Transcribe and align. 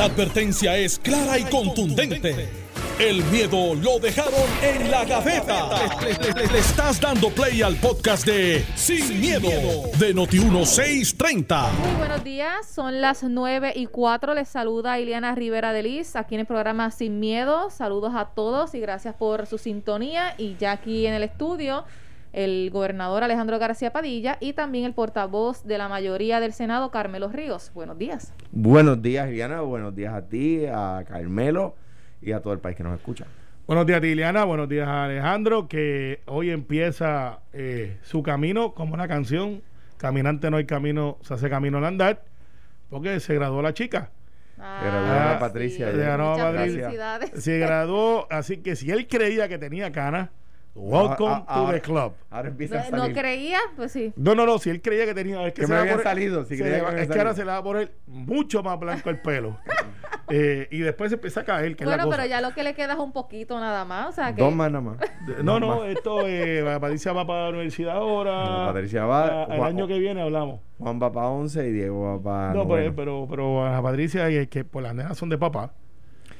La 0.00 0.06
advertencia 0.06 0.78
es 0.78 0.98
clara 0.98 1.38
y 1.38 1.44
contundente. 1.44 2.48
El 2.98 3.22
miedo 3.24 3.74
lo 3.74 3.98
dejaron 3.98 4.48
en 4.62 4.90
la 4.90 5.04
gaveta. 5.04 5.68
Le, 6.00 6.46
le 6.46 6.58
estás 6.58 6.98
dando 6.98 7.28
play 7.28 7.60
al 7.60 7.76
podcast 7.76 8.24
de 8.24 8.64
Sin, 8.76 9.20
miedo, 9.20 9.50
de 9.98 10.14
Noti1630. 10.14 11.72
Muy 11.72 11.96
buenos 11.98 12.24
días, 12.24 12.66
son 12.66 13.02
las 13.02 13.24
9 13.24 13.74
y 13.76 13.88
4. 13.88 14.32
Les 14.32 14.48
saluda 14.48 14.98
Ileana 14.98 15.34
Rivera 15.34 15.74
de 15.74 15.82
Liz 15.82 16.16
aquí 16.16 16.34
en 16.34 16.40
el 16.40 16.46
programa 16.46 16.90
Sin 16.90 17.20
Miedo. 17.20 17.68
Saludos 17.68 18.14
a 18.16 18.24
todos 18.24 18.74
y 18.74 18.80
gracias 18.80 19.14
por 19.16 19.44
su 19.44 19.58
sintonía. 19.58 20.34
Y 20.38 20.56
ya 20.56 20.72
aquí 20.72 21.06
en 21.06 21.12
el 21.12 21.24
estudio, 21.24 21.84
el 22.32 22.70
gobernador 22.72 23.22
Alejandro 23.24 23.58
García 23.58 23.92
Padilla 23.92 24.36
y 24.40 24.52
también 24.52 24.84
el 24.84 24.94
portavoz 24.94 25.64
de 25.64 25.78
la 25.78 25.88
mayoría 25.88 26.40
del 26.40 26.52
Senado, 26.52 26.90
Carmelo 26.90 27.28
Ríos. 27.28 27.72
Buenos 27.74 27.98
días. 27.98 28.32
Buenos 28.52 29.02
días, 29.02 29.28
Ileana. 29.30 29.60
Buenos 29.62 29.94
días 29.94 30.14
a 30.14 30.22
ti, 30.28 30.64
a 30.66 31.04
Carmelo 31.08 31.74
y 32.22 32.32
a 32.32 32.40
todo 32.40 32.52
el 32.52 32.58
país 32.58 32.76
que 32.76 32.82
nos 32.82 32.96
escucha. 32.98 33.26
Buenos 33.70 33.86
días, 33.86 34.02
Liliana. 34.02 34.42
Buenos 34.42 34.68
días, 34.68 34.88
Alejandro, 34.88 35.68
que 35.68 36.22
hoy 36.26 36.50
empieza 36.50 37.38
eh, 37.52 37.98
su 38.02 38.20
camino 38.20 38.74
como 38.74 38.94
una 38.94 39.06
canción. 39.06 39.62
Caminante 39.96 40.50
no 40.50 40.56
hay 40.56 40.66
camino, 40.66 41.18
se 41.22 41.34
hace 41.34 41.48
camino 41.48 41.78
al 41.78 41.84
andar, 41.84 42.24
porque 42.88 43.20
se 43.20 43.32
graduó 43.32 43.62
la 43.62 43.72
chica. 43.72 44.10
se 44.56 44.62
graduó 44.62 45.06
la 45.06 45.38
Patricia. 45.38 45.88
Se 45.88 45.96
graduó 45.96 46.36
Patricia. 46.36 46.90
Se 47.36 47.58
graduó, 47.60 48.26
así 48.32 48.56
que 48.56 48.74
si 48.74 48.90
él 48.90 49.06
creía 49.06 49.48
que 49.48 49.56
tenía 49.56 49.92
canas, 49.92 50.30
welcome 50.74 51.32
Ah, 51.32 51.44
ah, 51.48 51.66
to 51.66 51.72
the 51.72 51.80
club. 51.80 52.12
Ahora 52.30 52.48
empieza 52.48 52.80
a 52.80 52.90
No, 52.90 52.98
salir. 52.98 53.14
no 53.14 53.20
creía, 53.20 53.58
pues 53.76 53.92
sí. 53.92 54.12
No, 54.16 54.34
no, 54.34 54.46
no, 54.46 54.58
si 54.58 54.70
él 54.70 54.80
creía 54.80 55.04
que 55.06 55.14
tenía. 55.14 55.46
Es 55.46 55.52
que, 55.54 55.62
Que 55.62 55.66
se 55.66 55.72
me 55.72 55.74
le 55.74 55.76
va 55.76 55.82
habían 55.82 55.94
a 55.94 56.02
poner- 56.02 56.04
salido, 56.14 56.44
si 56.44 56.56
creía 56.56 56.84
que 56.94 57.02
es 57.02 57.08
que 57.08 57.18
ahora 57.18 57.34
se 57.34 57.44
le 57.44 57.50
va 57.50 57.56
a 57.58 57.62
poner 57.62 57.92
mucho 58.06 58.62
más 58.62 58.78
blanco 58.78 59.10
el 59.10 59.20
pelo. 59.20 59.58
Eh, 60.32 60.68
y 60.70 60.78
después 60.78 61.10
se 61.10 61.16
empieza 61.16 61.40
a 61.40 61.44
caer, 61.44 61.74
que 61.74 61.82
es 61.82 61.90
la 61.90 61.96
Bueno, 61.96 62.04
cosa. 62.08 62.18
pero 62.18 62.28
ya 62.30 62.40
lo 62.40 62.54
que 62.54 62.62
le 62.62 62.72
queda 62.74 62.92
es 62.92 63.00
un 63.00 63.10
poquito 63.12 63.58
nada 63.58 63.84
más. 63.84 64.10
O 64.10 64.12
sea 64.12 64.32
que. 64.32 64.40
Dos 64.40 64.54
más 64.54 64.70
nada 64.70 64.80
más. 64.80 64.96
No, 65.42 65.58
no, 65.58 65.80
más. 65.80 65.88
esto, 65.88 66.20
eh, 66.24 66.62
Patricia 66.80 67.12
va 67.12 67.26
para 67.26 67.42
la 67.44 67.48
universidad 67.48 67.96
ahora. 67.96 68.44
No, 68.44 68.66
Patricia 68.66 69.06
va- 69.06 69.42
Ah, 69.42 69.56
El 69.56 69.60
año 69.64 69.88
que 69.88 69.98
viene 69.98 70.22
hablamos. 70.22 70.60
Juan 70.78 71.02
va 71.02 71.10
para 71.10 71.26
11 71.26 71.66
y 71.66 71.72
Diego 71.72 72.00
va 72.16 72.22
para. 72.22 72.54
no, 72.54 72.68
pero, 72.68 72.94
pero, 72.94 73.26
pero 73.28 73.66
a 73.66 73.72
la 73.72 73.82
Patricia, 73.82 74.30
y 74.30 74.36
es 74.36 74.46
que 74.46 74.62
por 74.64 74.84
las 74.84 74.94
nenas 74.94 75.18
son 75.18 75.30
de 75.30 75.36
papá. 75.36 75.72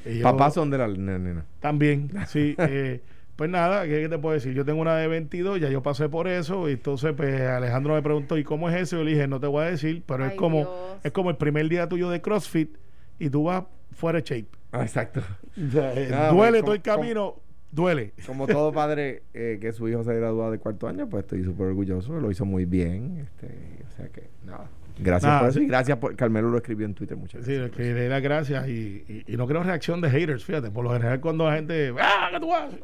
Ellos 0.05 0.23
Papás 0.23 0.55
son 0.55 0.71
de 0.71 0.79
la 0.79 0.87
nena. 0.87 1.45
También, 1.59 2.13
sí. 2.29 2.55
eh, 2.59 3.01
pues 3.41 3.49
nada, 3.49 3.85
¿qué, 3.87 4.03
qué 4.03 4.09
te 4.11 4.19
puedo 4.19 4.35
decir? 4.35 4.53
Yo 4.53 4.67
tengo 4.67 4.83
una 4.83 4.97
de 4.99 5.09
22, 5.09 5.61
ya 5.61 5.71
yo 5.71 5.83
pasé 5.83 6.11
por 6.11 6.29
eso. 6.29 6.69
Y 6.69 6.73
entonces, 6.73 7.15
pues 7.17 7.41
Alejandro 7.41 7.95
me 7.95 8.03
preguntó, 8.03 8.37
¿y 8.37 8.45
cómo 8.45 8.69
es 8.69 8.77
eso? 8.77 8.99
Yo 8.99 9.05
le 9.05 9.13
dije, 9.13 9.27
no 9.29 9.41
te 9.41 9.47
voy 9.47 9.65
a 9.65 9.71
decir, 9.71 10.03
pero 10.05 10.25
Ay, 10.25 10.31
es 10.33 10.37
como 10.37 10.59
Dios. 10.59 10.69
es 11.05 11.13
como 11.13 11.31
el 11.31 11.37
primer 11.39 11.67
día 11.71 11.89
tuyo 11.89 12.11
de 12.11 12.21
CrossFit 12.21 12.77
y 13.19 13.31
tú 13.31 13.45
vas 13.45 13.65
fuera 13.93 14.19
de 14.21 14.25
shape. 14.27 14.49
Ah, 14.73 14.83
exacto. 14.83 15.23
Eh, 15.57 16.11
Ah, 16.13 16.33
duele 16.35 16.61
pues, 16.61 16.65
todo 16.65 16.75
el 16.75 16.83
como- 16.83 16.97
camino, 16.97 17.35
duele. 17.73 18.13
Como 18.27 18.47
todo 18.47 18.73
padre 18.75 19.23
eh, 19.33 19.57
que 19.59 19.73
su 19.73 19.89
hijo 19.89 20.05
se 20.05 20.15
gradúa 20.15 20.51
de 20.51 20.59
cuarto 20.59 20.87
año, 20.87 21.09
pues 21.09 21.25
estoy 21.25 21.43
súper 21.43 21.69
orgulloso. 21.69 22.21
Lo 22.21 22.31
hizo 22.31 22.45
muy 22.45 22.67
bien. 22.67 23.21
Este, 23.27 23.47
o 23.89 23.97
sea 23.97 24.09
que, 24.11 24.29
nada. 24.45 24.69
Gracias 24.99 25.29
Nada, 25.29 25.41
por 25.41 25.49
eso. 25.49 25.59
sí. 25.61 25.65
Y 25.65 25.69
gracias 25.69 25.97
por. 25.97 26.15
Carmelo 26.15 26.51
lo 26.51 26.59
escribió 26.59 26.85
en 26.85 26.93
Twitter 26.93 27.17
muchas 27.17 27.43
Sí, 27.47 27.53
veces. 27.53 27.71
que 27.75 27.95
le 27.95 28.07
da 28.09 28.21
gracias 28.21 28.69
y, 28.69 29.03
y- 29.09 29.25
y 29.27 29.37
no 29.39 29.47
creo 29.47 29.63
reacción 29.63 30.03
de 30.03 30.11
haters, 30.11 30.45
fíjate. 30.45 30.71
Por 30.71 30.85
lo 30.85 30.93
general, 30.93 31.21
cuando 31.21 31.47
la 31.49 31.57
gente. 31.57 31.95
¡Ah, 31.99 32.29
que 32.31 32.39
tú 32.41 32.55
haces! 32.55 32.81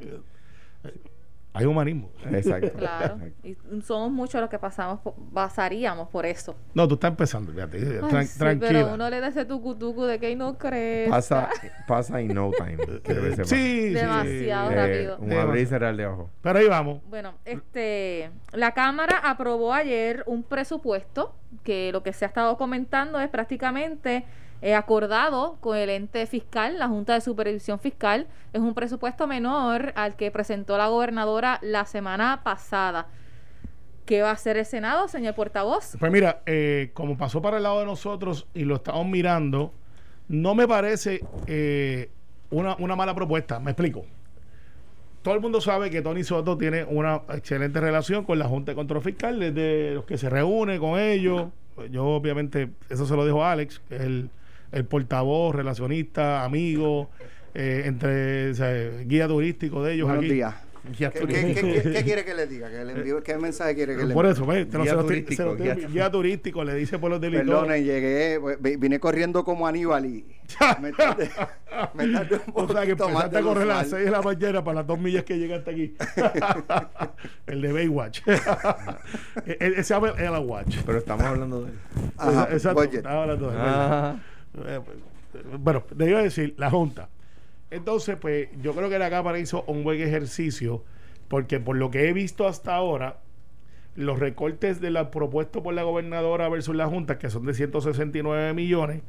Hay 1.53 1.65
humanismo. 1.65 2.11
Exacto. 2.31 2.71
Claro. 2.77 3.17
Y 3.43 3.57
somos 3.83 4.11
muchos 4.13 4.43
los 4.43 4.51
que 4.51 4.59
pasamos, 4.59 5.01
por- 5.01 5.15
pasaríamos 5.33 6.07
por 6.11 6.27
eso. 6.27 6.55
No, 6.75 6.87
tú 6.87 6.95
estás 6.97 7.13
empezando, 7.13 7.51
fíjate. 7.51 7.79
Ay, 7.79 8.11
tran- 8.11 8.27
sí, 8.27 8.39
tranquila. 8.39 8.69
pero 8.69 8.93
uno 8.95 9.09
le 9.09 9.21
da 9.21 9.29
ese 9.29 9.47
tucu 9.47 9.75
tucu 9.75 10.05
de 10.05 10.19
que 10.21 10.27
"Ay, 10.27 10.37
no 10.37 10.59
crees. 10.59 11.09
Pasa, 11.09 11.49
pasa 11.89 12.21
in 12.21 12.35
no 12.35 12.51
time. 12.51 12.77
Eh, 13.05 13.37
sí, 13.37 13.45
sí. 13.45 13.89
Demasiado. 13.95 14.71
Eh, 14.71 14.75
rápido. 14.75 15.17
un 15.19 15.33
abrir 15.33 15.63
y 15.63 15.67
cerrar 15.67 15.97
de 15.97 16.07
ojos. 16.07 16.31
Pero 16.43 16.59
ahí 16.59 16.69
vamos. 16.69 17.01
Bueno, 17.09 17.33
este, 17.47 18.31
la 18.53 18.73
Cámara 18.73 19.17
aprobó 19.25 19.73
ayer 19.73 20.25
un 20.27 20.43
presupuesto 20.43 21.35
que 21.65 21.91
lo 21.91 22.03
que 22.03 22.13
se 22.13 22.27
ha 22.27 22.29
estado 22.29 22.59
comentando 22.59 23.19
es 23.19 23.31
prácticamente 23.31 24.27
eh, 24.63 24.75
acordado 24.75 25.57
con 25.61 25.77
el 25.77 25.91
ente 25.91 26.27
fiscal, 26.27 26.79
la 26.79 26.89
Junta 26.89 27.15
de 27.15 27.21
Supervisión 27.21 27.79
Fiscal. 27.79 28.27
Es 28.53 28.61
un 28.61 28.75
presupuesto 28.75 29.27
menor 29.27 29.93
al 29.97 30.17
que 30.17 30.31
presentó 30.31 30.79
la 30.79 30.89
gobernadora 30.89 31.59
la 31.63 31.85
semana 31.85 32.41
pasada. 32.43 33.07
¿Qué 34.07 34.23
va 34.23 34.31
a 34.31 34.33
hacer 34.33 34.57
el 34.57 34.65
Senado, 34.65 35.09
señor 35.09 35.35
portavoz? 35.35 35.97
Pues 35.99 36.13
mira, 36.13 36.41
eh, 36.47 36.91
como 36.95 37.19
pasó 37.19 37.43
para 37.43 37.57
el 37.57 37.65
lado 37.65 37.81
de 37.81 37.87
nosotros 37.87 38.47
y 38.55 38.65
lo 38.65 38.77
estamos 38.77 39.05
mirando, 39.07 39.73
no 40.29 40.55
me 40.55 40.67
parece 40.67 41.21
eh, 41.47 42.11
una, 42.51 42.77
una 42.77 42.97
mala 42.97 43.15
propuesta. 43.15 43.59
Me 43.59 43.73
explico. 43.73 44.05
Todo 45.23 45.35
el 45.35 45.41
mundo 45.41 45.61
sabe 45.61 45.91
que 45.91 46.03
Tony 46.03 46.23
Soto 46.23 46.57
tiene 46.57 46.85
una 46.85 47.23
excelente 47.31 47.81
relación 47.81 48.25
con 48.25 48.39
la 48.39 48.47
Junta 48.47 48.71
de 48.71 48.77
Control 48.77 49.03
Fiscal, 49.03 49.41
desde 49.41 49.95
los 49.95 50.05
que 50.05 50.19
se 50.19 50.31
reúne 50.31 50.79
con 50.79 51.01
ellos. 51.01 51.49
Yo, 51.91 52.07
obviamente, 52.07 52.71
eso 52.89 53.07
se 53.07 53.17
lo 53.17 53.27
dejo 53.27 53.45
a 53.45 53.51
Alex, 53.51 53.81
que 53.89 53.97
es 53.97 54.03
el, 54.03 54.31
el 54.73 54.85
portavoz, 54.85 55.55
relacionista, 55.55 56.45
amigo, 56.45 57.11
eh, 57.55 57.83
entre 57.87 58.51
o 58.51 58.55
sea, 58.55 58.73
guía 59.05 59.27
turístico 59.29 59.83
de 59.83 59.95
ellos 59.95 60.07
Buenos 60.09 60.25
aquí. 60.25 60.35
días. 60.35 60.55
¿Qué, 60.97 61.11
tú- 61.11 61.27
qué- 61.27 61.53
qué- 61.53 61.83
qué- 61.83 61.91
qué 61.95 62.05
quiere 62.05 62.25
que 62.25 62.33
le 62.33 62.47
diga? 62.47 62.71
¿Que 62.71 62.85
le 62.85 62.93
envíe- 62.95 63.21
¿Qué 63.25 63.37
mensaje 63.39 63.75
quiere 63.75 63.97
que 63.97 64.05
le 64.05 64.15
Por 64.15 64.25
envíe? 64.25 64.37
eso, 64.41 64.47
ve, 64.47 64.67
te 64.67 64.77
lo- 64.79 64.85
Guía 64.85 64.91
se 64.93 64.95
lo 64.97 65.01
estoy- 65.03 65.23
turístico, 65.25 65.43
lo 65.45 65.57
guía- 65.57 65.75
guía 65.75 66.11
turístico, 66.13 66.63
le 66.63 66.75
dice 66.77 66.97
por 67.01 67.11
los 67.11 67.21
delitos. 67.21 67.45
Perdonen, 67.45 67.83
llegué, 67.85 68.39
vi- 68.61 68.77
vine 68.77 69.01
corriendo 69.01 69.43
como 69.43 69.67
Aníbal 69.67 70.07
y 70.07 70.25
me 70.81 70.93
tardé, 70.93 71.29
me 71.95 72.07
tardé 72.07 72.37
un 72.37 72.53
O 72.55 72.69
sea 72.73 72.87
que 72.87 72.95
poquito 72.95 73.09
empezaste 73.09 73.37
a 73.39 73.43
correr 73.43 73.63
a 73.65 73.67
las 73.67 73.87
usual. 73.87 74.01
6 74.01 74.05
de 74.05 74.11
la 74.13 74.23
mañana 74.23 74.63
para 74.63 74.75
las 74.77 74.87
dos 74.87 74.99
millas 75.01 75.25
que 75.25 75.39
llegaste 75.39 75.71
aquí. 75.73 75.95
el 77.49 77.63
de 77.63 77.73
Baywatch. 77.73 78.21
E- 79.47 79.57
e- 79.61 79.67
Ese 79.73 79.83
se 79.83 79.95
llama 79.95 80.11
el 80.17 80.31
Watch. 80.47 80.77
Pero 80.87 80.99
estamos 80.99 81.25
hablando 81.25 81.63
de 81.65 81.71
él. 81.73 81.79
Ajá, 82.17 82.49
Exacto. 82.53 82.83
estaba 82.85 83.23
hablando 83.23 83.51
de 83.51 83.57
él. 83.57 84.21
Eh, 84.65 84.81
Bueno, 85.59 85.83
te 85.97 86.09
iba 86.09 86.21
a 86.21 86.23
decir, 86.23 86.55
la 86.59 86.71
Junta. 86.71 87.09
Entonces, 87.71 88.17
pues, 88.17 88.49
yo 88.63 88.75
creo 88.75 88.89
que 88.89 88.99
la 88.99 89.11
Cámara 89.11 89.39
hizo 89.39 89.65
un 89.67 89.83
buen 89.85 90.01
ejercicio, 90.01 90.85
porque 91.29 91.61
por 91.61 91.77
lo 91.77 91.91
que 91.91 92.09
he 92.09 92.13
visto 92.13 92.47
hasta 92.47 92.75
ahora, 92.75 93.21
los 93.97 94.19
recortes 94.19 94.81
de 94.81 94.91
la 94.91 95.11
propuesto 95.11 95.63
por 95.63 95.75
la 95.75 95.83
gobernadora 95.83 96.49
versus 96.49 96.77
la 96.77 96.87
Junta, 96.87 97.19
que 97.19 97.31
son 97.31 97.47
de 97.47 97.55
169 97.55 98.55
millones, 98.55 99.03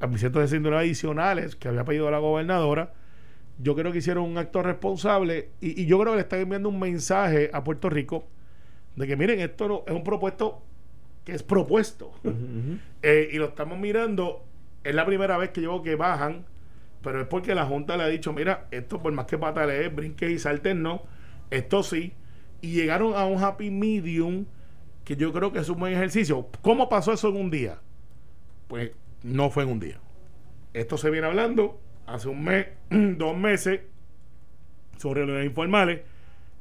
a 0.00 0.08
169 0.08 0.76
adicionales 0.78 1.54
que 1.54 1.68
había 1.68 1.84
pedido 1.84 2.10
la 2.10 2.18
gobernadora, 2.18 2.92
yo 3.58 3.74
creo 3.74 3.92
que 3.92 3.98
hicieron 3.98 4.24
un 4.24 4.36
acto 4.36 4.62
responsable 4.62 5.50
y, 5.60 5.80
y 5.80 5.86
yo 5.86 5.98
creo 5.98 6.12
que 6.12 6.16
le 6.16 6.22
están 6.22 6.40
enviando 6.40 6.68
un 6.68 6.78
mensaje 6.78 7.50
a 7.52 7.62
Puerto 7.62 7.88
Rico 7.88 8.26
de 8.96 9.06
que 9.06 9.16
miren, 9.16 9.40
esto 9.40 9.68
no, 9.68 9.84
es 9.86 9.92
un 9.92 10.02
propuesto 10.02 10.62
que 11.24 11.32
es 11.32 11.42
propuesto. 11.42 12.12
Eh, 13.02 13.28
y 13.32 13.36
lo 13.36 13.46
estamos 13.46 13.78
mirando, 13.78 14.44
es 14.86 14.94
la 14.94 15.04
primera 15.04 15.36
vez 15.36 15.50
que 15.50 15.60
yo 15.60 15.72
veo 15.72 15.82
que 15.82 15.96
bajan, 15.96 16.46
pero 17.02 17.20
es 17.20 17.26
porque 17.26 17.56
la 17.56 17.66
Junta 17.66 17.96
le 17.96 18.04
ha 18.04 18.06
dicho, 18.06 18.32
mira, 18.32 18.68
esto 18.70 19.02
por 19.02 19.12
más 19.12 19.26
que 19.26 19.36
patalees, 19.36 19.92
brinques 19.92 20.30
y 20.30 20.38
salten, 20.38 20.80
no, 20.80 21.02
esto 21.50 21.82
sí. 21.82 22.12
Y 22.60 22.70
llegaron 22.72 23.14
a 23.14 23.26
un 23.26 23.42
happy 23.42 23.70
medium 23.70 24.46
que 25.04 25.16
yo 25.16 25.32
creo 25.32 25.52
que 25.52 25.58
es 25.58 25.68
un 25.68 25.80
buen 25.80 25.92
ejercicio. 25.92 26.48
¿Cómo 26.62 26.88
pasó 26.88 27.12
eso 27.12 27.28
en 27.30 27.36
un 27.36 27.50
día? 27.50 27.80
Pues 28.68 28.92
no 29.24 29.50
fue 29.50 29.64
en 29.64 29.70
un 29.70 29.80
día. 29.80 29.98
Esto 30.72 30.96
se 30.96 31.10
viene 31.10 31.26
hablando 31.26 31.80
hace 32.06 32.28
un 32.28 32.44
mes, 32.44 32.68
dos 32.90 33.36
meses, 33.36 33.80
sobre 34.98 35.26
los 35.26 35.44
informales. 35.44 36.02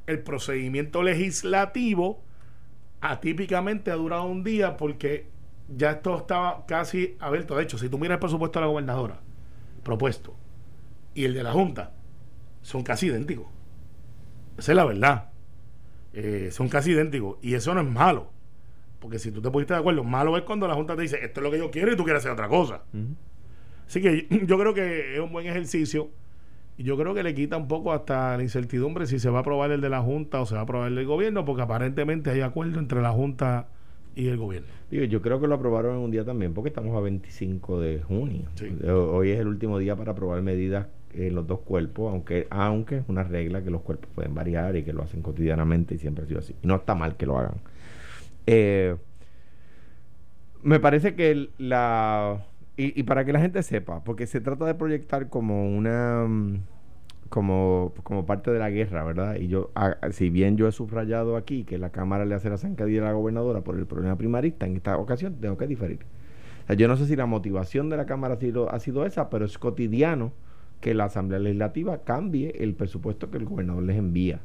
El 0.07 0.23
procedimiento 0.23 1.03
legislativo 1.03 2.23
atípicamente 3.01 3.91
ha 3.91 3.95
durado 3.95 4.25
un 4.25 4.43
día 4.43 4.77
porque 4.77 5.27
ya 5.67 5.91
esto 5.91 6.17
estaba 6.17 6.65
casi 6.65 7.15
abierto. 7.19 7.55
De 7.55 7.63
hecho, 7.63 7.77
si 7.77 7.89
tú 7.89 7.97
miras 7.97 8.15
el 8.15 8.19
presupuesto 8.19 8.59
de 8.59 8.65
la 8.65 8.71
gobernadora 8.71 9.19
propuesto 9.83 10.35
y 11.13 11.25
el 11.25 11.33
de 11.33 11.43
la 11.43 11.51
Junta, 11.51 11.93
son 12.61 12.83
casi 12.83 13.07
idénticos. 13.07 13.47
Esa 14.57 14.71
es 14.71 14.75
la 14.75 14.85
verdad. 14.85 15.29
Eh, 16.13 16.49
son 16.51 16.69
casi 16.69 16.91
idénticos. 16.91 17.37
Y 17.41 17.53
eso 17.53 17.73
no 17.73 17.81
es 17.81 17.87
malo. 17.87 18.31
Porque 18.99 19.19
si 19.19 19.31
tú 19.31 19.41
te 19.41 19.51
pusiste 19.51 19.73
de 19.73 19.79
acuerdo, 19.79 20.03
malo 20.03 20.35
es 20.37 20.43
cuando 20.43 20.67
la 20.67 20.73
Junta 20.73 20.95
te 20.95 21.03
dice, 21.03 21.23
esto 21.23 21.39
es 21.39 21.43
lo 21.43 21.51
que 21.51 21.59
yo 21.59 21.69
quiero 21.69 21.91
y 21.91 21.95
tú 21.95 22.03
quieres 22.03 22.21
hacer 22.21 22.31
otra 22.31 22.47
cosa. 22.47 22.83
Así 23.87 24.01
que 24.01 24.27
yo 24.45 24.57
creo 24.57 24.73
que 24.73 25.15
es 25.15 25.19
un 25.19 25.31
buen 25.31 25.47
ejercicio. 25.47 26.09
Y 26.77 26.83
yo 26.83 26.97
creo 26.97 27.13
que 27.13 27.23
le 27.23 27.33
quita 27.33 27.55
un 27.55 27.67
poco 27.67 27.93
hasta 27.93 28.35
la 28.35 28.43
incertidumbre 28.43 29.05
si 29.05 29.19
se 29.19 29.29
va 29.29 29.37
a 29.37 29.41
aprobar 29.41 29.71
el 29.71 29.79
de 29.79 29.89
la 29.89 30.01
Junta 30.01 30.41
o 30.41 30.45
se 30.45 30.55
va 30.55 30.61
a 30.61 30.63
aprobar 30.63 30.89
el 30.89 30.95
del 30.95 31.05
gobierno, 31.05 31.45
porque 31.45 31.61
aparentemente 31.61 32.31
hay 32.31 32.41
acuerdo 32.41 32.79
entre 32.79 33.01
la 33.01 33.11
Junta 33.11 33.69
y 34.15 34.27
el 34.27 34.37
gobierno. 34.37 34.67
Digo, 34.89 35.03
yo 35.05 35.21
creo 35.21 35.39
que 35.41 35.47
lo 35.47 35.55
aprobaron 35.55 35.95
en 35.97 36.01
un 36.03 36.11
día 36.11 36.23
también, 36.23 36.53
porque 36.53 36.69
estamos 36.69 36.95
a 36.95 37.01
25 37.01 37.79
de 37.81 38.01
junio. 38.01 38.43
Sí. 38.55 38.67
Eh, 38.83 38.89
Hoy 38.91 39.31
es 39.31 39.39
el 39.39 39.47
último 39.47 39.77
día 39.77 39.95
para 39.95 40.13
aprobar 40.13 40.41
medidas 40.41 40.87
en 41.13 41.33
los 41.35 41.47
dos 41.47 41.59
cuerpos, 41.61 42.11
aunque 42.11 42.47
aunque 42.49 42.97
es 42.97 43.03
una 43.07 43.23
regla 43.23 43.63
que 43.63 43.69
los 43.71 43.81
cuerpos 43.81 44.09
pueden 44.15 44.33
variar 44.35 44.75
y 44.75 44.83
que 44.83 44.93
lo 44.93 45.03
hacen 45.03 45.21
cotidianamente 45.21 45.95
y 45.95 45.97
siempre 45.97 46.23
ha 46.25 46.27
sido 46.27 46.39
así. 46.39 46.55
Y 46.61 46.67
no 46.67 46.75
está 46.75 46.95
mal 46.95 47.15
que 47.17 47.25
lo 47.25 47.37
hagan. 47.37 47.55
Eh, 48.47 48.95
me 50.63 50.79
parece 50.79 51.15
que 51.15 51.31
el- 51.31 51.51
la 51.57 52.45
y, 52.77 52.99
y 52.99 53.03
para 53.03 53.23
que 53.23 53.31
la 53.33 53.39
gente 53.39 53.63
sepa, 53.63 54.03
porque 54.03 54.27
se 54.27 54.41
trata 54.41 54.65
de 54.65 54.75
proyectar 54.75 55.29
como 55.29 55.69
una 55.69 56.25
mm, 56.27 56.57
como, 57.29 57.93
como 58.03 58.25
parte 58.25 58.51
de 58.51 58.59
la 58.59 58.69
guerra, 58.69 59.03
¿verdad? 59.03 59.35
Y 59.37 59.47
yo, 59.47 59.71
a- 59.75 59.97
si 60.11 60.29
bien 60.29 60.57
yo 60.57 60.67
he 60.67 60.71
subrayado 60.71 61.37
aquí 61.37 61.63
que 61.65 61.77
la 61.77 61.91
Cámara 61.91 62.25
le 62.25 62.35
hace 62.35 62.49
la 62.49 62.57
zancadilla 62.57 63.01
a 63.01 63.05
la 63.05 63.13
gobernadora 63.13 63.61
por 63.63 63.77
el 63.77 63.85
problema 63.87 64.17
primarista, 64.17 64.65
en 64.65 64.75
esta 64.77 64.97
ocasión 64.97 65.35
tengo 65.41 65.57
que 65.57 65.67
diferir. 65.67 65.99
Yo 66.77 66.87
no 66.87 66.97
sé 66.97 67.05
si 67.07 67.15
la 67.15 67.25
motivación 67.27 67.89
de 67.89 67.97
la 67.97 68.05
Cámara 68.05 68.35
ha 68.35 68.37
sido, 68.37 68.71
ha 68.71 68.79
sido 68.79 69.05
esa, 69.05 69.29
pero 69.29 69.45
es 69.45 69.57
cotidiano 69.57 70.33
que 70.81 70.93
la 70.93 71.05
Asamblea 71.05 71.39
Legislativa 71.39 72.03
cambie 72.03 72.53
el 72.59 72.73
presupuesto 72.75 73.29
que 73.31 73.37
el 73.37 73.45
gobernador 73.45 73.83
les 73.83 73.97
envía. 73.97 74.41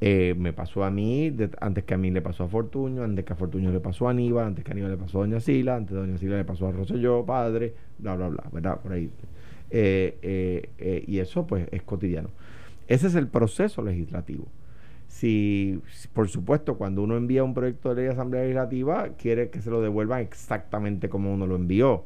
Eh, 0.00 0.34
me 0.36 0.52
pasó 0.52 0.82
a 0.84 0.90
mí, 0.90 1.32
antes 1.60 1.84
que 1.84 1.94
a 1.94 1.98
mí 1.98 2.10
le 2.10 2.20
pasó 2.22 2.44
a 2.44 2.48
Fortuño, 2.48 3.04
antes 3.04 3.24
que 3.24 3.32
a 3.34 3.36
Fortuño 3.36 3.70
le 3.70 3.78
pasó 3.80 4.08
a 4.08 4.10
Aníbal, 4.10 4.46
antes 4.48 4.64
que 4.64 4.70
a 4.70 4.74
Aníbal 4.74 4.90
le 4.90 4.96
pasó 4.96 5.18
a 5.18 5.20
Doña 5.22 5.38
Sila, 5.40 5.76
antes 5.76 5.94
de 5.94 6.00
Doña 6.00 6.18
Sila 6.18 6.36
le 6.36 6.44
pasó 6.44 6.66
a 6.66 6.72
Rosselló, 6.72 7.24
padre, 7.24 7.74
bla, 7.98 8.16
bla, 8.16 8.28
bla, 8.28 8.44
¿verdad? 8.52 8.80
Por 8.80 8.92
ahí. 8.92 9.10
Eh, 9.74 10.18
eh, 10.20 10.68
eh, 10.78 11.04
y 11.06 11.18
eso 11.18 11.46
pues 11.46 11.66
es 11.72 11.82
cotidiano. 11.82 12.28
Ese 12.88 13.06
es 13.06 13.14
el 13.14 13.26
proceso 13.26 13.82
legislativo. 13.82 14.46
Si, 15.08 15.80
por 16.12 16.28
supuesto, 16.28 16.76
cuando 16.76 17.02
uno 17.02 17.16
envía 17.16 17.42
un 17.42 17.54
proyecto 17.54 17.88
de 17.94 18.02
ley 18.02 18.10
a 18.10 18.12
Asamblea 18.12 18.42
Legislativa, 18.42 19.08
quiere 19.16 19.48
que 19.48 19.62
se 19.62 19.70
lo 19.70 19.80
devuelvan 19.80 20.20
exactamente 20.20 21.08
como 21.08 21.32
uno 21.32 21.46
lo 21.46 21.56
envió. 21.56 22.04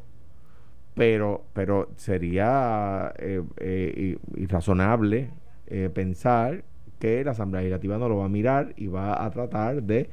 Pero, 0.94 1.44
pero 1.52 1.90
sería 1.96 3.12
eh, 3.18 4.16
irrazonable 4.36 5.30
pensar 5.92 6.64
que 6.98 7.22
la 7.24 7.32
Asamblea 7.32 7.62
Legislativa 7.62 7.98
no 7.98 8.08
lo 8.08 8.18
va 8.18 8.26
a 8.26 8.28
mirar 8.28 8.72
y 8.76 8.86
va 8.86 9.24
a 9.24 9.30
tratar 9.30 9.82
de 9.82 10.08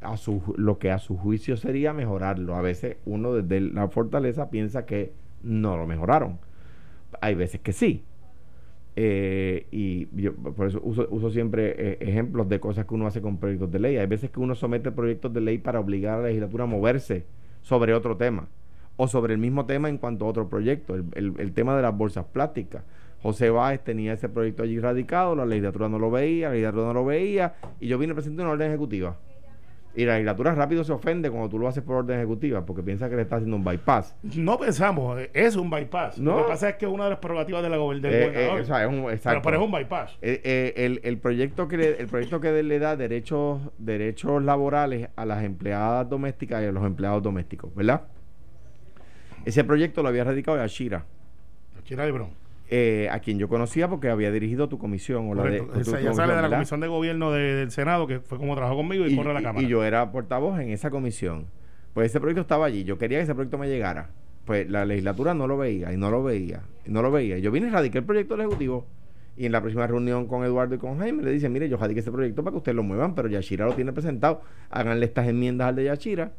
a 0.00 0.16
su, 0.16 0.54
lo 0.56 0.78
que 0.78 0.90
a 0.90 0.98
su 0.98 1.16
juicio 1.16 1.56
sería 1.56 1.92
mejorarlo. 1.92 2.56
A 2.56 2.62
veces 2.62 2.96
uno 3.04 3.34
desde 3.34 3.60
la 3.60 3.88
fortaleza 3.88 4.50
piensa 4.50 4.86
que 4.86 5.12
no 5.46 5.76
lo 5.76 5.86
mejoraron. 5.86 6.38
Hay 7.20 7.34
veces 7.34 7.60
que 7.60 7.72
sí. 7.72 8.04
Eh, 8.98 9.66
y 9.70 10.08
yo 10.22 10.34
por 10.34 10.68
eso 10.68 10.80
uso, 10.82 11.06
uso 11.10 11.30
siempre 11.30 11.74
eh, 11.76 11.98
ejemplos 12.00 12.48
de 12.48 12.60
cosas 12.60 12.86
que 12.86 12.94
uno 12.94 13.06
hace 13.06 13.20
con 13.20 13.38
proyectos 13.38 13.70
de 13.70 13.78
ley. 13.78 13.96
Hay 13.98 14.06
veces 14.06 14.30
que 14.30 14.40
uno 14.40 14.54
somete 14.54 14.90
proyectos 14.90 15.32
de 15.32 15.40
ley 15.42 15.58
para 15.58 15.80
obligar 15.80 16.14
a 16.18 16.22
la 16.22 16.28
legislatura 16.28 16.64
a 16.64 16.66
moverse 16.66 17.24
sobre 17.62 17.92
otro 17.94 18.16
tema 18.16 18.48
o 18.96 19.06
sobre 19.06 19.34
el 19.34 19.38
mismo 19.38 19.66
tema 19.66 19.88
en 19.90 19.98
cuanto 19.98 20.24
a 20.24 20.28
otro 20.28 20.48
proyecto. 20.48 20.94
El, 20.94 21.34
el- 21.38 21.52
tema 21.52 21.76
de 21.76 21.82
las 21.82 21.96
bolsas 21.96 22.24
plásticas. 22.24 22.82
José 23.22 23.50
Báez 23.50 23.82
tenía 23.82 24.12
ese 24.14 24.28
proyecto 24.28 24.62
allí 24.62 24.78
radicado, 24.78 25.34
la 25.34 25.44
legislatura 25.46 25.88
no 25.88 25.98
lo 25.98 26.10
veía, 26.10 26.48
la 26.48 26.52
legislatura 26.54 26.86
no 26.86 26.94
lo 26.94 27.04
veía, 27.04 27.54
y 27.80 27.88
yo 27.88 27.98
vine 27.98 28.12
a 28.12 28.14
presentar 28.14 28.44
una 28.46 28.52
orden 28.52 28.68
ejecutiva. 28.68 29.16
Y 29.98 30.04
la 30.04 30.12
legislatura 30.12 30.54
rápido 30.54 30.84
se 30.84 30.92
ofende 30.92 31.30
cuando 31.30 31.48
tú 31.48 31.58
lo 31.58 31.66
haces 31.68 31.82
por 31.82 31.96
orden 31.96 32.18
ejecutiva, 32.18 32.66
porque 32.66 32.82
piensa 32.82 33.08
que 33.08 33.16
le 33.16 33.22
está 33.22 33.36
haciendo 33.36 33.56
un 33.56 33.64
bypass. 33.64 34.14
No 34.36 34.58
pensamos, 34.58 35.18
es 35.32 35.56
un 35.56 35.70
bypass. 35.70 36.18
No. 36.18 36.32
Lo 36.36 36.42
que 36.44 36.50
pasa 36.50 36.68
es 36.68 36.74
que 36.76 36.84
es 36.84 36.92
una 36.92 37.04
de 37.04 37.10
las 37.10 37.18
prerrogativas 37.18 37.62
de 37.62 37.70
la 37.70 37.78
del 37.78 38.04
Eh, 38.04 38.08
eh, 38.10 38.26
gobernador. 38.26 38.60
o 38.60 38.64
sea, 38.66 38.82
es 38.84 38.88
un- 38.90 38.94
pero, 38.96 39.10
exacto. 39.10 39.40
pero 39.42 39.56
es 39.56 39.62
un 39.64 39.72
bypass. 39.72 40.18
Eh, 40.20 40.74
el, 40.76 41.00
el 41.02 41.16
proyecto 41.18 41.66
que 41.66 41.78
le, 41.78 41.98
el 41.98 42.08
proyecto 42.08 42.40
que 42.40 42.62
le 42.62 42.78
da 42.78 42.94
derechos 42.94 43.62
derechos 43.78 44.42
laborales 44.42 45.08
a 45.16 45.24
las 45.24 45.42
empleadas 45.42 46.06
domésticas 46.10 46.62
y 46.62 46.66
a 46.66 46.72
los 46.72 46.84
empleados 46.84 47.22
domésticos, 47.22 47.74
¿verdad? 47.74 48.02
Ese 49.46 49.64
proyecto 49.64 50.02
lo 50.02 50.08
había 50.10 50.24
radicado 50.24 50.58
Yashira, 50.58 51.04
Chira 51.84 52.04
Lebrón. 52.04 52.30
Eh, 52.68 53.08
a 53.12 53.20
quien 53.20 53.38
yo 53.38 53.48
conocía 53.48 53.88
porque 53.88 54.08
había 54.08 54.30
dirigido 54.32 54.68
tu 54.68 54.78
comisión 54.78 55.28
o 55.30 55.34
la 55.34 55.42
de 55.44 55.58
Correcto. 55.58 55.72
tu- 55.72 55.78
ya 55.78 55.84
comisión, 55.92 56.14
sale 56.16 56.34
de 56.34 56.42
la 56.42 56.50
comisión 56.50 56.80
de 56.80 56.88
gobierno 56.88 57.30
de- 57.32 57.54
del 57.54 57.70
Senado, 57.70 58.06
que 58.06 58.20
fue 58.20 58.38
como 58.38 58.54
trabajó 58.56 58.76
conmigo 58.76 59.06
y, 59.06 59.14
corre 59.14 59.30
a 59.30 59.34
la 59.34 59.42
Cámara. 59.42 59.64
y 59.64 59.68
yo 59.68 59.84
era 59.84 60.10
portavoz 60.10 60.58
en 60.60 60.70
esa 60.70 60.90
comisión. 60.90 61.46
Pues 61.94 62.10
ese 62.10 62.20
proyecto 62.20 62.40
estaba 62.42 62.66
allí. 62.66 62.84
Yo 62.84 62.98
quería 62.98 63.18
que 63.18 63.24
ese 63.24 63.34
proyecto 63.34 63.56
me 63.58 63.68
llegara. 63.68 64.10
Pues 64.44 64.68
la 64.70 64.84
legislatura 64.84 65.32
no 65.34 65.46
lo 65.46 65.56
veía 65.56 65.92
y 65.92 65.96
no 65.96 66.10
lo 66.10 66.22
veía 66.22 66.62
y 66.86 66.90
no 66.90 67.02
lo 67.02 67.10
veía. 67.10 67.38
Yo 67.38 67.50
vine 67.50 67.68
y 67.68 67.70
radiqué 67.70 67.98
el 67.98 68.04
proyecto 68.04 68.34
del 68.36 68.42
Ejecutivo. 68.46 68.86
Y 69.38 69.44
en 69.46 69.52
la 69.52 69.60
próxima 69.60 69.86
reunión 69.86 70.26
con 70.26 70.44
Eduardo 70.44 70.74
y 70.74 70.78
con 70.78 70.98
Jaime 70.98 71.22
le 71.22 71.30
dice, 71.30 71.48
mire, 71.48 71.68
yo 71.68 71.76
radiqué 71.76 72.00
ese 72.00 72.10
proyecto 72.10 72.42
para 72.42 72.52
que 72.52 72.58
ustedes 72.58 72.74
lo 72.76 72.82
muevan, 72.82 73.14
pero 73.14 73.28
Yashira 73.28 73.66
lo 73.66 73.74
tiene 73.74 73.92
presentado. 73.92 74.40
Háganle 74.70 75.04
estas 75.04 75.28
enmiendas 75.28 75.68
al 75.68 75.76
de 75.76 75.84
Yashira. 75.84 76.32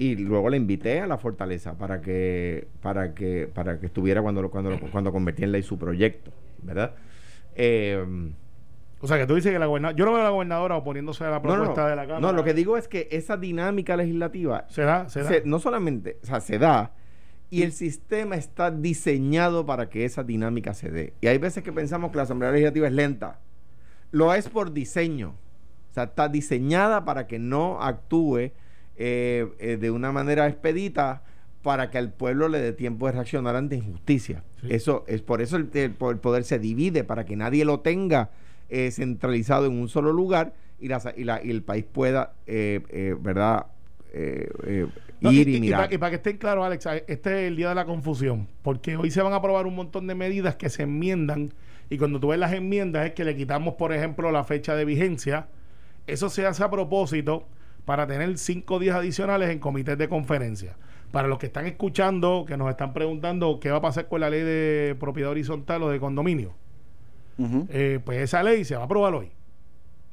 Y 0.00 0.16
luego 0.16 0.48
le 0.48 0.56
invité 0.56 1.00
a 1.00 1.06
la 1.06 1.18
fortaleza 1.18 1.76
para 1.76 2.00
que, 2.00 2.66
para 2.80 3.12
que, 3.14 3.50
para 3.52 3.78
que 3.78 3.84
estuviera 3.84 4.22
cuando 4.22 4.40
lo, 4.40 4.50
cuando 4.50 4.70
lo- 4.70 4.80
cuando 4.90 5.12
convertía 5.12 5.44
en 5.44 5.52
ley 5.52 5.62
su 5.62 5.78
proyecto, 5.78 6.30
¿verdad? 6.62 6.94
Eh, 7.54 8.02
O 9.02 9.06
sea, 9.06 9.18
que 9.18 9.26
tú 9.26 9.34
dices 9.34 9.52
que 9.52 9.58
la 9.58 9.66
gobernadora... 9.66 9.96
Yo 9.98 10.06
no 10.06 10.12
veo 10.12 10.20
a 10.22 10.24
la 10.24 10.30
gobernadora 10.30 10.76
oponiéndose 10.76 11.22
a 11.24 11.28
la 11.30 11.36
no, 11.36 11.42
propuesta 11.42 11.82
no. 11.82 11.88
de 11.88 11.96
la 11.96 12.02
Cámara. 12.06 12.20
No, 12.20 12.32
lo 12.32 12.44
que 12.44 12.54
digo 12.54 12.78
es 12.78 12.88
que 12.88 13.08
esa 13.10 13.36
dinámica 13.36 13.94
legislativa 13.94 14.64
Se 14.70 14.82
da, 14.82 15.06
se 15.10 15.22
da. 15.22 15.28
se- 15.28 15.42
no 15.44 15.58
solamente, 15.58 16.16
o 16.22 16.26
sea, 16.26 16.40
se 16.40 16.58
da 16.58 16.92
y 17.50 17.62
el 17.62 17.72
sistema 17.72 18.36
está 18.36 18.70
diseñado 18.70 19.66
para 19.66 19.90
que 19.90 20.04
esa 20.06 20.22
dinámica 20.24 20.72
se 20.72 20.90
dé. 20.90 21.12
Y 21.20 21.26
hay 21.26 21.36
veces 21.36 21.62
que 21.62 21.72
pensamos 21.72 22.10
que 22.10 22.16
la 22.16 22.22
Asamblea 22.22 22.52
Legislativa 22.52 22.86
es 22.86 22.92
lenta. 22.94 23.40
Lo 24.12 24.32
es 24.32 24.48
por 24.48 24.72
diseño. 24.72 25.34
O 25.90 25.94
sea, 25.94 26.04
está 26.04 26.28
diseñada 26.28 27.04
para 27.04 27.26
que 27.26 27.38
no 27.38 27.82
actúe 27.82 28.52
eh, 29.02 29.48
eh, 29.58 29.78
de 29.80 29.90
una 29.90 30.12
manera 30.12 30.46
expedita 30.46 31.22
para 31.62 31.90
que 31.90 31.96
al 31.98 32.12
pueblo 32.12 32.48
le 32.48 32.58
dé 32.60 32.72
tiempo 32.74 33.06
de 33.06 33.12
reaccionar 33.12 33.56
ante 33.56 33.76
injusticia. 33.76 34.44
Sí. 34.60 34.68
Eso 34.70 35.04
es 35.08 35.22
por 35.22 35.40
eso 35.40 35.56
el, 35.56 35.70
el 35.72 35.90
po- 35.92 36.10
el 36.10 36.18
poder 36.18 36.44
se 36.44 36.58
divide 36.58 37.02
para 37.02 37.24
que 37.24 37.34
nadie 37.34 37.64
lo 37.64 37.80
tenga 37.80 38.28
eh, 38.68 38.90
centralizado 38.90 39.64
en 39.66 39.72
un 39.72 39.88
solo 39.88 40.12
lugar 40.12 40.52
y, 40.78 40.88
la, 40.88 41.00
y, 41.16 41.24
la- 41.24 41.42
y 41.42 41.50
el 41.50 41.62
país 41.62 41.84
pueda, 41.90 42.34
eh, 42.46 42.80
eh, 42.90 43.16
¿verdad? 43.18 43.66
No, 45.20 45.30
ir 45.32 45.48
y, 45.48 45.56
y, 45.56 45.60
mirar. 45.60 45.80
para, 45.82 45.94
y 45.94 45.98
para 45.98 46.10
que 46.10 46.16
estén 46.16 46.36
claros, 46.38 46.64
Alex, 46.64 46.86
este 47.06 47.42
es 47.42 47.48
el 47.48 47.56
día 47.56 47.68
de 47.70 47.74
la 47.74 47.84
confusión, 47.84 48.48
porque 48.62 48.96
hoy 48.96 49.10
se 49.10 49.20
van 49.22 49.32
a 49.32 49.36
aprobar 49.36 49.66
un 49.66 49.76
montón 49.76 50.06
de 50.06 50.14
medidas 50.14 50.56
que 50.56 50.68
se 50.70 50.84
enmiendan 50.84 51.52
y 51.90 51.98
cuando 51.98 52.20
tú 52.20 52.28
ves 52.28 52.38
las 52.38 52.52
enmiendas 52.52 53.06
es 53.06 53.12
que 53.12 53.24
le 53.24 53.36
quitamos, 53.36 53.74
por 53.74 53.92
ejemplo, 53.92 54.30
la 54.30 54.44
fecha 54.44 54.74
de 54.76 54.84
vigencia. 54.84 55.48
Eso 56.06 56.30
se 56.30 56.46
hace 56.46 56.62
a 56.64 56.70
propósito 56.70 57.46
para 57.90 58.06
tener 58.06 58.38
cinco 58.38 58.78
días 58.78 58.94
adicionales 58.94 59.50
en 59.50 59.58
comités 59.58 59.98
de 59.98 60.08
conferencia. 60.08 60.76
Para 61.10 61.26
los 61.26 61.40
que 61.40 61.46
están 61.46 61.66
escuchando, 61.66 62.44
que 62.46 62.56
nos 62.56 62.70
están 62.70 62.92
preguntando 62.92 63.58
qué 63.58 63.72
va 63.72 63.78
a 63.78 63.80
pasar 63.80 64.06
con 64.06 64.20
la 64.20 64.30
ley 64.30 64.42
de 64.42 64.94
propiedad 65.00 65.32
horizontal 65.32 65.82
o 65.82 65.90
de 65.90 65.98
condominio, 65.98 66.52
eh, 67.68 67.98
pues 68.04 68.18
esa 68.18 68.44
ley 68.44 68.64
se 68.64 68.76
va 68.76 68.82
a 68.82 68.84
aprobar 68.84 69.12
hoy. 69.14 69.32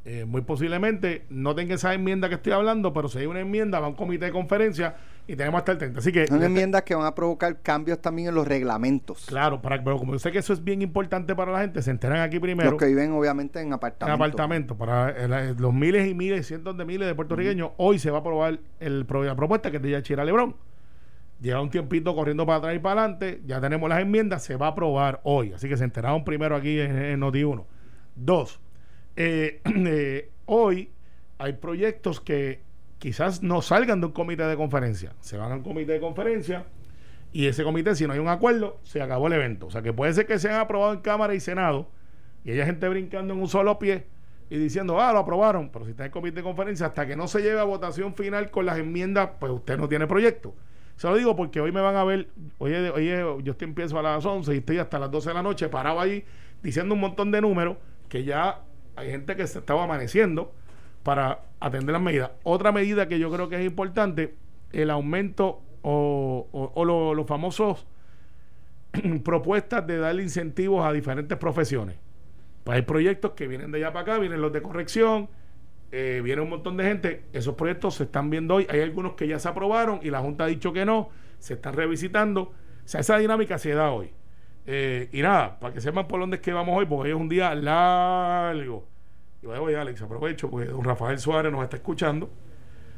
Eh, 0.06 0.25
muy 0.25 0.41
posiblemente 0.41 1.25
no 1.29 1.53
tenga 1.53 1.75
esa 1.75 1.94
enmienda 1.94 2.29
que 2.29 2.35
estoy 2.35 2.53
hablando, 2.53 2.94
pero 2.94 3.09
si 3.09 3.19
hay 3.19 3.27
una 3.27 3.41
enmienda, 3.41 3.80
va 3.80 3.85
a 3.85 3.89
un 3.89 3.95
comité 3.95 4.25
de 4.25 4.31
conferencia 4.31 4.95
y 5.27 5.35
tenemos 5.35 5.59
hasta 5.59 5.74
el 5.74 5.77
30. 5.77 6.00
Así 6.00 6.12
que, 6.12 6.25
Son 6.27 6.41
enmiendas 6.41 6.83
que 6.83 6.95
van 6.95 7.06
a 7.06 7.13
provocar 7.13 7.62
cambios 7.62 8.01
también 8.01 8.29
en 8.29 8.35
los 8.35 8.47
reglamentos. 8.47 9.25
claro, 9.25 9.61
para, 9.61 9.83
pero 9.83 9.97
como 9.97 10.13
yo 10.13 10.19
sé 10.19 10.31
que 10.31 10.37
eso 10.40 10.54
es 10.54 10.63
bien 10.63 10.81
importante 10.81 11.35
para 11.35 11.51
la 11.51 11.59
gente, 11.59 11.81
se 11.81 11.92
enteran 11.92 12.21
aquí 12.21 12.40
primero 12.40 12.71
Los 12.71 12.80
que 12.80 12.85
viven 12.85 13.11
obviamente 13.11 13.59
en 13.59 13.68
en 13.68 13.73
apartamentos. 13.73 14.16
apartamentos. 14.25 14.78
Para 14.78 15.09
el- 15.09 15.33
el- 15.33 15.57
los 15.57 15.73
miles 15.73 16.07
y 16.07 16.13
miles, 16.13 16.47
cientos 16.47 16.78
de 16.78 16.85
miles 16.85 17.07
de 17.07 17.13
puertorriqueños, 17.16 17.71
hoy 17.78 17.99
se 17.99 18.09
va 18.09 18.18
a 18.18 18.21
aprobar 18.21 18.59
el, 18.80 19.06
la 19.25 19.35
propuesta 19.35 19.69
que 19.69 19.78
es 19.78 19.83
de 19.83 19.92
Yachira 19.92 20.23
Lebrón. 20.23 20.56
Lleva 21.42 21.61
un 21.61 21.69
tiempito 21.69 22.16
corriendo 22.16 22.45
para 22.45 22.57
atrás 22.59 22.75
y 22.75 22.80
para 22.80 23.01
adelante, 23.04 23.42
ya 23.45 23.61
tenemos 23.61 23.87
las 23.90 23.99
enmiendas, 23.99 24.44
se 24.44 24.56
va 24.56 24.68
a 24.68 24.69
aprobar 24.69 25.19
hoy. 25.23 25.54
Así 25.54 25.68
que 25.69 25.78
se 25.78 25.83
enteraron 25.83 26.23
primero 26.23 26.56
aquí 26.56 26.80
en, 26.80 26.97
en 26.97 27.19
Noti1. 27.19 27.63
Dos, 28.16 28.59
eh, 29.16 29.61
eh, 29.66 30.31
hoy 30.45 30.90
hay 31.37 31.54
proyectos 31.54 32.19
que 32.21 32.66
quizás 32.99 33.44
no 33.44 33.61
salgan 33.61 34.01
de 34.01 34.07
un 34.07 34.13
comité 34.13 34.44
de 34.44 34.56
conferencia. 34.56 35.13
Se 35.19 35.37
van 35.37 35.51
a 35.51 35.56
un 35.56 35.63
comité 35.63 35.94
de 35.94 35.99
conferencia 35.99 36.66
y 37.31 37.47
ese 37.47 37.63
comité, 37.63 37.95
si 37.95 38.07
no 38.07 38.13
hay 38.13 38.19
un 38.19 38.30
acuerdo, 38.30 38.80
se 38.83 39.01
acabó 39.01 39.27
el 39.27 39.33
evento. 39.33 39.68
O 39.68 39.71
sea 39.71 39.81
que 39.81 39.94
puede 39.94 40.13
ser 40.13 40.25
que 40.25 40.39
sean 40.39 40.59
aprobados 40.59 40.95
en 40.95 41.01
Cámara 41.01 41.35
y 41.35 41.39
Senado 41.39 41.89
y 42.44 42.51
haya 42.51 42.66
gente 42.66 42.87
brincando 42.87 43.33
en 43.33 43.42
un 43.42 43.47
solo 43.47 43.77
pie 43.80 44.06
y 44.49 44.57
diciendo, 44.57 45.01
ah, 45.01 45.11
lo 45.11 45.19
aprobaron, 45.19 45.69
pero 45.69 45.85
si 45.85 45.92
está 45.92 46.06
en 46.06 46.11
comité 46.11 46.37
de 46.37 46.44
conferencia, 46.44 46.87
hasta 46.87 47.06
que 47.06 47.16
no 47.16 47.27
se 47.27 47.42
lleve 47.42 47.59
a 47.59 47.63
votación 47.63 48.16
final 48.16 48.49
con 48.49 48.66
las 48.66 48.77
enmiendas, 48.80 49.31
pues 49.39 49.51
usted 49.51 49.77
no 49.77 49.89
tiene 49.89 50.07
proyecto. 50.07 50.56
Se 50.95 51.07
lo 51.07 51.16
digo 51.16 51.35
porque 51.35 51.59
hoy 51.59 51.71
me 51.71 51.81
van 51.81 51.95
a 51.95 52.04
ver, 52.04 52.30
oye, 52.57 52.89
oye, 52.89 53.23
yo 53.44 53.51
estoy 53.51 53.68
empiezo 53.68 53.99
a 53.99 54.01
las 54.01 54.25
11 54.25 54.56
y 54.56 54.57
estoy 54.59 54.80
hasta 54.80 54.97
las 54.97 55.11
12 55.11 55.30
de 55.30 55.33
la 55.35 55.44
noche 55.44 55.69
parado 55.69 55.99
ahí 55.99 56.23
diciendo 56.63 56.95
un 56.95 57.01
montón 57.01 57.30
de 57.30 57.42
números 57.42 57.77
que 58.09 58.23
ya 58.23 58.61
hay 58.95 59.11
gente 59.11 59.35
que 59.35 59.45
se 59.45 59.59
estaba 59.59 59.83
amaneciendo 59.83 60.54
para 61.07 61.40
atender 61.61 61.94
las 61.94 62.02
medidas. 62.02 62.31
Otra 62.44 62.73
medida 62.73 63.07
que 63.07 63.18
yo 63.18 63.31
creo 63.31 63.47
que 63.47 63.56
es 63.56 63.66
importante, 63.66 64.35
el 64.73 64.90
aumento 64.90 65.61
o, 65.81 66.47
o- 66.52 66.71
o 66.76 66.85
lo- 66.85 67.14
los 67.14 67.26
famosos 67.26 67.87
propuestas 69.23 69.85
de 69.87 69.97
darle 69.99 70.23
incentivos 70.23 70.85
a 70.85 70.92
diferentes 70.92 71.37
profesiones. 71.37 71.95
Pues 72.64 72.78
hay 72.78 72.81
proyectos 72.83 73.31
que 73.33 73.47
vienen 73.47 73.71
de 73.71 73.80
allá 73.80 73.94
para 73.94 74.02
acá, 74.14 74.19
vienen 74.19 74.42
los 74.42 74.52
de 74.54 74.61
corrección, 74.61 75.30
eh, 75.92 76.21
viene 76.23 76.42
un 76.42 76.49
montón 76.49 76.78
de 76.78 76.83
gente. 76.85 77.23
Esos 77.33 77.56
proyectos 77.56 77.95
se 77.95 78.04
están 78.06 78.30
viendo 78.30 78.56
hoy. 78.56 78.68
Hay 78.69 78.81
algunos 78.81 79.14
que 79.14 79.28
ya 79.28 79.40
se 79.40 79.49
aprobaron 79.49 79.99
y 80.04 80.11
la 80.11 80.19
Junta 80.21 80.45
ha 80.45 80.47
dicho 80.47 80.73
que 80.73 80.85
no, 80.85 81.09
se 81.40 81.56
están 81.56 81.76
revisitando. 81.76 82.42
O 82.44 82.54
sea, 82.85 83.02
esa 83.02 83.18
dinámica 83.18 83.57
se 83.59 83.71
da 83.73 83.92
hoy. 83.92 84.11
Eh, 84.66 85.09
y 85.14 85.21
nada, 85.21 85.59
para 85.59 85.73
que 85.73 85.81
sepan 85.81 86.07
por 86.07 86.19
dónde 86.19 86.37
es 86.37 86.42
que 86.42 86.54
vamos 86.54 86.78
hoy, 86.78 86.85
porque 86.85 87.06
hoy 87.11 87.16
es 87.18 87.21
un 87.21 87.30
día 87.30 87.54
largo. 87.56 88.87
Y 89.47 89.49
vaya, 89.49 89.61
oye, 89.61 89.77
Alex, 89.77 90.01
aprovecho, 90.01 90.49
porque 90.49 90.68
don 90.68 90.83
Rafael 90.83 91.18
Suárez 91.19 91.51
nos 91.51 91.63
está 91.63 91.77
escuchando 91.77 92.30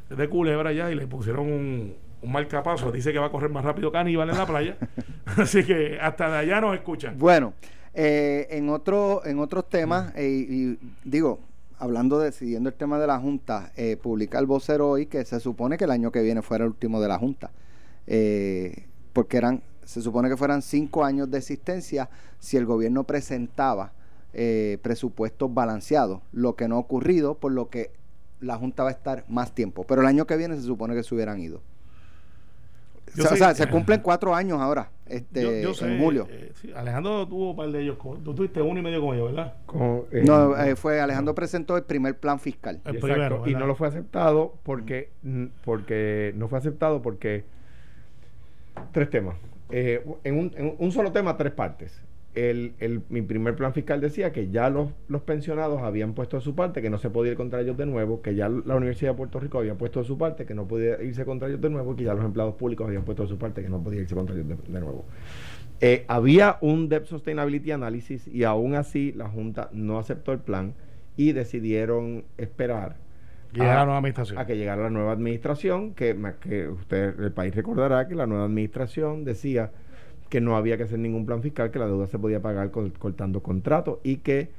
desde 0.08 0.28
Culebra 0.28 0.72
ya 0.72 0.90
y 0.90 0.96
le 0.96 1.06
pusieron 1.06 1.46
un, 1.46 1.94
un 2.22 2.32
marcapaso 2.32 2.90
dice 2.90 3.12
que 3.12 3.20
va 3.20 3.26
a 3.26 3.30
correr 3.30 3.50
más 3.50 3.64
rápido 3.64 3.92
que 3.92 3.98
Aníbal 3.98 4.28
en 4.30 4.36
la 4.36 4.46
playa. 4.46 4.76
Así 5.36 5.64
que 5.64 5.98
hasta 6.00 6.28
de 6.28 6.38
allá 6.38 6.60
nos 6.60 6.74
escuchan. 6.74 7.16
Bueno, 7.16 7.54
eh, 7.94 8.48
en, 8.50 8.68
otro, 8.68 9.24
en 9.24 9.38
otros 9.38 9.68
temas, 9.68 10.12
eh, 10.16 10.28
y 10.28 10.78
digo, 11.04 11.38
hablando 11.78 12.18
de, 12.18 12.32
siguiendo 12.32 12.68
el 12.68 12.74
tema 12.74 12.98
de 12.98 13.06
la 13.06 13.20
Junta, 13.20 13.70
eh, 13.76 13.96
publica 13.96 14.40
el 14.40 14.46
vocero 14.46 14.90
hoy 14.90 15.06
que 15.06 15.24
se 15.24 15.38
supone 15.38 15.78
que 15.78 15.84
el 15.84 15.92
año 15.92 16.10
que 16.10 16.20
viene 16.20 16.42
fuera 16.42 16.64
el 16.64 16.70
último 16.70 17.00
de 17.00 17.08
la 17.08 17.18
Junta. 17.18 17.52
Porque 19.12 19.36
eran, 19.36 19.62
se 19.84 20.02
supone 20.02 20.28
que 20.28 20.36
fueran 20.36 20.62
cinco 20.62 21.04
años 21.04 21.30
de 21.30 21.38
existencia 21.38 22.10
si 22.40 22.56
el 22.56 22.66
gobierno 22.66 23.04
presentaba 23.04 23.92
eh, 24.32 24.78
presupuestos 24.82 25.52
balanceados, 25.52 26.20
lo 26.32 26.54
que 26.56 26.68
no 26.68 26.76
ha 26.76 26.78
ocurrido, 26.78 27.34
por 27.34 27.52
lo 27.52 27.68
que 27.70 27.90
la 28.40 28.56
Junta 28.56 28.82
va 28.84 28.88
a 28.90 28.92
estar 28.92 29.24
más 29.28 29.54
tiempo. 29.54 29.84
Pero 29.84 30.00
el 30.00 30.06
año 30.06 30.26
que 30.26 30.36
viene 30.36 30.56
se 30.56 30.62
supone 30.62 30.94
que 30.94 31.02
se 31.02 31.14
hubieran 31.14 31.40
ido. 31.40 31.60
O 33.12 33.16
sea, 33.16 33.24
sé- 33.30 33.34
o 33.34 33.36
sea, 33.38 33.54
se 33.54 33.68
cumplen 33.68 34.00
cuatro 34.04 34.34
años 34.36 34.60
ahora, 34.60 34.90
este, 35.06 35.42
Yo- 35.42 35.70
yo 35.70 35.74
sé, 35.74 35.92
en 35.92 36.00
julio. 36.00 36.28
eh, 36.30 36.52
sí, 36.54 36.70
Alejandro 36.76 37.26
tuvo 37.26 37.50
un 37.50 37.56
par 37.56 37.68
de 37.70 37.82
ellos. 37.82 37.98
Tú 38.22 38.32
tuviste 38.34 38.62
uno 38.62 38.78
y 38.78 38.82
medio 38.84 39.00
con 39.00 39.16
ellos, 39.16 39.34
¿verdad? 39.34 39.54
Con- 39.66 40.04
eh, 40.12 40.22
no, 40.24 40.56
eh, 40.56 40.76
fue 40.76 41.00
Alejandro 41.00 41.34
presentó 41.34 41.76
el 41.76 41.82
primer 41.82 42.16
plan 42.18 42.38
fiscal. 42.38 42.80
El 42.84 42.94
Exacto, 42.96 43.02
primero, 43.14 43.42
y 43.48 43.54
no 43.54 43.66
lo 43.66 43.74
fue 43.74 43.88
aceptado 43.88 44.54
porque, 44.62 45.10
porque 45.64 46.32
no 46.36 46.46
fue 46.46 46.58
aceptado 46.58 47.02
porque 47.02 47.44
tres 48.92 49.10
temas. 49.10 49.36
Eh, 49.70 50.04
en, 50.24 50.38
un, 50.38 50.52
en 50.56 50.74
un 50.78 50.92
solo 50.92 51.10
tema, 51.12 51.36
tres 51.36 51.52
partes. 51.52 52.00
El, 52.34 52.74
el- 52.78 53.02
mi 53.08 53.22
primer 53.22 53.56
plan 53.56 53.74
fiscal 53.74 54.00
decía 54.00 54.30
que 54.32 54.50
ya 54.50 54.70
los, 54.70 54.90
los 55.08 55.22
pensionados 55.22 55.82
habían 55.82 56.14
puesto 56.14 56.36
de 56.36 56.42
su 56.42 56.54
parte, 56.54 56.80
que 56.80 56.88
no 56.88 56.98
se 56.98 57.10
podía 57.10 57.32
ir 57.32 57.36
contra 57.36 57.60
ellos 57.60 57.76
de 57.76 57.86
nuevo, 57.86 58.22
que 58.22 58.36
ya 58.36 58.48
la 58.48 58.76
Universidad 58.76 59.10
de 59.12 59.16
Puerto 59.16 59.40
Rico 59.40 59.58
había 59.58 59.74
puesto 59.76 59.98
de 60.00 60.06
su 60.06 60.16
parte, 60.16 60.46
que 60.46 60.54
no 60.54 60.68
podía 60.68 61.02
irse 61.02 61.24
contra 61.24 61.48
ellos 61.48 61.60
de 61.60 61.70
nuevo, 61.70 61.96
que 61.96 62.04
ya 62.04 62.14
los 62.14 62.24
empleados 62.24 62.54
públicos 62.54 62.86
habían 62.86 63.02
puesto 63.04 63.24
de 63.24 63.28
su 63.28 63.36
parte, 63.36 63.62
que 63.62 63.68
no 63.68 63.82
podía 63.82 64.00
irse 64.02 64.14
contra 64.14 64.36
ellos 64.36 64.46
de, 64.46 64.56
de 64.56 64.80
nuevo. 64.80 65.04
Eh, 65.80 66.04
había 66.08 66.58
un 66.60 66.88
Debt 66.88 67.06
Sustainability 67.06 67.72
Analysis 67.72 68.28
y 68.28 68.44
aún 68.44 68.74
así 68.76 69.12
la 69.12 69.28
Junta 69.28 69.68
no 69.72 69.98
aceptó 69.98 70.32
el 70.32 70.38
plan 70.38 70.74
y 71.16 71.32
decidieron 71.32 72.24
esperar 72.38 72.96
llegara 73.52 73.74
la 73.74 73.80
a- 73.80 73.84
nueva 73.86 73.98
administración. 73.98 74.38
a 74.38 74.46
que 74.46 74.56
llegara 74.56 74.82
la 74.84 74.90
nueva 74.90 75.12
administración, 75.12 75.94
que, 75.94 76.16
que 76.40 76.68
usted, 76.68 77.18
el 77.18 77.32
país 77.32 77.54
recordará 77.56 78.06
que 78.06 78.14
la 78.14 78.26
nueva 78.26 78.44
administración 78.44 79.24
decía 79.24 79.72
que 80.30 80.40
no 80.40 80.56
había 80.56 80.78
que 80.78 80.84
hacer 80.84 80.98
ningún 80.98 81.26
plan 81.26 81.42
fiscal, 81.42 81.70
que 81.70 81.78
la 81.78 81.86
deuda 81.86 82.06
se 82.06 82.18
podía 82.18 82.40
pagar 82.40 82.70
cortando 82.70 83.42
contratos 83.42 83.98
y 84.02 84.16
que 84.18 84.50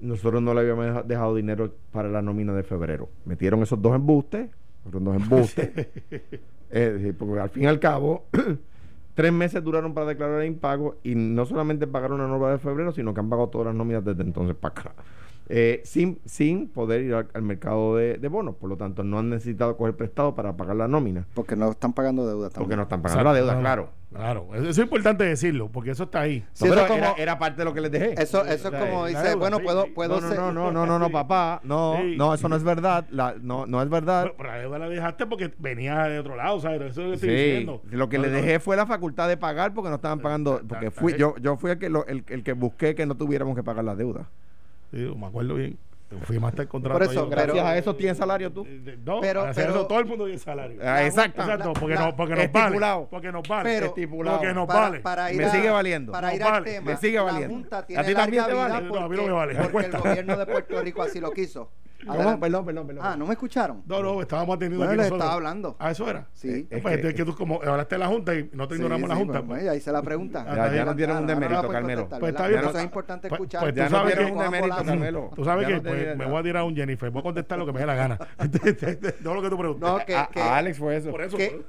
nosotros 0.00 0.40
no 0.40 0.54
le 0.54 0.60
habíamos 0.60 0.86
deja- 0.86 1.02
dejado 1.02 1.34
dinero 1.34 1.74
para 1.92 2.08
la 2.08 2.22
nómina 2.22 2.54
de 2.54 2.62
febrero. 2.62 3.10
Metieron 3.26 3.60
esos 3.62 3.82
dos 3.82 3.94
embustes, 3.94 4.48
fueron 4.84 5.04
dos 5.04 5.16
embustes, 5.16 5.70
eh, 6.70 7.12
porque 7.18 7.40
al 7.40 7.50
fin 7.50 7.64
y 7.64 7.66
al 7.66 7.78
cabo, 7.80 8.24
tres 9.14 9.32
meses 9.32 9.62
duraron 9.62 9.92
para 9.92 10.06
declarar 10.06 10.40
el 10.40 10.46
impago 10.46 10.96
y 11.02 11.14
no 11.14 11.44
solamente 11.44 11.86
pagaron 11.86 12.18
la 12.18 12.26
nómina 12.28 12.52
de 12.52 12.58
febrero, 12.58 12.92
sino 12.92 13.12
que 13.12 13.20
han 13.20 13.28
pagado 13.28 13.48
todas 13.48 13.66
las 13.66 13.74
nóminas 13.74 14.04
desde 14.04 14.22
entonces 14.22 14.56
para 14.56 14.72
acá. 14.80 14.94
Eh, 15.52 15.80
sin, 15.84 16.20
sin 16.24 16.68
poder 16.68 17.02
ir 17.02 17.12
al, 17.14 17.26
al 17.34 17.42
mercado 17.42 17.96
de, 17.96 18.18
de 18.18 18.28
bonos, 18.28 18.54
por 18.54 18.68
lo 18.70 18.76
tanto 18.76 19.02
no 19.02 19.18
han 19.18 19.30
necesitado 19.30 19.76
coger 19.76 19.96
prestado 19.96 20.34
para 20.36 20.56
pagar 20.56 20.76
la 20.76 20.86
nómina, 20.86 21.26
Porque 21.34 21.56
no 21.56 21.68
están 21.72 21.92
pagando 21.92 22.24
deuda 22.24 22.50
también. 22.50 22.60
porque 22.64 22.76
no 22.76 22.82
están 22.84 23.02
pagando 23.02 23.24
la 23.24 23.34
deuda, 23.34 23.54
no, 23.56 23.60
claro. 23.60 23.88
Claro, 24.12 24.48
eso 24.54 24.62
eso 24.62 24.70
es 24.70 24.78
importante 24.78 25.22
decirlo, 25.22 25.68
porque 25.70 25.92
eso 25.92 26.02
está 26.02 26.22
ahí. 26.22 26.44
Sí, 26.52 26.64
No, 26.64 26.74
eso 26.74 26.74
pero 26.74 26.80
es 26.94 26.98
era, 26.98 27.08
como- 27.10 27.22
era 27.22 27.38
parte 27.38 27.58
de 27.58 27.64
lo 27.64 27.72
que 27.72 27.80
les 27.80 27.92
dejé. 27.92 28.20
Eso, 28.20 28.44
eso 28.44 28.68
es 28.68 28.74
como 28.74 29.06
dice, 29.06 29.22
deuda, 29.22 29.36
bueno, 29.36 29.58
sí, 29.58 29.62
puedo, 29.62 29.84
sí. 29.84 29.90
puedo 29.94 30.20
no, 30.20 30.28
ser... 30.28 30.36
no, 30.38 30.50
no, 30.52 30.72
no, 30.72 30.84
no, 30.84 30.98
no, 30.98 31.06
Sí. 31.06 31.12
papá, 31.12 31.60
no, 31.62 31.96
Sí. 32.00 32.16
no, 32.16 32.34
eso 32.34 32.48
no 32.48 32.56
es 32.56 32.64
verdad, 32.64 33.06
la, 33.10 33.36
no, 33.40 33.66
no 33.66 33.80
es 33.80 33.88
verdad. 33.88 34.24
Pero, 34.24 34.36
pero 34.36 34.48
la 34.50 34.58
deuda 34.58 34.78
la 34.80 34.88
dejaste 34.88 35.26
porque 35.26 35.52
venía 35.58 36.02
de 36.08 36.18
otro 36.18 36.34
lado, 36.34 36.58
¿sabes? 36.58 36.80
Eso 36.82 36.88
es 36.90 36.96
lo 36.96 37.04
que 37.10 37.14
estoy 37.14 37.28
Sí, 37.28 37.34
diciendo. 37.36 37.82
lo 37.88 38.08
que 38.08 38.16
No, 38.18 38.24
le 38.24 38.30
no, 38.30 38.36
dejé 38.38 38.58
fue 38.58 38.76
la 38.76 38.84
facultad 38.86 39.28
de 39.28 39.36
pagar 39.36 39.74
porque 39.74 39.90
no 39.90 39.94
estaban 39.96 40.18
pagando, 40.18 40.60
porque 40.68 40.90
fui 40.90 41.14
yo, 41.16 41.36
yo 41.40 41.56
fui 41.56 41.70
el 41.70 41.78
que 41.78 41.88
lo- 41.88 42.04
el, 42.06 42.24
el 42.28 42.42
que 42.42 42.52
busqué 42.54 42.96
que 42.96 43.06
no 43.06 43.14
tuviéramos 43.16 43.54
que 43.54 43.62
pagar 43.62 43.84
la 43.84 43.94
deuda. 43.94 44.28
Sí, 44.92 44.98
me 45.16 45.26
acuerdo 45.26 45.54
bien. 45.54 45.78
Firmaste 46.24 46.62
el 46.62 46.68
contrato. 46.68 46.98
Por 46.98 47.08
eso, 47.08 47.28
pero- 47.28 47.42
Gracias 47.42 47.64
a 47.64 47.78
eso 47.78 47.94
tienes 47.94 48.18
salario 48.18 48.52
tú. 48.52 48.66
Eh, 48.66 48.98
No, 49.04 49.20
Pero- 49.20 49.48
eso 49.48 49.86
todo 49.86 50.00
el 50.00 50.06
mundo 50.06 50.24
tiene 50.24 50.40
salario. 50.40 50.80
Ah, 50.82 51.04
exacto. 51.04 51.40
Exacto, 51.40 51.72
porque, 51.74 51.94
la- 51.94 52.00
no, 52.06 52.16
porque 52.16 52.34
nos 52.34 52.52
vale. 52.52 53.06
Porque 53.10 53.32
nos 53.32 53.48
vale. 53.48 53.70
Pero- 53.70 53.86
estipulado. 53.86 54.38
porque 54.38 54.52
nos 54.54 54.66
para, 54.66 54.80
vale. 54.80 55.00
para 55.00 55.30
ir 55.32 55.38
Me 55.38 55.44
a- 55.44 55.50
sigue 55.50 55.70
valiendo. 55.70 56.10
Para 56.12 56.34
ir 56.34 56.42
al 56.42 56.50
vale. 56.50 56.70
tema, 56.72 56.90
Me 56.90 56.96
sigue 56.96 57.16
la 57.16 57.22
valiendo. 57.22 57.54
Junta 57.54 57.78
¿A 57.78 57.86
tiene 57.86 58.04
ti 58.04 58.14
también 58.14 58.44
te 58.44 58.50
vida 58.50 58.60
vale? 58.68 58.72
No, 58.72 58.76
a 58.76 58.80
mí 58.80 58.86
no 58.90 59.08
porque, 59.08 59.22
me 59.26 59.32
vale, 59.32 59.54
me 59.54 59.68
porque 59.68 59.86
el 59.86 59.98
gobierno 59.98 60.36
de 60.36 60.46
Puerto 60.46 60.82
Rico 60.82 61.02
así 61.02 61.20
lo 61.20 61.30
quiso. 61.30 61.70
¿Cómo? 62.06 62.12
Adelante. 62.14 62.40
Perdón, 62.40 62.64
perdón, 62.64 62.86
perdón. 62.86 63.04
Ah, 63.06 63.16
¿no 63.16 63.26
me 63.26 63.32
escucharon? 63.32 63.82
No, 63.86 64.02
no, 64.02 64.20
estábamos 64.22 64.56
atendiendo 64.56 64.86
Bueno, 64.86 64.92
aquí 65.02 65.10
les 65.10 65.12
estaba 65.12 65.32
hablando. 65.34 65.76
Ah, 65.78 65.90
eso 65.90 66.08
era. 66.08 66.26
Sí. 66.32 66.66
Es 66.70 66.80
Pues, 66.82 66.98
que- 67.00 67.08
es 67.08 67.14
que 67.14 67.24
tú 67.24 67.34
como 67.34 67.60
hablaste 67.62 67.94
de 67.94 67.98
la 67.98 68.06
Junta 68.06 68.34
y 68.34 68.50
no 68.52 68.66
te 68.66 68.74
Sí, 68.76 68.80
ignoramos 68.80 69.08
la 69.08 69.14
sí, 69.14 69.20
Junta. 69.20 69.32
pues, 69.40 69.46
pues. 69.48 69.60
pues, 69.60 69.70
ahí 69.72 69.80
se 69.80 69.92
la 69.92 70.02
pregunta. 70.02 70.44
Ya- 70.46 70.74
ya 70.74 70.84
no 70.84 70.96
tienen 70.96 71.16
un 71.16 71.22
Ahora 71.24 71.34
demérito, 71.34 71.62
la 71.62 71.68
Carmelo. 71.72 72.08
Pues 72.08 72.32
está 72.32 72.46
bien, 72.48 72.60
Eso 72.60 72.78
es 72.78 72.84
importante 72.84 73.28
pues- 73.28 73.38
escuchar. 73.40 73.60
pues 73.60 73.72
tú 73.74 73.78
Ya 73.78 73.84
no 73.88 73.90
sabes 73.98 74.14
que- 74.14 74.24
un 74.24 74.38
demérito. 74.38 74.76
Carmelo. 74.76 75.30
Tú 75.36 75.44
sabes 75.44 75.62
Ya 75.62 75.68
que 75.68 75.74
no 75.76 75.82
pues, 75.82 76.16
me 76.16 76.26
voy 76.26 76.40
a 76.40 76.42
tirar 76.42 76.62
un 76.64 76.74
Jennifer. 76.76 77.10
Voy 77.10 77.20
a 77.20 77.22
contestar 77.22 77.58
lo 77.58 77.66
que 77.66 77.72
me 77.72 77.80
dé 77.80 77.86
la 77.86 77.94
gana. 77.94 78.18
Todo 79.22 79.34
lo 79.34 79.42
que 79.42 79.50
tú 79.50 79.58
preguntas. 79.58 79.90
No, 79.90 79.98
que, 80.04 80.16
a, 80.16 80.26
que- 80.26 80.40
a 80.40 80.56
Alex 80.56 80.78
fue 80.78 80.96
eso. 80.96 81.12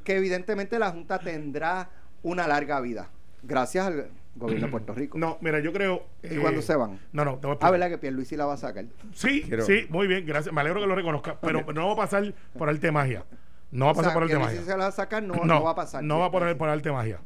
Que 0.04 0.16
evidentemente 0.16 0.80
la 0.80 0.92
Junta 0.92 1.20
tendrá 1.20 1.90
una 2.24 2.48
larga 2.48 2.80
vida. 2.82 3.10
Gracias 3.44 3.88
al 3.88 4.08
gobierno 4.36 4.68
de 4.68 4.72
Puerto 4.72 4.94
Rico. 4.94 5.18
No, 5.18 5.38
mira, 5.42 5.60
yo 5.60 5.72
creo. 5.74 6.06
¿Y 6.24 6.36
eh, 6.36 6.40
cuándo 6.40 6.62
se 6.62 6.76
van? 6.76 7.00
No, 7.12 7.26
no, 7.26 7.38
te 7.38 7.48
voy 7.48 7.58
a 7.60 7.66
Ah. 7.66 7.72
¿verdad 7.72 7.90
que 7.90 7.98
Pierluisi 7.98 8.36
la 8.36 8.46
va 8.46 8.54
a 8.54 8.58
sacar? 8.58 8.86
Sí, 9.14 9.44
Quiero- 9.44 9.64
sí, 9.66 9.86
muy 9.90 10.08
bien, 10.08 10.26
gracias. 10.26 10.54
Me 10.54 10.62
alegro 10.62 10.82
que 10.82 10.88
lo 10.88 10.96
reconozca. 10.96 11.40
Pero 11.42 11.64
no 11.74 11.88
va 11.88 11.94
a 11.94 11.98
pasar 11.98 12.34
por 12.58 12.70
arte 12.70 12.88
de 12.88 12.92
magia. 12.92 13.26
No 13.72 13.86
va 13.86 13.92
a 13.92 13.94
O 13.94 13.96
pasar 13.96 14.12
sea, 14.12 14.14
por 14.16 14.24
arte 14.24 14.38
magia. 14.40 14.62
se 14.62 14.70
la 14.72 14.76
va 14.78 14.88
a 14.88 14.92
sacar, 14.92 15.24
no, 15.24 15.34
no 15.46 15.64
va 15.64 15.72
a 15.72 15.76
pasar. 15.76 16.04
No 16.04 16.20
va 16.20 16.26
a 16.26 16.32
poner 16.32 16.58
por 16.58 16.68
arte 16.70 16.92
magia. 16.92 17.20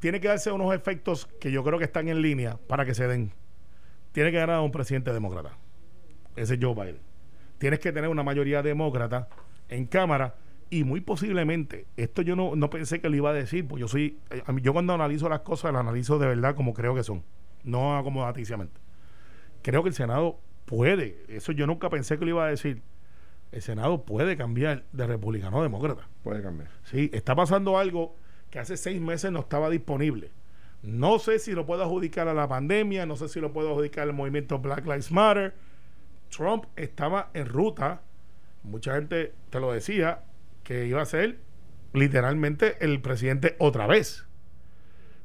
Tiene 0.00 0.20
que 0.20 0.28
darse 0.28 0.50
unos 0.52 0.74
efectos 0.74 1.26
que 1.40 1.50
yo 1.50 1.64
creo 1.64 1.78
que 1.78 1.84
están 1.84 2.08
en 2.08 2.20
línea 2.22 2.58
para 2.66 2.84
que 2.84 2.94
se 2.94 3.06
den. 3.06 3.32
Tiene 4.12 4.30
que 4.30 4.38
ganar 4.38 4.60
un 4.60 4.70
presidente 4.70 5.12
demócrata. 5.12 5.56
Ese 6.36 6.54
es 6.54 6.60
Joe 6.62 6.74
Biden. 6.74 6.98
Tienes 7.58 7.78
que 7.80 7.92
tener 7.92 8.10
una 8.10 8.22
mayoría 8.22 8.62
demócrata 8.62 9.28
en 9.68 9.86
Cámara 9.86 10.34
y 10.72 10.84
muy 10.84 11.02
posiblemente, 11.02 11.84
esto 11.98 12.22
yo 12.22 12.34
no, 12.34 12.56
no 12.56 12.70
pensé 12.70 13.02
que 13.02 13.10
lo 13.10 13.16
iba 13.16 13.28
a 13.28 13.34
decir, 13.34 13.68
pues 13.68 13.78
yo 13.78 13.88
soy, 13.88 14.18
eh, 14.30 14.42
a 14.46 14.52
mí- 14.52 14.62
yo 14.62 14.72
cuando 14.72 14.94
analizo 14.94 15.28
las 15.28 15.40
cosas 15.40 15.70
las 15.70 15.80
analizo 15.80 16.18
de 16.18 16.26
verdad 16.26 16.54
como 16.56 16.72
creo 16.72 16.94
que 16.94 17.02
son, 17.04 17.22
no 17.62 17.98
acomodaticiamente. 17.98 18.80
Creo 19.60 19.82
que 19.82 19.90
el 19.90 19.94
Senado 19.94 20.40
puede, 20.64 21.24
eso 21.28 21.52
yo 21.52 21.66
nunca 21.66 21.90
pensé 21.90 22.18
que 22.18 22.24
lo 22.24 22.30
iba 22.30 22.46
a 22.46 22.48
decir, 22.48 22.80
el 23.52 23.60
Senado 23.60 24.06
puede 24.06 24.34
cambiar 24.38 24.84
de 24.92 25.06
republicano 25.06 25.60
a 25.60 25.62
demócrata. 25.62 26.08
Puede 26.24 26.42
cambiar. 26.42 26.70
Sí, 26.84 27.10
está 27.12 27.36
pasando 27.36 27.76
algo 27.76 28.16
que 28.48 28.58
hace 28.58 28.78
seis 28.78 28.98
meses 28.98 29.30
no 29.30 29.40
estaba 29.40 29.68
disponible. 29.68 30.30
No 30.82 31.18
sé 31.18 31.38
si 31.38 31.52
lo 31.52 31.66
puedo 31.66 31.82
adjudicar 31.82 32.28
a 32.28 32.34
la 32.34 32.48
pandemia, 32.48 33.04
no 33.04 33.16
sé 33.16 33.28
si 33.28 33.40
lo 33.40 33.52
puedo 33.52 33.72
adjudicar 33.72 34.04
al 34.08 34.14
movimiento 34.14 34.58
Black 34.58 34.86
Lives 34.86 35.12
Matter. 35.12 35.54
Trump 36.34 36.64
estaba 36.76 37.28
en 37.34 37.44
ruta, 37.46 38.00
mucha 38.62 38.94
gente 38.94 39.34
te 39.50 39.60
lo 39.60 39.70
decía, 39.70 40.22
que 40.62 40.86
iba 40.86 41.02
a 41.02 41.06
ser 41.06 41.38
literalmente 41.92 42.76
el 42.80 43.00
presidente 43.00 43.56
otra 43.58 43.86
vez. 43.86 44.26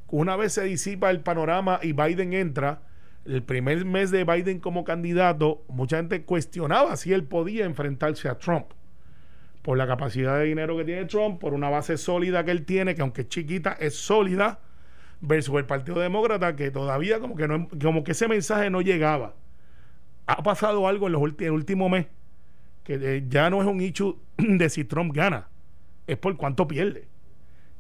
Una 0.10 0.36
vez 0.36 0.54
se 0.54 0.64
disipa 0.64 1.10
el 1.10 1.22
panorama 1.22 1.80
y 1.82 1.92
Biden 1.94 2.34
entra, 2.34 2.82
el 3.26 3.44
primer 3.44 3.84
mes 3.84 4.10
de 4.12 4.24
Biden 4.24 4.60
como 4.60 4.86
candidato, 4.86 5.64
mucha 5.68 5.98
gente 5.98 6.24
cuestionaba 6.24 6.96
si 6.96 7.12
él 7.12 7.26
podía 7.26 7.66
enfrentarse 7.66 8.30
a 8.30 8.38
Trump 8.38 8.68
por 9.62 9.78
la 9.78 9.86
capacidad 9.86 10.38
de 10.40 10.46
dinero 10.46 10.78
que 10.78 10.86
tiene 10.86 11.04
Trump, 11.06 11.42
por 11.42 11.54
una 11.54 11.70
base 11.70 11.98
sólida 11.98 12.46
que 12.46 12.52
él 12.52 12.64
tiene, 12.64 12.96
que 12.96 13.02
aunque 13.02 13.24
es 13.24 13.28
chiquita, 13.28 13.74
es 13.74 13.96
sólida, 13.98 14.62
versus 15.20 15.56
el 15.58 15.66
Partido 15.66 16.00
Demócrata, 16.00 16.56
que 16.56 16.72
todavía 16.72 17.20
como 17.20 17.36
que 17.36 17.50
no, 17.50 17.68
como 17.82 18.06
que 18.06 18.14
ese 18.14 18.30
mensaje 18.30 18.70
no 18.70 18.80
llegaba. 18.82 19.36
Ha 20.26 20.42
pasado 20.44 20.88
algo 20.88 21.08
en 21.08 21.14
los 21.14 21.22
ulti- 21.22 21.46
el 21.46 21.52
último 21.52 21.90
mes, 21.90 22.08
que 22.88 23.18
eh, 23.18 23.26
ya 23.28 23.50
no 23.50 23.62
es 23.62 23.68
un 23.68 23.82
issue 23.82 24.16
de 24.38 24.70
si 24.70 24.86
Trump 24.86 25.14
gana, 25.14 25.50
es 26.08 26.18
por 26.18 26.36
cuánto 26.38 26.66
pierde. 26.68 27.06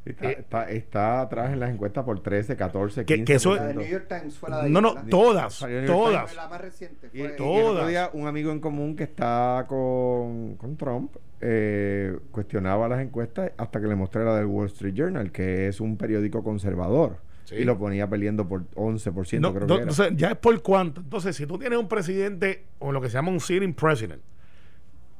Está, 0.05 0.29
Eh, 0.29 0.35
está, 0.39 0.69
está 0.71 1.21
atrás 1.21 1.51
en 1.53 1.59
las 1.59 1.69
encuestas 1.69 2.03
por 2.05 2.21
13, 2.21 2.55
14, 2.57 3.03
Que- 3.05 3.15
15. 3.15 3.25
que 3.25 3.33
eso- 3.35 3.55
La 3.55 3.67
de 3.67 3.73
New 3.73 3.85
York 3.87 4.05
Times 4.07 4.37
fue 4.37 4.49
la 4.49 4.63
de 4.63 4.69
No, 4.69 4.79
no, 4.81 4.95
todas, 5.09 5.65
todas. 5.85 6.35
La 6.35 6.47
más 6.49 6.61
reciente. 6.61 7.07
Y, 7.07 7.09
fue- 7.09 7.19
y 7.19 7.21
el 7.23 7.35
Todas. 7.37 7.65
otro 7.75 7.87
día 7.87 8.09
un 8.13 8.27
amigo 8.27 8.51
en 8.51 8.59
común 8.59 8.95
que 8.97 9.03
está 9.03 9.65
con, 9.67 10.55
con 10.55 10.75
Trump 10.77 11.15
eh, 11.41 12.17
cuestionaba 12.31 12.87
las 12.89 12.99
encuestas 13.01 13.51
hasta 13.57 13.79
que 13.79 13.87
le 13.87 13.95
mostré 13.95 14.23
la 14.25 14.35
del 14.35 14.45
Wall 14.47 14.67
Street 14.67 14.93
Journal, 14.93 15.31
que 15.31 15.67
es 15.67 15.79
un 15.81 15.95
periódico 15.97 16.43
conservador. 16.43 17.17
Sí. 17.45 17.55
Y 17.55 17.63
lo 17.63 17.77
ponía 17.77 18.09
peleando 18.09 18.45
por 18.47 18.63
11%, 18.75 19.39
No, 19.39 19.53
creo 19.53 19.61
no, 19.61 19.67
que 19.67 19.73
era. 19.83 19.91
entonces, 19.91 20.13
ya 20.17 20.31
es 20.31 20.37
por 20.37 20.61
cuánto. 20.61 20.99
Entonces, 21.01 21.33
si 21.35 21.45
tú 21.45 21.57
tienes 21.57 21.79
un 21.79 21.87
presidente 21.87 22.65
o 22.79 22.91
lo 22.91 22.99
que 22.99 23.07
se 23.09 23.13
llama 23.13 23.31
un 23.31 23.39
sitting 23.39 23.73
president, 23.73 24.21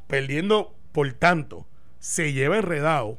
perdiendo 0.08 0.74
por 0.92 1.12
tanto, 1.14 1.68
se 2.00 2.34
lleva 2.34 2.58
enredado, 2.58 3.18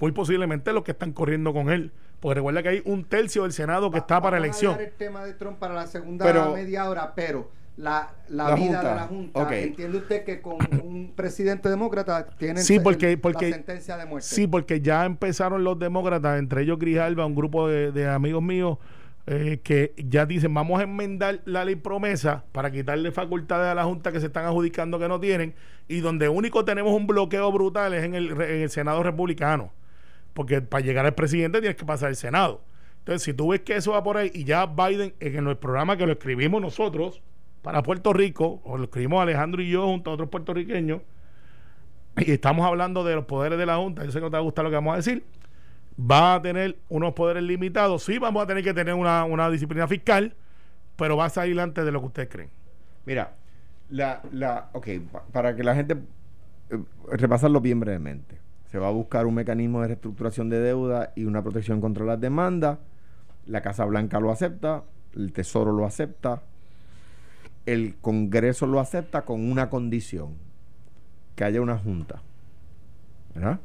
muy 0.00 0.12
posiblemente 0.12 0.72
los 0.72 0.84
que 0.84 0.92
están 0.92 1.12
corriendo 1.12 1.52
con 1.52 1.70
él. 1.70 1.92
Porque 2.20 2.36
recuerda 2.36 2.62
que 2.62 2.68
hay 2.68 2.82
un 2.84 3.04
tercio 3.04 3.42
del 3.44 3.52
Senado 3.52 3.90
que 3.90 3.98
está 3.98 4.20
para 4.20 4.32
Vamos 4.32 4.34
a 4.34 4.38
elección. 4.46 4.72
dejar 4.72 4.88
el 4.92 4.96
tema 4.96 5.24
de 5.24 5.34
Trump 5.34 5.58
para 5.58 5.74
la 5.74 5.86
segunda 5.86 6.24
Pero- 6.24 6.52
media 6.52 6.88
hora, 6.88 7.14
pero 7.14 7.50
la, 7.76 8.12
la, 8.28 8.48
La 8.48 8.54
vida 8.56 8.64
Junta. 8.66 8.88
de 8.90 8.94
la 8.96 9.06
Junta. 9.06 9.42
Ok. 9.42 9.52
¿Entiende 9.52 9.98
usted 9.98 10.24
que 10.24 10.40
con 10.42 10.56
un 10.82 11.12
presidente 11.14 11.68
demócrata 11.68 12.26
tienen 12.36 12.62
Sí, 12.64 12.76
el- 12.76 12.82
porque- 12.82 13.12
el- 13.12 13.20
porque- 13.20 13.50
la 13.50 13.56
sentencia 13.56 13.96
de 13.96 14.06
muerte? 14.06 14.26
Sí, 14.28 14.48
porque 14.48 14.80
ya 14.80 15.04
empezaron 15.04 15.62
los 15.62 15.78
demócratas, 15.78 16.40
entre 16.40 16.62
ellos 16.62 16.78
Grijalva, 16.80 17.24
un 17.24 17.36
grupo 17.36 17.68
de, 17.68 17.92
de 17.92 18.08
amigos 18.08 18.42
míos, 18.42 18.78
eh, 19.30 19.60
que 19.62 19.92
ya 19.98 20.24
dicen, 20.24 20.54
vamos 20.54 20.80
a 20.80 20.84
enmendar 20.84 21.42
la 21.44 21.62
ley 21.62 21.76
promesa 21.76 22.46
para 22.50 22.70
quitarle 22.70 23.12
facultades 23.12 23.66
a 23.66 23.74
la 23.74 23.84
Junta 23.84 24.10
que 24.10 24.20
se 24.20 24.26
están 24.28 24.46
adjudicando 24.46 24.98
que 24.98 25.06
no 25.06 25.20
tienen, 25.20 25.54
y 25.86 26.00
donde 26.00 26.30
único 26.30 26.64
tenemos 26.64 26.94
un 26.94 27.06
bloqueo 27.06 27.52
brutal 27.52 27.92
es 27.92 28.04
en 28.04 28.14
el, 28.14 28.30
en 28.30 28.62
el 28.62 28.70
Senado 28.70 29.02
republicano, 29.02 29.70
porque 30.32 30.62
para 30.62 30.82
llegar 30.82 31.04
al 31.04 31.14
presidente 31.14 31.60
tienes 31.60 31.76
que 31.76 31.84
pasar 31.84 32.08
el 32.08 32.16
Senado. 32.16 32.62
Entonces, 33.00 33.22
si 33.22 33.34
tú 33.34 33.48
ves 33.48 33.60
que 33.60 33.76
eso 33.76 33.92
va 33.92 34.02
por 34.02 34.16
ahí, 34.16 34.30
y 34.32 34.44
ya 34.44 34.64
Biden, 34.64 35.12
en 35.20 35.46
el 35.46 35.58
programa 35.58 35.98
que 35.98 36.06
lo 36.06 36.12
escribimos 36.12 36.62
nosotros 36.62 37.20
para 37.60 37.82
Puerto 37.82 38.14
Rico, 38.14 38.62
o 38.64 38.78
lo 38.78 38.84
escribimos 38.84 39.20
Alejandro 39.20 39.60
y 39.60 39.68
yo 39.68 39.84
junto 39.86 40.10
a 40.10 40.14
otros 40.14 40.30
puertorriqueños, 40.30 41.02
y 42.16 42.30
estamos 42.32 42.66
hablando 42.66 43.04
de 43.04 43.14
los 43.14 43.26
poderes 43.26 43.58
de 43.58 43.66
la 43.66 43.76
Junta, 43.76 44.06
yo 44.06 44.10
sé 44.10 44.20
que 44.20 44.24
no 44.24 44.30
te 44.30 44.36
va 44.36 44.38
a 44.38 44.42
gustar 44.42 44.64
lo 44.64 44.70
que 44.70 44.76
vamos 44.76 44.94
a 44.94 44.96
decir, 44.96 45.22
va 45.98 46.34
a 46.34 46.42
tener 46.42 46.78
unos 46.88 47.12
poderes 47.14 47.42
limitados, 47.42 48.04
sí 48.04 48.18
vamos 48.18 48.42
a 48.42 48.46
tener 48.46 48.62
que 48.62 48.74
tener 48.74 48.94
una, 48.94 49.24
una 49.24 49.50
disciplina 49.50 49.88
fiscal, 49.88 50.34
pero 50.96 51.16
va 51.16 51.26
a 51.26 51.30
salir 51.30 51.58
antes 51.60 51.84
de 51.84 51.92
lo 51.92 52.00
que 52.00 52.06
ustedes 52.06 52.28
creen. 52.28 52.50
Mira, 53.04 53.34
la, 53.90 54.20
la, 54.32 54.68
ok, 54.72 54.86
pa- 55.10 55.22
para 55.32 55.56
que 55.56 55.64
la 55.64 55.74
gente 55.74 55.96
eh, 56.70 56.78
repasarlo 57.12 57.60
bien 57.60 57.80
brevemente. 57.80 58.38
Se 58.70 58.78
va 58.78 58.88
a 58.88 58.90
buscar 58.92 59.26
un 59.26 59.34
mecanismo 59.34 59.80
de 59.80 59.88
reestructuración 59.88 60.50
de 60.50 60.60
deuda 60.60 61.12
y 61.16 61.24
una 61.24 61.42
protección 61.42 61.80
contra 61.80 62.04
las 62.04 62.20
demandas. 62.20 62.78
La 63.46 63.62
Casa 63.62 63.84
Blanca 63.86 64.20
lo 64.20 64.30
acepta, 64.30 64.82
el 65.16 65.32
Tesoro 65.32 65.72
lo 65.72 65.86
acepta, 65.86 66.42
el 67.64 67.96
Congreso 68.00 68.66
lo 68.66 68.78
acepta 68.78 69.24
con 69.24 69.50
una 69.50 69.70
condición, 69.70 70.34
que 71.34 71.44
haya 71.44 71.62
una 71.62 71.78
junta. 71.78 72.20
¿Verdad? 73.34 73.60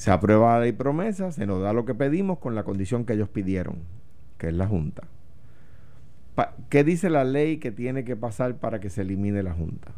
Se 0.00 0.10
aprueba 0.10 0.54
la 0.54 0.60
ley 0.60 0.72
promesa, 0.72 1.30
se 1.30 1.44
nos 1.44 1.60
da 1.60 1.74
lo 1.74 1.84
que 1.84 1.94
pedimos 1.94 2.38
con 2.38 2.54
la 2.54 2.64
condición 2.64 3.04
que 3.04 3.12
ellos 3.12 3.28
pidieron, 3.28 3.80
que 4.38 4.48
es 4.48 4.54
la 4.54 4.66
junta. 4.66 5.02
Pa- 6.34 6.54
¿Qué 6.70 6.84
dice 6.84 7.10
la 7.10 7.22
ley 7.24 7.58
que 7.58 7.70
tiene 7.70 8.02
que 8.02 8.16
pasar 8.16 8.56
para 8.56 8.80
que 8.80 8.88
se 8.88 9.02
elimine 9.02 9.42
la 9.42 9.52
Junta? 9.52 9.92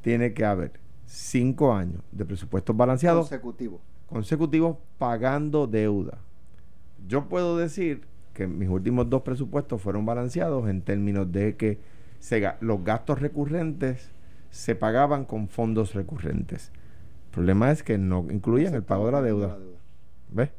Tiene 0.00 0.32
que 0.32 0.46
haber 0.46 0.72
cinco 1.04 1.74
años 1.74 2.00
de 2.12 2.24
presupuestos 2.24 2.74
balanceados 2.74 3.28
consecutivo. 3.28 3.82
consecutivos 4.06 4.78
pagando 4.96 5.66
deuda. 5.66 6.16
Yo 7.06 7.28
puedo 7.28 7.58
decir 7.58 8.06
que 8.32 8.46
mis 8.46 8.70
últimos 8.70 9.10
dos 9.10 9.20
presupuestos 9.20 9.82
fueron 9.82 10.06
balanceados 10.06 10.66
en 10.70 10.80
términos 10.80 11.30
de 11.30 11.56
que 11.56 11.78
se 12.20 12.54
los 12.62 12.82
gastos 12.82 13.20
recurrentes 13.20 14.10
se 14.48 14.74
pagaban 14.74 15.26
con 15.26 15.48
fondos 15.48 15.92
recurrentes. 15.92 16.72
El 17.34 17.38
problema 17.38 17.72
es 17.72 17.82
que 17.82 17.98
no 17.98 18.24
incluían 18.30 18.74
el 18.74 18.84
pago 18.84 19.06
de 19.06 19.12
la 19.12 19.20
deuda. 19.20 19.58
¿Ves? 20.30 20.50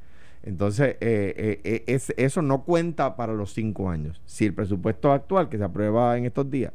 Entonces, 0.44 0.98
eh, 1.00 1.34
eh, 1.38 1.62
eh, 1.64 1.84
es- 1.88 2.14
eso 2.18 2.42
no 2.42 2.64
cuenta 2.64 3.16
para 3.16 3.32
los 3.32 3.54
cinco 3.54 3.90
años. 3.90 4.22
Si 4.26 4.46
el 4.46 4.54
presupuesto 4.54 5.14
actual 5.14 5.48
que 5.48 5.58
se 5.58 5.64
aprueba 5.64 6.18
en 6.18 6.26
estos 6.26 6.52
días 6.52 6.74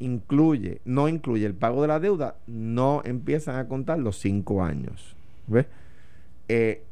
incluye, 0.00 0.80
no 0.84 1.08
incluye 1.08 1.46
el 1.46 1.54
pago 1.54 1.80
de 1.82 1.86
la 1.88 2.00
deuda, 2.00 2.34
no 2.48 3.02
empiezan 3.04 3.54
a 3.54 3.68
contar 3.68 4.00
los 4.00 4.18
cinco 4.18 4.64
años. 4.64 5.14
¿Ves? 5.46 5.66
Eh, 6.48 6.82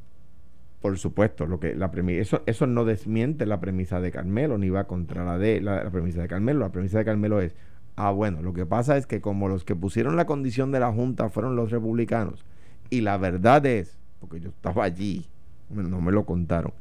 por 0.81 0.97
supuesto, 0.97 1.45
lo 1.47 1.59
que 1.59 1.75
la 1.75 1.91
premi- 1.91 2.21
eso, 2.21 2.43
eso 2.47 2.69
no 2.69 2.85
desmiente 2.85 3.47
la 3.47 3.59
premisa 3.59 4.01
de 4.01 4.13
Carmelo, 4.13 4.59
ni 4.59 4.71
va 4.71 4.85
contra 4.85 5.25
la 5.25 5.39
de 5.39 5.61
la, 5.61 5.83
la 5.83 5.91
premisa 5.91 6.23
de 6.23 6.29
Carmelo. 6.29 6.61
La 6.61 6.71
premisa 6.71 6.99
de 6.99 7.05
Carmelo 7.05 7.41
es, 7.41 7.53
ah, 8.01 8.13
bueno, 8.13 8.43
lo 8.43 8.53
que 8.53 8.65
pasa 8.65 8.97
es 8.97 9.07
que 9.07 9.21
como 9.21 9.49
los 9.49 9.65
que 9.65 9.75
pusieron 9.75 10.15
la 10.15 10.25
condición 10.25 10.71
de 10.71 10.79
la 10.79 10.93
Junta 10.93 11.29
fueron 11.31 11.57
los 11.57 11.71
republicanos, 11.73 12.45
y 12.91 13.01
la 13.01 13.17
verdad 13.19 13.67
es, 13.67 13.99
porque 14.21 14.41
yo 14.41 14.51
estaba 14.51 14.85
allí, 14.85 15.27
no 15.69 16.01
me 16.01 16.13
lo 16.13 16.25
contaron, 16.25 16.73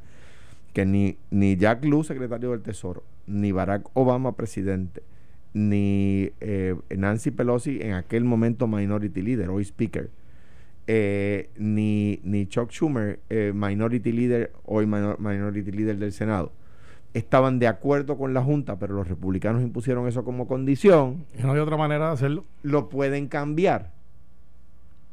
que 0.72 0.86
ni, 0.86 1.16
ni 1.30 1.56
Jack 1.56 1.84
Lew, 1.84 2.04
secretario 2.04 2.52
del 2.52 2.62
Tesoro, 2.62 3.02
ni 3.26 3.50
Barack 3.50 3.88
Obama, 3.94 4.36
presidente, 4.36 5.02
ni 5.54 6.30
eh, 6.40 6.76
Nancy 6.96 7.32
Pelosi, 7.32 7.80
en 7.82 7.94
aquel 7.94 8.24
momento 8.24 8.68
minority 8.68 9.20
leader, 9.20 9.50
hoy 9.50 9.64
speaker, 9.64 10.10
eh, 10.86 11.50
ni, 11.58 12.20
ni 12.22 12.46
Chuck 12.46 12.70
Schumer, 12.70 13.18
eh, 13.28 13.52
minority 13.54 14.12
leader, 14.12 14.52
hoy 14.64 14.86
minor- 14.86 15.18
minority 15.18 15.72
leader 15.72 15.98
del 15.98 16.12
Senado, 16.12 16.52
estaban 17.18 17.58
de 17.58 17.66
acuerdo 17.66 18.16
con 18.16 18.34
la 18.34 18.42
Junta, 18.42 18.78
pero 18.78 18.94
los 18.94 19.08
republicanos 19.08 19.62
impusieron 19.62 20.08
eso 20.08 20.24
como 20.24 20.46
condición, 20.46 21.26
Y 21.38 21.42
no 21.42 21.52
hay 21.52 21.58
otra 21.58 21.76
manera 21.76 22.06
de 22.08 22.12
hacerlo. 22.12 22.44
lo 22.62 22.88
pueden 22.88 23.28
cambiar. 23.28 23.92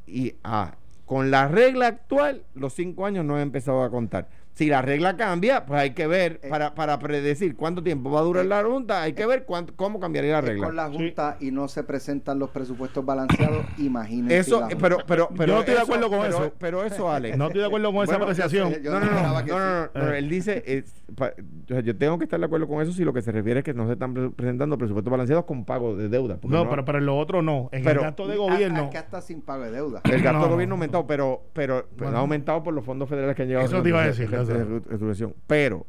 Y 0.07 0.35
ah, 0.43 0.75
con 1.05 1.31
la 1.31 1.47
regla 1.47 1.87
actual, 1.87 2.43
los 2.53 2.73
cinco 2.73 3.05
años 3.05 3.25
no 3.25 3.37
he 3.37 3.41
empezado 3.41 3.83
a 3.83 3.89
contar. 3.89 4.27
Si 4.55 4.67
la 4.67 4.81
regla 4.81 5.17
cambia, 5.17 5.65
pues 5.65 5.81
hay 5.81 5.89
que 5.91 6.07
ver, 6.07 6.39
Eh, 6.41 6.47
para, 6.49 6.73
para 6.75 6.97
predecir 6.97 7.57
cuánto 7.57 7.83
tiempo 7.83 8.09
va 8.09 8.21
a 8.21 8.23
durar 8.23 8.45
eh, 8.45 8.47
la 8.47 8.63
junta, 8.63 9.01
hay 9.01 9.11
que 9.11 9.25
ver 9.25 9.43
cuánto, 9.43 9.75
cómo 9.75 9.99
cambiaría 9.99 10.31
la 10.31 10.39
Es 10.39 10.45
regla. 10.45 10.65
con 10.67 10.75
la 10.77 10.89
Junta 10.89 11.35
y 11.41 11.51
no 11.51 11.67
se 11.67 11.83
presentan 11.83 12.39
los 12.39 12.49
presupuestos 12.51 13.05
balanceados, 13.05 13.65
imagínense. 13.77 14.37
Eso, 14.37 14.65
eh, 14.69 14.77
pero, 14.79 14.99
pero, 15.05 15.27
pero 15.37 15.53
no 15.55 15.59
estoy 15.59 15.75
de 15.75 15.81
acuerdo 15.81 16.09
con 16.09 16.19
pero- 16.21 16.29
eso. 16.29 16.53
Pero 16.57 16.85
eso, 16.85 17.11
Alex. 17.11 17.37
No 17.37 17.47
estoy 17.47 17.59
de 17.61 17.67
acuerdo 17.67 17.91
con 17.93 18.03
esa 18.05 18.15
apreciación. 18.15 18.71
yo- 18.71 18.79
yo 18.79 18.91
no, 18.91 18.99
no, 19.01 19.05
no, 19.05 19.11
no, 19.11 19.33
no, 19.33 19.39
sí. 19.41 19.45
no, 19.49 19.59
no, 20.05 20.13
Eh. 20.13 20.19
Él 20.19 20.29
dice, 20.29 20.63
es, 20.65 21.03
pa- 21.17 21.33
o 21.35 21.67
sea, 21.67 21.81
yo 21.81 21.97
tengo 21.97 22.17
que 22.17 22.23
estar 22.23 22.39
de 22.39 22.45
acuerdo 22.45 22.67
con 22.67 22.81
eso 22.81 22.93
si 22.93 23.03
lo 23.03 23.11
que 23.11 23.21
se 23.21 23.33
refiere 23.33 23.59
es 23.59 23.65
que 23.65 23.73
no 23.73 23.87
se 23.87 23.93
están 23.93 24.13
pre- 24.13 24.29
presentando 24.29 24.77
presupuestos 24.77 25.11
balanceados 25.11 25.43
con 25.43 25.65
pago 25.65 25.97
de 25.97 26.07
deuda. 26.07 26.39
No, 26.43 26.69
pero 26.69 26.85
para 26.85 27.01
lo 27.01 27.17
otro 27.17 27.41
no. 27.41 27.67
En 27.73 27.83
Pero- 27.83 27.99
el 27.99 28.05
gasto 28.07 28.25
de 28.25 28.37
gobierno. 28.37 28.85
ah, 28.85 28.89
que 28.89 28.97
hasta 28.99 29.19
sin 29.21 29.41
pago 29.41 29.65
de 29.65 29.71
deuda. 29.71 29.99
El 30.05 30.21
gasto 30.21 30.39
no, 30.39 30.47
gobierno 30.47 30.75
ha 30.75 30.77
no. 30.77 30.81
aumentado, 30.83 31.05
pero, 31.07 31.41
pero, 31.51 31.87
pero 31.95 32.05
Bueno. 32.05 32.17
ha 32.17 32.21
aumentado 32.21 32.63
por 32.63 32.73
los 32.73 32.85
fondos 32.85 33.09
federales 33.09 33.35
que 33.35 33.41
han 33.41 33.49
llegado. 33.49 33.65
Eso 33.65 33.81
te 33.83 33.89
iba 33.89 34.01
a 34.01 34.07
decir, 34.07 34.29
re- 34.53 34.61
eso. 34.61 34.69
re- 34.69 34.81
resolución. 34.91 35.33
Pero, 35.47 35.85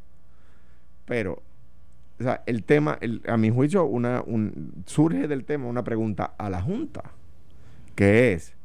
pero, 1.05 1.41
o 2.19 2.23
sea, 2.23 2.43
el 2.45 2.63
tema, 2.63 2.97
el- 3.01 3.21
a 3.27 3.37
mi 3.37 3.49
juicio, 3.49 3.85
una, 3.85 4.21
un, 4.25 4.73
surge 4.85 5.27
del 5.27 5.45
tema 5.45 5.67
una 5.67 5.83
pregunta 5.83 6.33
a 6.37 6.49
la 6.49 6.61
Junta, 6.61 7.03
que 7.95 8.33
es, 8.33 8.55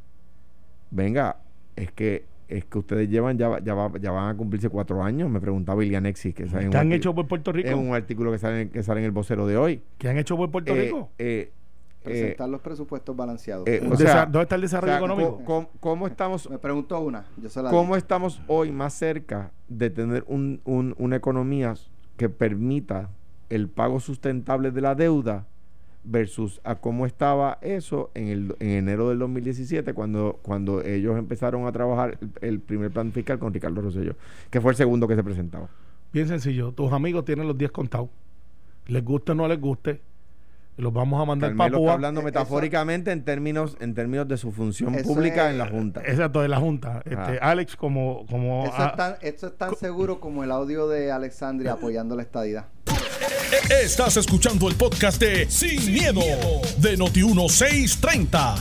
venga, 0.91 1.37
es 1.77 1.93
que 1.93 2.25
es 2.49 2.67
que 2.67 2.79
ustedes 2.79 3.09
llevan, 3.09 3.39
ya, 3.39 3.59
ya, 3.65 3.73
va- 3.73 3.99
ya 3.99 4.11
van 4.11 4.29
a 4.35 4.37
cumplirse 4.37 4.69
cuatro 4.69 5.03
años, 5.03 5.31
me 5.31 5.41
preguntaba 5.41 5.83
Ilianexis, 5.83 6.35
que 6.35 6.45
¿Qué 6.45 6.77
han 6.77 6.93
hecho 6.93 7.15
por 7.15 7.27
Puerto 7.27 7.51
Rico? 7.51 7.71
en 7.71 7.79
un 7.79 7.95
artículo 7.95 8.31
que 8.31 8.37
sale, 8.39 8.69
que 8.69 8.83
sale 8.83 9.01
en 9.01 9.07
el 9.07 9.11
vocero 9.13 9.47
de 9.47 9.57
hoy. 9.57 9.81
¿Qué 9.97 10.11
han 10.11 10.19
hecho 10.19 10.37
por 10.37 10.51
Puerto 10.51 10.75
Eh, 10.77 10.83
Rico? 10.83 11.11
eh, 11.19 11.51
eh, 12.05 12.11
Presentar 12.11 12.49
los 12.49 12.61
presupuestos 12.61 13.15
balanceados. 13.17 13.67
eh, 13.69 13.81
o 13.91 13.97
sea, 13.97 14.25
¿Dónde 14.27 14.43
está 14.43 14.55
el 14.57 14.61
o 14.61 14.63
desarrollo 14.63 14.93
sea, 14.93 14.99
económico? 14.99 15.37
co- 15.45 15.45
co- 15.45 15.71
¿Cómo 15.81 16.07
estamos 16.07 16.49
me 16.51 16.59
preguntó 16.59 16.99
una, 17.01 17.25
yo 17.37 17.49
se 17.49 17.63
la 17.63 17.71
¿Cómo 17.71 17.95
di. 17.95 17.99
estamos 17.99 18.41
hoy 18.49 18.71
más 18.73 18.95
cerca 18.95 19.53
de 19.69 19.91
tener 19.91 20.25
un- 20.27 20.61
un- 20.65 20.95
una 20.99 21.17
economía 21.17 21.75
que 22.17 22.29
permita 22.29 23.09
el 23.51 23.69
pago 23.69 24.01
sustentable 24.01 24.71
de 24.71 24.81
la 24.81 24.95
deuda 24.95 25.47
versus 26.05 26.61
a 26.65 26.75
cómo 26.75 27.07
estaba 27.07 27.59
eso 27.61 28.11
en, 28.15 28.27
el, 28.29 28.57
en 28.59 28.71
enero 28.71 29.09
del 29.11 29.21
2017 29.21 29.95
cuando, 29.95 30.41
cuando 30.43 30.83
ellos 30.83 31.17
empezaron 31.17 31.67
a 31.67 31.73
trabajar 31.73 32.19
el, 32.21 32.31
el 32.49 32.61
primer 32.61 32.91
plan 32.91 33.13
fiscal 33.13 33.39
con 33.39 33.55
Ricardo 33.55 33.81
Rosselló, 33.81 34.15
que 34.51 34.61
fue 34.61 34.73
el 34.73 34.77
segundo 34.77 35.07
que 35.07 35.15
se 35.15 35.23
presentaba? 35.23 35.69
Bien 36.13 36.27
sencillo. 36.27 36.73
Tus 36.73 36.93
amigos 36.93 37.25
tienen 37.25 37.47
los 37.47 37.57
10 37.57 37.71
contados. 37.71 38.09
Les 38.89 39.05
guste 39.05 39.31
o 39.33 39.35
no 39.37 39.47
les 39.47 39.61
guste. 39.61 40.01
Los 40.79 40.93
vamos 40.93 41.21
a 41.21 41.27
mandar 41.27 41.55
para 41.55 41.71
Papúa. 41.73 41.93
hablando 41.93 42.23
Eh, 42.23 42.25
metafóricamente 42.25 43.13
en 43.13 43.25
términos 43.25 43.77
en 43.81 43.95
términos 43.95 44.27
de 44.27 44.39
su 44.39 44.53
función 44.53 44.95
Eso 44.95 45.07
pública 45.07 45.47
es- 45.47 45.53
en 45.53 45.59
la 45.59 45.69
Junta. 45.69 46.01
Exacto, 46.05 46.41
de 46.41 46.49
la 46.49 46.57
Junta. 46.59 47.03
Este, 47.05 47.39
Ah. 47.41 47.51
Alex, 47.51 47.77
como. 47.77 48.25
como 48.27 48.65
Eso, 48.65 48.75
ah, 48.79 48.87
es 48.91 48.97
tan, 48.97 49.17
eso 49.21 49.47
es 49.49 49.59
tan 49.59 49.77
seguro 49.77 50.19
como 50.19 50.43
el 50.45 50.51
audio 50.51 50.89
de 50.89 51.13
Alexandria 51.13 51.73
apoyando 51.73 52.17
la 52.17 52.23
estadidad. 52.23 52.67
Estás 53.83 54.17
escuchando 54.17 54.67
el 54.69 54.75
podcast 54.77 55.21
de 55.21 55.49
Sin, 55.51 55.93
miedo, 55.93 56.21
de 56.79 56.97
Noti1630. 56.99 58.55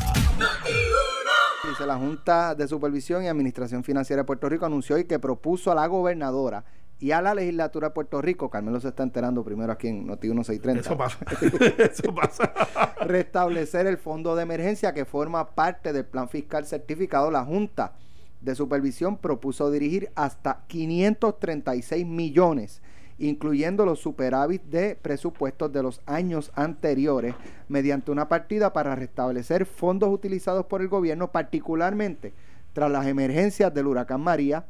Dice 1.70 1.86
la 1.88 1.96
Junta 1.96 2.56
de 2.56 2.68
Supervisión 2.68 3.24
y 3.24 3.28
Administración 3.30 3.86
Financiera 3.86 4.24
de 4.24 4.26
Puerto 4.26 4.50
Rico 4.50 4.66
anunció 4.66 4.98
hoy 4.98 5.06
que 5.06 5.18
propuso 5.20 5.72
a 5.72 5.76
la 5.76 5.88
gobernadora 5.88 6.66
y 7.02 7.12
a 7.12 7.22
la 7.22 7.34
legislatura 7.34 7.88
de 7.88 7.94
Puerto 7.96 8.22
Rico, 8.22 8.52
Carmelo 8.52 8.80
se 8.80 8.90
está 8.90 9.02
enterando 9.02 9.44
primero 9.44 9.74
aquí 9.74 9.88
en 9.88 10.06
Noti 10.06 10.28
1630. 10.28 10.82
Eso 10.82 10.96
pasa. 10.96 11.18
eso 11.92 12.14
pasa. 12.14 12.54
restablecer 13.02 13.88
el 13.88 13.98
fondo 13.98 14.36
de 14.36 14.44
emergencia 14.44 14.94
que 14.94 15.04
forma 15.04 15.50
parte 15.50 15.94
del 15.94 16.06
plan 16.06 16.30
fiscal 16.30 16.64
certificado. 16.68 17.32
La 17.32 17.44
Junta 17.44 17.94
de 18.40 18.54
Supervisión 18.54 19.18
propuso 19.18 19.72
dirigir 19.72 20.12
hasta 20.14 20.62
536 20.68 22.06
millones, 22.06 22.84
incluyendo 23.18 23.84
los 23.84 24.00
superávit 24.00 24.62
de 24.66 24.96
presupuestos 24.96 25.74
de 25.74 25.82
los 25.82 26.02
años 26.06 26.52
anteriores, 26.54 27.34
mediante 27.68 28.12
una 28.12 28.30
partida 28.30 28.74
para 28.74 28.96
restablecer 28.96 29.66
fondos 29.66 30.14
utilizados 30.14 30.68
por 30.68 30.82
el 30.82 30.88
gobierno, 30.88 31.32
particularmente 31.32 32.32
tras 32.74 32.92
las 32.92 33.08
emergencias 33.08 33.74
del 33.74 33.88
huracán 33.88 34.22
María, 34.22 34.66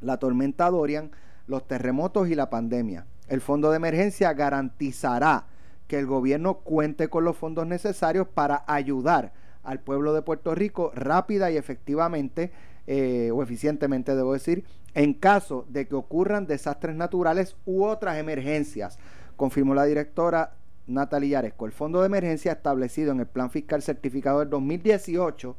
la 0.00 0.16
tormenta 0.16 0.68
Dorian, 0.68 1.12
los 1.52 1.68
terremotos 1.68 2.28
y 2.28 2.34
la 2.34 2.50
pandemia. 2.50 3.06
El 3.28 3.40
fondo 3.40 3.70
de 3.70 3.76
emergencia 3.76 4.32
garantizará 4.32 5.46
que 5.86 5.98
el 5.98 6.06
gobierno 6.06 6.54
cuente 6.54 7.08
con 7.08 7.24
los 7.24 7.36
fondos 7.36 7.66
necesarios 7.66 8.26
para 8.26 8.64
ayudar 8.66 9.32
al 9.62 9.78
pueblo 9.78 10.12
de 10.14 10.22
Puerto 10.22 10.54
Rico 10.54 10.90
rápida 10.94 11.50
y 11.50 11.56
efectivamente, 11.56 12.50
eh, 12.86 13.30
o 13.32 13.42
eficientemente 13.42 14.16
debo 14.16 14.32
decir, 14.32 14.64
en 14.94 15.14
caso 15.14 15.66
de 15.68 15.86
que 15.86 15.94
ocurran 15.94 16.46
desastres 16.46 16.96
naturales 16.96 17.54
u 17.64 17.84
otras 17.84 18.18
emergencias, 18.18 18.98
confirmó 19.36 19.74
la 19.74 19.84
directora 19.84 20.54
Natalia 20.86 21.40
Yaresco. 21.40 21.66
El 21.66 21.72
fondo 21.72 22.00
de 22.00 22.06
emergencia 22.06 22.52
establecido 22.52 23.12
en 23.12 23.20
el 23.20 23.26
Plan 23.26 23.50
Fiscal 23.50 23.82
Certificado 23.82 24.40
del 24.40 24.50
2018 24.50 25.54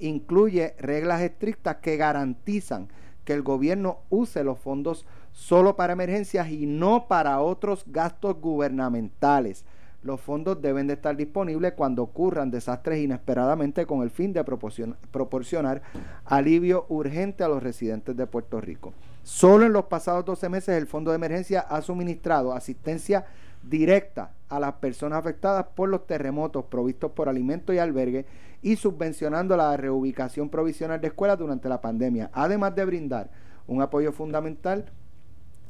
incluye 0.00 0.74
reglas 0.78 1.22
estrictas 1.22 1.76
que 1.76 1.96
garantizan 1.96 2.88
que 3.24 3.32
el 3.32 3.42
gobierno 3.42 3.98
use 4.08 4.44
los 4.44 4.58
fondos 4.58 5.04
solo 5.38 5.76
para 5.76 5.92
emergencias 5.92 6.50
y 6.50 6.66
no 6.66 7.06
para 7.06 7.40
otros 7.40 7.84
gastos 7.86 8.40
gubernamentales. 8.40 9.64
Los 10.02 10.20
fondos 10.20 10.60
deben 10.60 10.88
de 10.88 10.94
estar 10.94 11.16
disponibles 11.16 11.74
cuando 11.74 12.02
ocurran 12.02 12.50
desastres 12.50 12.98
inesperadamente 12.98 13.86
con 13.86 14.02
el 14.02 14.10
fin 14.10 14.32
de 14.32 14.42
proporcionar 14.44 15.82
alivio 16.24 16.86
urgente 16.88 17.44
a 17.44 17.48
los 17.48 17.62
residentes 17.62 18.16
de 18.16 18.26
Puerto 18.26 18.60
Rico. 18.60 18.92
Solo 19.22 19.64
en 19.64 19.72
los 19.72 19.84
pasados 19.84 20.24
12 20.24 20.48
meses 20.48 20.76
el 20.76 20.88
Fondo 20.88 21.12
de 21.12 21.16
Emergencia 21.16 21.60
ha 21.60 21.82
suministrado 21.82 22.52
asistencia 22.52 23.24
directa 23.62 24.32
a 24.48 24.58
las 24.58 24.74
personas 24.74 25.20
afectadas 25.20 25.66
por 25.74 25.88
los 25.88 26.04
terremotos 26.06 26.64
provistos 26.64 27.12
por 27.12 27.28
alimentos 27.28 27.74
y 27.74 27.78
albergue 27.78 28.26
y 28.60 28.74
subvencionando 28.74 29.56
la 29.56 29.76
reubicación 29.76 30.48
provisional 30.48 31.00
de 31.00 31.08
escuelas 31.08 31.38
durante 31.38 31.68
la 31.68 31.80
pandemia, 31.80 32.28
además 32.32 32.74
de 32.74 32.84
brindar 32.84 33.30
un 33.68 33.82
apoyo 33.82 34.10
fundamental 34.12 34.90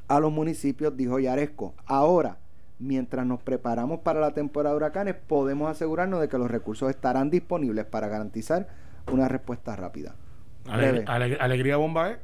a 0.09 0.21
los 0.21 0.33
municipios, 0.33 0.97
dijo 0.97 1.19
Yaresco. 1.19 1.75
Ahora, 1.87 2.39
mientras 2.79 3.27
nos 3.27 3.41
preparamos 3.43 4.01
para 4.01 4.21
la 4.21 4.33
temporada 4.33 4.75
de 4.75 4.77
huracanes, 4.79 5.15
podemos 5.15 5.71
asegurarnos 5.71 6.21
de 6.21 6.29
que 6.29 6.39
los 6.39 6.51
recursos 6.51 6.91
estarán 6.91 7.31
disponibles 7.31 7.85
para 7.85 8.09
garantizar 8.09 8.69
una 9.13 9.29
respuesta 9.29 9.77
rápida. 9.77 10.15
alegría 10.67 11.77
bomba, 11.77 12.11
¿eh? 12.13 12.19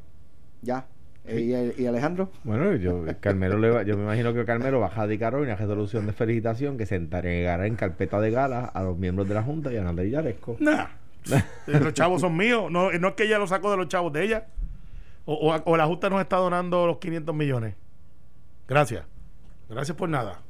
Ya. 0.62 0.86
¿Y, 1.26 1.86
Alejandro? 1.86 2.30
Bueno, 2.44 2.74
yo, 2.76 3.02
Carmelo 3.20 3.58
le 3.58 3.86
yo 3.86 3.96
me 3.96 4.04
imagino 4.04 4.34
que 4.34 4.44
Carmelo 4.44 4.80
va 4.80 4.92
a 4.94 5.06
dedicar 5.06 5.34
hoy 5.34 5.44
una 5.44 5.56
resolución 5.56 6.06
de 6.06 6.12
felicitación 6.12 6.76
que 6.76 6.84
se 6.84 6.96
entregará 6.96 7.66
en 7.66 7.76
carpeta 7.76 8.20
de 8.20 8.30
gala 8.30 8.66
a 8.66 8.82
los 8.82 8.98
miembros 8.98 9.26
de 9.28 9.34
la 9.34 9.42
Junta 9.42 9.72
y 9.72 9.78
a 9.78 9.84
Nadia 9.84 10.04
Yaresco. 10.04 10.56
Nah. 10.60 10.86
los 11.66 11.94
chavos 11.94 12.20
son 12.20 12.36
míos. 12.36 12.70
No, 12.70 12.92
no 12.92 13.08
es 13.08 13.14
que 13.14 13.24
ella 13.24 13.38
lo 13.38 13.46
sacó 13.46 13.70
de 13.70 13.78
los 13.78 13.88
chavos 13.88 14.12
de 14.12 14.24
ella. 14.24 14.46
O, 15.26 15.54
o, 15.64 15.76
la 15.76 15.86
Junta 15.86 16.10
nos 16.10 16.20
está 16.20 16.36
donando 16.36 16.86
los 16.86 16.98
500 16.98 17.34
millones. 17.34 17.74
Gracias. 18.68 19.04
Gracias 19.68 19.96
por 19.96 20.08
nada. 20.08 20.40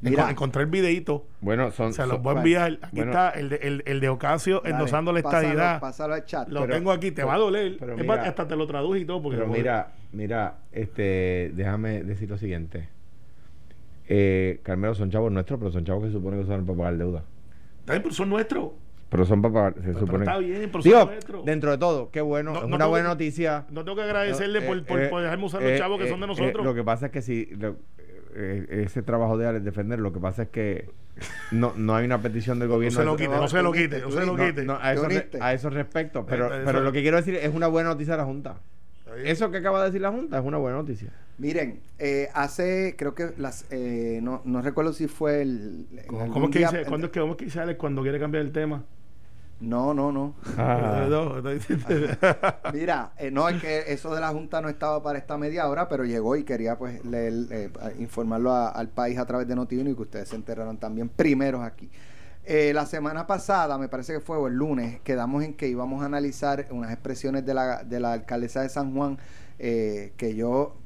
Mira, 0.00 0.30
encontré 0.30 0.62
el 0.62 0.70
videito. 0.70 1.26
Bueno, 1.42 1.70
son. 1.72 1.92
Se 1.92 2.06
los 2.06 2.22
voy 2.22 2.34
a 2.34 2.38
enviar. 2.38 2.78
Aquí 2.80 3.00
está 3.00 3.30
el 3.30 3.50
de, 3.50 3.56
el, 3.56 3.82
el 3.84 4.00
de 4.00 4.08
Ocasio 4.08 4.64
endosando 4.64 5.12
la 5.12 5.18
estadidad. 5.18 5.80
Pásalo 5.80 6.14
al 6.14 6.24
chat. 6.24 6.48
Lo 6.48 6.66
tengo 6.66 6.90
aquí, 6.90 7.10
te 7.10 7.22
va 7.22 7.34
a 7.34 7.38
doler. 7.38 7.76
Pero 7.78 8.12
hasta 8.12 8.48
te 8.48 8.56
lo 8.56 8.66
traduje 8.66 9.00
y 9.00 9.04
todo. 9.04 9.20
Porque 9.20 9.38
pero 9.38 9.50
mira, 9.50 9.92
mira, 10.12 10.58
este, 10.72 11.52
déjame 11.54 12.02
decir 12.02 12.30
lo 12.30 12.38
siguiente. 12.38 12.88
Eh, 14.08 14.60
Carmelo, 14.62 14.94
son 14.94 15.10
chavos 15.10 15.30
nuestros, 15.30 15.58
pero 15.58 15.70
son 15.70 15.84
chavos 15.84 16.02
que 16.02 16.08
se 16.08 16.14
supone 16.14 16.38
que 16.40 16.46
son 16.46 16.64
para 16.64 16.78
pagar 16.78 16.96
deuda. 16.96 17.24
También, 17.84 18.02
pero 18.02 18.14
son 18.14 18.30
nuestros. 18.30 18.70
Pero 19.10 19.26
son 19.26 19.42
para 19.42 19.54
pagar, 19.54 19.74
se 19.82 19.94
supone. 19.94 20.24
está 20.24 20.38
bien, 20.38 20.70
pero 20.70 20.82
Digo, 20.84 21.10
dentro 21.44 21.72
de 21.72 21.78
todo, 21.78 22.10
qué 22.10 22.20
bueno, 22.20 22.56
es 22.56 22.62
una 22.62 22.86
buena 22.86 23.08
noticia. 23.08 23.66
No 23.70 23.84
tengo 23.84 23.96
que 23.96 24.02
agradecerle 24.02 24.62
por, 24.62 24.84
por, 24.84 25.00
eh, 25.00 25.22
dejarme 25.22 25.44
usar 25.44 25.60
los 25.60 25.72
eh, 25.72 25.78
chavos 25.78 26.00
que 26.00 26.08
son 26.08 26.20
de 26.20 26.28
nosotros. 26.28 26.64
lo 26.64 26.74
que 26.74 26.84
pasa 26.84 27.06
es 27.06 27.12
que 27.12 27.20
si 27.20 27.48
eh, 28.34 28.84
ese 28.86 29.02
trabajo 29.02 29.36
de 29.36 29.46
Alex 29.46 29.64
defender. 29.64 29.98
Lo 29.98 30.12
que 30.12 30.20
pasa 30.20 30.44
es 30.44 30.48
que 30.50 30.88
no, 31.50 31.72
no 31.76 31.96
hay 31.96 32.04
una 32.04 32.22
petición 32.22 32.58
del 32.58 32.68
gobierno. 32.68 32.98
No 32.98 33.02
se 33.02 33.04
lo 33.04 33.16
quite, 33.16 33.36
no 33.40 33.48
se 33.48 33.62
lo 33.62 33.72
quite, 33.72 34.00
no 34.00 34.10
se 34.10 34.26
lo 34.26 34.36
quite. 34.36 34.66
a, 34.80 34.92
eso, 34.92 35.08
a 35.40 35.52
eso 35.52 35.70
respecto. 35.70 36.24
Pero, 36.26 36.48
pero 36.64 36.80
lo 36.80 36.92
que 36.92 37.02
quiero 37.02 37.16
decir 37.16 37.34
es 37.34 37.52
una 37.52 37.66
buena 37.66 37.90
noticia 37.90 38.14
de 38.14 38.18
la 38.18 38.24
Junta. 38.24 38.60
Eso 39.24 39.50
que 39.50 39.56
acaba 39.56 39.80
de 39.80 39.86
decir 39.86 40.00
la 40.00 40.12
Junta 40.12 40.38
es 40.38 40.44
una 40.44 40.58
buena 40.58 40.78
noticia. 40.78 41.10
Miren, 41.38 41.80
eh, 41.98 42.28
hace, 42.34 42.94
creo 42.96 43.14
que 43.14 43.30
las, 43.38 43.66
eh, 43.70 44.20
no, 44.22 44.42
no 44.44 44.62
recuerdo 44.62 44.92
si 44.92 45.08
fue 45.08 45.42
el. 45.42 45.86
¿Cómo, 46.06 46.46
es 46.46 46.50
que 46.50 46.58
dice, 46.60 46.84
¿cuándo 46.84 47.06
es 47.06 47.12
que, 47.12 47.20
¿Cómo 47.20 47.32
es 47.32 47.38
que 47.38 47.46
dice 47.46 47.60
Alex 47.60 47.78
cuando 47.78 48.02
quiere 48.02 48.20
cambiar 48.20 48.44
el 48.44 48.52
tema? 48.52 48.84
No, 49.60 49.92
no, 49.92 50.10
no. 50.10 50.34
Ah. 50.56 51.06
Mira, 52.72 53.12
eh, 53.18 53.30
no, 53.30 53.48
es 53.48 53.60
que 53.60 53.92
eso 53.92 54.14
de 54.14 54.20
la 54.20 54.28
Junta 54.28 54.62
no 54.62 54.70
estaba 54.70 55.02
para 55.02 55.18
esta 55.18 55.36
media 55.36 55.68
hora, 55.68 55.86
pero 55.86 56.04
llegó 56.04 56.34
y 56.36 56.44
quería 56.44 56.78
pues 56.78 57.04
leer, 57.04 57.34
eh, 57.50 57.70
informarlo 57.98 58.54
al 58.54 58.88
país 58.88 59.18
a 59.18 59.26
través 59.26 59.46
de 59.46 59.54
Notivino 59.54 59.90
y 59.90 59.94
que 59.94 60.02
ustedes 60.02 60.30
se 60.30 60.36
enteraron 60.36 60.78
también 60.78 61.10
primeros 61.10 61.62
aquí. 61.62 61.90
Eh, 62.44 62.72
la 62.72 62.86
semana 62.86 63.26
pasada, 63.26 63.76
me 63.76 63.88
parece 63.88 64.14
que 64.14 64.20
fue 64.20 64.38
o 64.38 64.46
el 64.46 64.54
lunes, 64.54 65.00
quedamos 65.02 65.44
en 65.44 65.52
que 65.52 65.68
íbamos 65.68 66.02
a 66.02 66.06
analizar 66.06 66.66
unas 66.70 66.90
expresiones 66.90 67.44
de 67.44 67.52
la, 67.52 67.84
de 67.84 68.00
la 68.00 68.14
alcaldesa 68.14 68.62
de 68.62 68.70
San 68.70 68.94
Juan 68.94 69.18
que 69.58 70.34
yo 70.34 70.78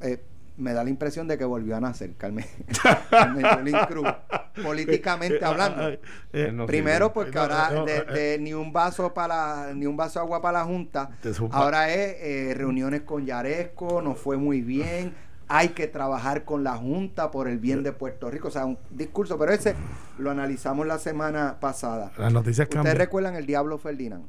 me 0.57 0.73
da 0.73 0.85
la 0.85 0.91
impresión 0.91 1.27
de 1.27 1.37
que 1.37 1.45
volvió 1.45 1.77
a 1.77 1.81
nacer 1.81 2.15
Carmen, 2.15 2.47
Carmen 3.11 3.75
Cruz, 3.89 4.09
políticamente 4.63 5.39
eh, 5.39 5.45
hablando. 5.45 5.89
Eh, 5.89 6.01
eh, 6.33 6.65
Primero 6.67 7.13
porque 7.13 7.39
ahora 7.39 7.85
de, 7.85 8.39
ni 8.41 8.55
un 8.55 8.73
vaso 8.73 9.13
para 9.13 9.73
ni 9.75 9.87
un 9.87 9.97
vaso 9.97 10.21
de 10.21 10.25
agua 10.25 10.41
para 10.41 10.61
la 10.61 10.65
junta, 10.65 11.11
ahora 11.51 11.93
es 11.93 12.57
reuniones 12.57 13.03
con 13.03 13.27
Yaresco, 13.27 14.01
nos 14.03 14.19
fue 14.19 14.37
muy 14.37 14.61
bien, 14.61 15.15
hay 15.49 15.71
que 15.71 15.87
trabajar 15.87 16.45
con 16.45 16.65
la 16.65 16.77
junta 16.77 17.31
por 17.31 17.49
el 17.49 17.59
bien 17.59 17.83
de 17.83 17.93
Puerto 17.93 18.31
Rico, 18.31 18.49
o 18.49 18.51
sea, 18.51 18.65
un 18.65 18.79
discurso, 18.91 19.39
pero 19.39 19.53
ese 19.53 19.75
lo 20.19 20.31
analizamos 20.31 20.87
la 20.87 20.99
semana 20.99 21.57
pasada. 21.61 22.13
Las 22.17 22.33
noticias 22.33 22.69
¿Ustedes 22.69 22.99
recuerdan 22.99 23.35
el 23.35 23.47
Diablo 23.47 23.79
Ferdinand? 23.79 24.25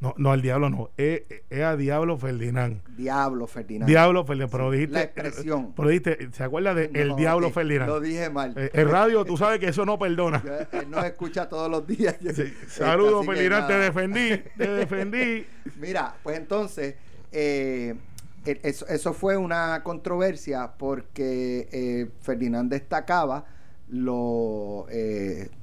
No, 0.00 0.14
no, 0.16 0.32
el 0.32 0.42
diablo 0.42 0.70
no. 0.70 0.90
Es, 0.96 1.22
a 1.50 1.76
Diablo 1.76 2.16
Ferdinand. 2.18 2.82
Diablo 2.96 3.48
Ferdinand. 3.48 3.88
Diablo 3.88 4.24
Ferdinand. 4.24 4.50
Pero 4.50 4.70
dijiste. 4.70 4.94
La 4.94 5.02
expresión. 5.02 5.72
Pero 5.74 5.88
dijiste, 5.88 6.28
¿se 6.32 6.44
acuerda 6.44 6.72
de 6.72 6.84
El 6.94 7.16
Diablo 7.16 7.50
Ferdinand? 7.50 7.88
Lo 7.88 8.00
dije 8.00 8.30
mal. 8.30 8.54
Eh, 8.56 8.70
el 8.74 8.88
radio, 8.88 9.24
tú 9.24 9.36
sabes 9.36 9.58
que 9.58 9.68
eso 9.68 9.84
no 9.84 9.98
perdona. 9.98 10.42
él 10.72 10.88
nos 10.88 11.04
escucha 11.04 11.48
todos 11.48 11.68
los 11.68 11.84
días. 11.86 12.16
Saludos, 12.68 13.26
Ferdinand. 13.26 13.66
Te 13.66 13.74
defendí. 13.74 14.42
Te 14.56 14.68
defendí. 14.72 15.46
Mira, 15.80 16.14
pues 16.22 16.38
entonces. 16.38 16.94
Eh, 17.32 17.96
eso, 18.44 18.86
eso, 18.86 19.12
fue 19.12 19.36
una 19.36 19.82
controversia 19.82 20.72
porque 20.78 21.68
eh, 21.70 22.08
Ferdinand 22.22 22.70
destacaba 22.70 23.44
lo, 23.90 24.86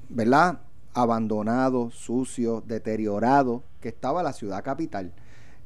¿verdad? 0.09 0.59
Abandonado, 0.93 1.89
sucio, 1.89 2.61
deteriorado 2.67 3.63
que 3.85 3.89
estaba 3.89 4.23
la 4.23 4.33
ciudad 4.33 4.63
capital. 4.63 5.13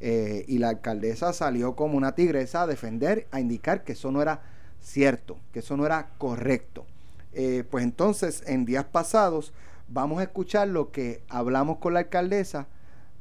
Eh, 0.02 0.44
y 0.50 0.58
la 0.58 0.68
alcaldesa 0.68 1.32
salió 1.32 1.78
como 1.78 1.96
una 1.96 2.16
tigresa 2.16 2.64
a 2.64 2.68
defender, 2.68 3.30
a 3.32 3.40
indicar 3.40 3.86
que 3.86 3.94
eso 3.94 4.12
no 4.12 4.22
era 4.22 4.42
cierto, 4.82 5.38
que 5.54 5.60
eso 5.60 5.78
no 5.78 5.86
era 5.86 6.10
correcto. 6.18 6.86
Eh, 7.32 7.64
pues 7.72 7.86
entonces, 7.86 8.44
en 8.46 8.66
días 8.66 8.84
pasados, 8.84 9.54
vamos 9.88 10.20
a 10.20 10.24
escuchar 10.24 10.68
lo 10.68 10.92
que 10.92 11.24
hablamos 11.30 11.78
con 11.78 11.94
la 11.94 12.02
alcaldesa 12.02 12.68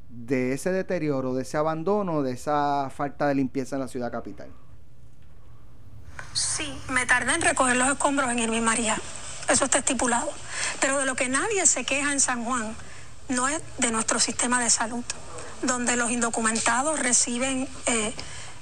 de 0.09 0.53
ese 0.53 0.73
deterioro, 0.73 1.33
de 1.33 1.43
ese 1.43 1.59
abandono, 1.59 2.25
de 2.25 2.33
esa 2.33 2.91
falta 2.91 3.29
de 3.29 3.37
limpieza 3.37 3.77
en 3.77 3.83
la 3.83 3.89
ciudad 3.89 4.11
capital. 4.11 4.49
Sí, 6.33 6.77
me 6.91 7.07
tardé 7.07 7.35
en 7.35 7.43
recoger 7.43 7.77
los 7.77 7.87
escombros 7.87 8.33
en 8.33 8.41
Irving 8.41 8.63
María. 8.63 8.97
Eso 9.49 9.67
está 9.67 9.79
estipulado. 9.79 10.29
Pero 10.81 10.99
de 10.99 11.07
lo 11.07 11.15
que 11.15 11.29
nadie 11.29 11.67
se 11.67 11.85
queja 11.85 12.13
en 12.13 12.19
San 12.19 12.45
Juan 12.45 12.75
no 13.29 13.49
es 13.49 13.61
de 13.79 13.91
nuestro 13.91 14.19
sistema 14.19 14.61
de 14.63 14.71
salud, 14.71 15.05
donde 15.63 15.97
los 15.97 16.11
indocumentados 16.11 16.99
reciben 16.99 17.69
eh, 17.87 18.13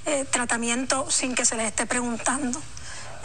eh, 0.07 0.24
tratamiento 0.31 1.11
sin 1.11 1.35
que 1.35 1.44
se 1.44 1.57
les 1.57 1.66
esté 1.66 1.87
preguntando. 1.87 2.61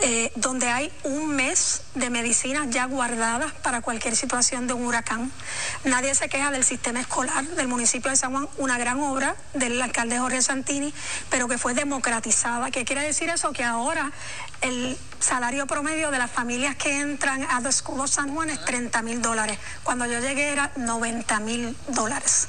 Eh, 0.03 0.31
donde 0.35 0.67
hay 0.67 0.91
un 1.03 1.35
mes 1.35 1.83
de 1.93 2.09
medicinas 2.09 2.67
ya 2.71 2.85
guardadas 2.85 3.51
para 3.61 3.81
cualquier 3.81 4.15
situación 4.15 4.65
de 4.65 4.73
un 4.73 4.85
huracán. 4.85 5.31
Nadie 5.83 6.15
se 6.15 6.27
queja 6.27 6.49
del 6.49 6.63
sistema 6.63 7.01
escolar 7.01 7.45
del 7.49 7.67
municipio 7.67 8.09
de 8.09 8.17
San 8.17 8.31
Juan, 8.31 8.49
una 8.57 8.79
gran 8.79 8.99
obra 8.99 9.35
del 9.53 9.79
alcalde 9.79 10.17
Jorge 10.17 10.41
Santini, 10.41 10.91
pero 11.29 11.47
que 11.47 11.59
fue 11.59 11.75
democratizada. 11.75 12.71
¿Qué 12.71 12.83
quiere 12.83 13.03
decir 13.03 13.29
eso? 13.29 13.51
Que 13.51 13.63
ahora 13.63 14.11
el 14.61 14.97
salario 15.19 15.67
promedio 15.67 16.09
de 16.09 16.17
las 16.17 16.31
familias 16.31 16.75
que 16.75 16.99
entran 16.99 17.43
a 17.51 17.61
The 17.61 17.71
School 17.71 17.99
of 17.99 18.09
San 18.09 18.33
Juan 18.33 18.49
es 18.49 18.65
30 18.65 19.03
mil 19.03 19.21
dólares. 19.21 19.59
Cuando 19.83 20.07
yo 20.07 20.19
llegué 20.19 20.51
era 20.51 20.71
90 20.77 21.39
mil 21.41 21.77
dólares. 21.89 22.47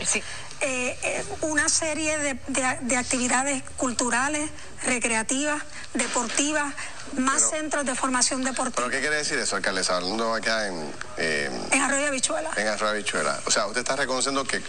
Eh, 0.65 0.97
eh, 1.03 1.25
una 1.41 1.69
serie 1.69 2.17
de, 2.19 2.97
actividades 2.97 3.65
culturales, 3.77 4.49
recreativas, 4.85 5.61
deportivas, 5.93 6.73
más 7.19 7.51
centros 7.51 7.85
de 7.85 7.95
formación 7.95 8.45
deportiva. 8.45 8.77
¿Pero 8.77 8.91
qué 8.91 9.01
quiere 9.01 9.17
decir 9.17 9.39
eso, 9.39 9.57
alcaldesa? 9.57 9.97
Hablando 9.97 10.35
acá 10.35 10.69
en... 10.69 10.93
Eh, 11.17 11.51
en 11.71 11.83
Arroyo 11.83 12.11
Bichuela. 12.11 12.51
En 12.57 12.69
Arroyo 12.69 12.95
Bichuela. 12.95 13.41
O 13.47 13.51
sea, 13.51 13.67
usted 13.67 13.81
está 13.81 13.97
reconociendo 13.97 14.45
que, 14.45 14.63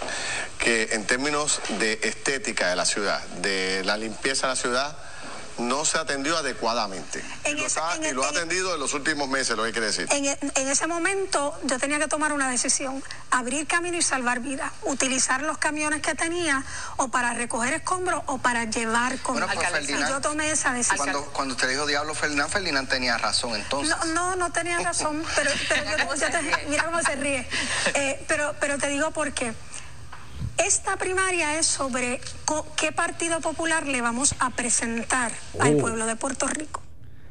que 0.60 0.89
en 0.91 1.06
términos 1.06 1.62
de 1.79 1.99
estética 2.03 2.69
de 2.69 2.75
la 2.75 2.86
ciudad, 2.86 3.21
de 3.41 3.84
la 3.86 3.97
limpieza 3.97 4.47
de 4.47 4.53
la 4.53 4.58
ciudad, 4.58 4.97
no 5.57 5.85
se 5.85 5.97
atendió 5.97 6.37
adecuadamente. 6.37 7.23
En 7.43 7.57
y 7.57 7.61
lo, 7.61 7.67
ese- 7.67 7.79
está- 7.79 7.95
en 7.95 8.03
y 8.03 8.07
el- 8.07 8.15
lo 8.15 8.23
ha 8.25 8.29
en- 8.29 8.37
atendido 8.37 8.73
en 8.73 8.79
los 8.79 8.93
últimos 8.93 9.27
meses, 9.29 9.55
lo 9.55 9.63
que 9.63 9.71
quiere 9.71 9.87
decir. 9.87 10.07
En, 10.11 10.25
e- 10.25 10.37
en 10.55 10.67
ese 10.67 10.87
momento 10.87 11.57
yo 11.63 11.77
tenía 11.79 11.99
que 11.99 12.07
tomar 12.07 12.33
una 12.33 12.49
decisión, 12.49 13.03
abrir 13.31 13.67
camino 13.67 13.97
y 13.97 14.01
salvar 14.01 14.39
vidas, 14.39 14.71
utilizar 14.83 15.41
los 15.43 15.57
camiones 15.57 16.01
que 16.01 16.15
tenía 16.15 16.63
o 16.97 17.09
para 17.09 17.33
recoger 17.33 17.73
escombros 17.73 18.21
o 18.27 18.37
para 18.39 18.65
llevar 18.65 19.17
con 19.19 19.35
Bueno, 19.35 19.47
pues, 19.53 19.67
y 19.67 19.71
Ferdinand, 19.71 20.09
yo 20.09 20.21
tomé 20.21 20.51
esa 20.51 20.73
decisión. 20.73 20.97
Cuando, 20.97 21.25
cuando 21.33 21.53
usted 21.55 21.69
dijo 21.69 21.85
Diablo 21.85 22.13
Ferdinand, 22.15 22.49
Ferdinand 22.51 22.89
tenía 22.89 23.17
razón 23.17 23.55
entonces. 23.55 23.95
No, 23.97 24.05
no, 24.13 24.35
no 24.35 24.51
tenía 24.51 24.79
razón, 24.79 25.23
pero, 25.35 25.51
pero 25.69 25.83
yo- 25.97 26.15
yo 26.15 26.29
te- 26.31 26.65
mira 26.69 26.85
cómo 26.85 27.01
se 27.01 27.15
ríe. 27.15 27.47
Eh, 27.93 28.23
pero, 28.27 28.55
pero 28.59 28.77
te 28.77 28.87
digo 28.89 29.11
por 29.11 29.31
qué. 29.33 29.53
Esta 30.57 30.97
primaria 30.97 31.57
es 31.59 31.65
sobre 31.65 32.19
qué 32.79 32.91
Partido 32.91 33.41
Popular 33.41 33.87
le 33.87 34.01
vamos 34.01 34.35
a 34.39 34.51
presentar 34.51 35.31
al 35.59 35.75
Oh. 35.75 35.79
pueblo 35.79 36.05
de 36.05 36.15
Puerto 36.15 36.47
Rico. 36.47 36.81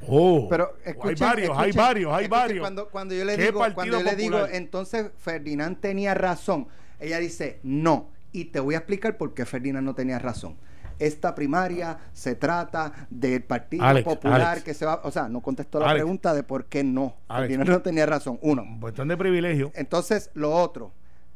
Oh, 0.09 0.49
Pero 0.51 0.75
hay 0.85 0.91
escuchen, 0.91 1.29
varios, 1.29 1.57
hay 1.57 1.73
varios, 1.73 2.13
hay 2.13 2.27
varios. 2.27 2.61
Cuando, 2.61 2.89
cuando 2.89 3.15
yo 3.15 3.25
le 3.25 3.37
¿Qué 3.37 3.45
digo, 3.47 3.61
cuando 3.75 3.85
yo 3.99 4.03
le 4.03 4.17
digo, 4.17 4.47
entonces 4.49 5.07
Ferdinand 5.19 5.79
tenía 5.81 6.13
razón. 6.15 6.67
Ella 6.99 7.19
dice, 7.19 7.61
no. 7.63 8.09
Y 8.33 8.47
te 8.47 8.59
voy 8.59 8.75
a 8.75 8.79
explicar 8.79 9.17
por 9.17 9.33
qué 9.35 9.47
Ferdinand 9.47 9.85
no 9.87 9.95
tenía 9.95 10.19
razón. 10.19 10.57
Esta 10.99 11.35
primaria 11.35 11.99
se 12.13 12.35
trata 12.35 13.07
del 13.11 13.45
Partido 13.45 13.85
Alex, 13.85 14.05
Popular 14.05 14.41
Alex. 14.43 14.65
que 14.65 14.75
se 14.75 14.85
va. 14.85 15.01
O 15.05 15.11
sea, 15.13 15.29
no 15.29 15.41
contestó 15.41 15.79
la 15.79 15.87
Alex. 15.87 16.01
pregunta 16.03 16.35
de 16.35 16.43
por 16.43 16.67
qué 16.67 16.83
no. 16.83 17.17
Alex. 17.29 17.49
Ferdinand 17.53 17.71
no 17.71 17.83
tenía 17.83 18.07
razón. 18.07 18.39
Uno. 18.43 18.65
Cuestión 18.81 19.07
de 19.07 19.17
privilegio. 19.17 19.71
Entonces, 19.75 20.31
lo 20.35 20.53
otro, 20.53 20.93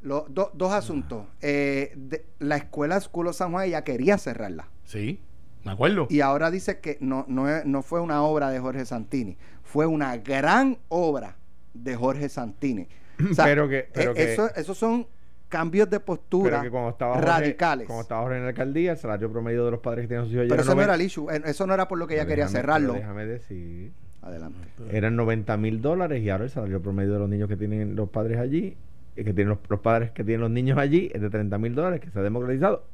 lo- 0.07 0.27
do- 0.29 0.51
dos 0.55 0.73
asuntos. 0.73 1.27
Eh, 1.43 1.93
de- 1.97 2.25
la 2.39 2.57
escuela 2.57 2.97
of 2.99 3.35
San 3.37 3.53
Juan 3.53 3.67
ella 3.67 3.83
quería 3.85 4.17
cerrarla. 4.19 4.69
Sí, 4.85 5.21
me 5.65 5.73
acuerdo. 5.73 6.07
Y 6.11 6.21
ahora 6.21 6.51
dice 6.51 6.79
que 6.81 6.97
no, 7.01 7.25
no, 7.29 7.47
no 7.65 7.83
fue 7.83 8.01
una 8.01 8.23
obra 8.23 8.51
de 8.51 8.59
Jorge 8.61 8.85
Santini, 8.87 9.37
fue 9.63 9.87
una 9.87 10.17
gran 10.19 10.79
obra 10.89 11.37
de 11.75 11.97
Jorge 11.97 12.29
Santini. 12.29 12.87
O 13.31 13.35
sea, 13.35 13.45
Pero 13.47 13.69
que- 13.69 13.89
pero 13.93 14.13
eh, 14.13 14.15
que- 14.15 14.33
eso, 14.35 14.49
esos 14.55 14.77
son 14.79 15.07
cambios 15.49 15.89
de 15.89 16.01
postura 16.01 16.59
Pero 16.61 16.71
cuando 16.73 16.91
estaba 16.91 17.15
Jorge- 17.15 17.29
radicales. 17.31 17.87
cuando 17.87 18.03
estaba 18.03 18.23
Jorge 18.23 18.37
en 18.39 18.43
la 18.45 18.49
alcaldía, 18.51 18.93
el 18.93 18.99
salario 18.99 19.31
promedio 19.33 19.65
de 19.65 19.71
los 19.71 19.81
padres 19.81 20.03
que 20.03 20.09
tenían 20.09 20.25
sus 20.27 20.35
hijos 20.35 20.47
pero 20.49 20.61
eso 20.63 20.75
no 20.75 20.83
era 20.83 20.93
90 20.93 20.95
el 20.95 21.03
issue, 21.07 21.27
eso 21.51 21.67
no 21.67 21.75
era 21.75 21.87
por 21.89 21.99
lo 21.99 22.07
que 22.07 22.15
ella 22.15 22.25
Pero 22.25 22.31
quería 22.31 22.49
cerrarlo. 22.49 22.93
pero 22.95 23.01
Déjame 23.03 23.27
decir. 23.27 23.93
Adelante. 24.23 24.59
Eran 24.91 25.15
90 25.15 25.57
mil 25.57 25.81
dólares 25.81 26.21
y 26.23 26.31
ahora 26.31 26.45
el 26.45 26.51
salario 26.51 26.83
promedio 26.83 27.13
de 27.13 27.19
los 27.21 27.29
niños 27.29 27.49
que 27.49 27.57
tienen 27.57 27.95
los 27.95 28.09
padres 28.11 28.39
allí, 28.41 28.77
que 29.25 29.33
tienen 29.35 29.49
los, 29.49 29.59
los 29.69 29.81
padres 29.81 30.11
que 30.13 30.25
tienen 30.25 30.43
los 30.43 30.51
niños 30.51 30.79
allí, 30.79 31.11
es 31.15 31.21
de 31.21 31.31
30 31.31 31.59
mil 31.59 31.75
dólares, 31.75 32.01
que 32.01 32.11
se 32.11 32.19
ha 32.19 32.23
democratizado. 32.23 32.85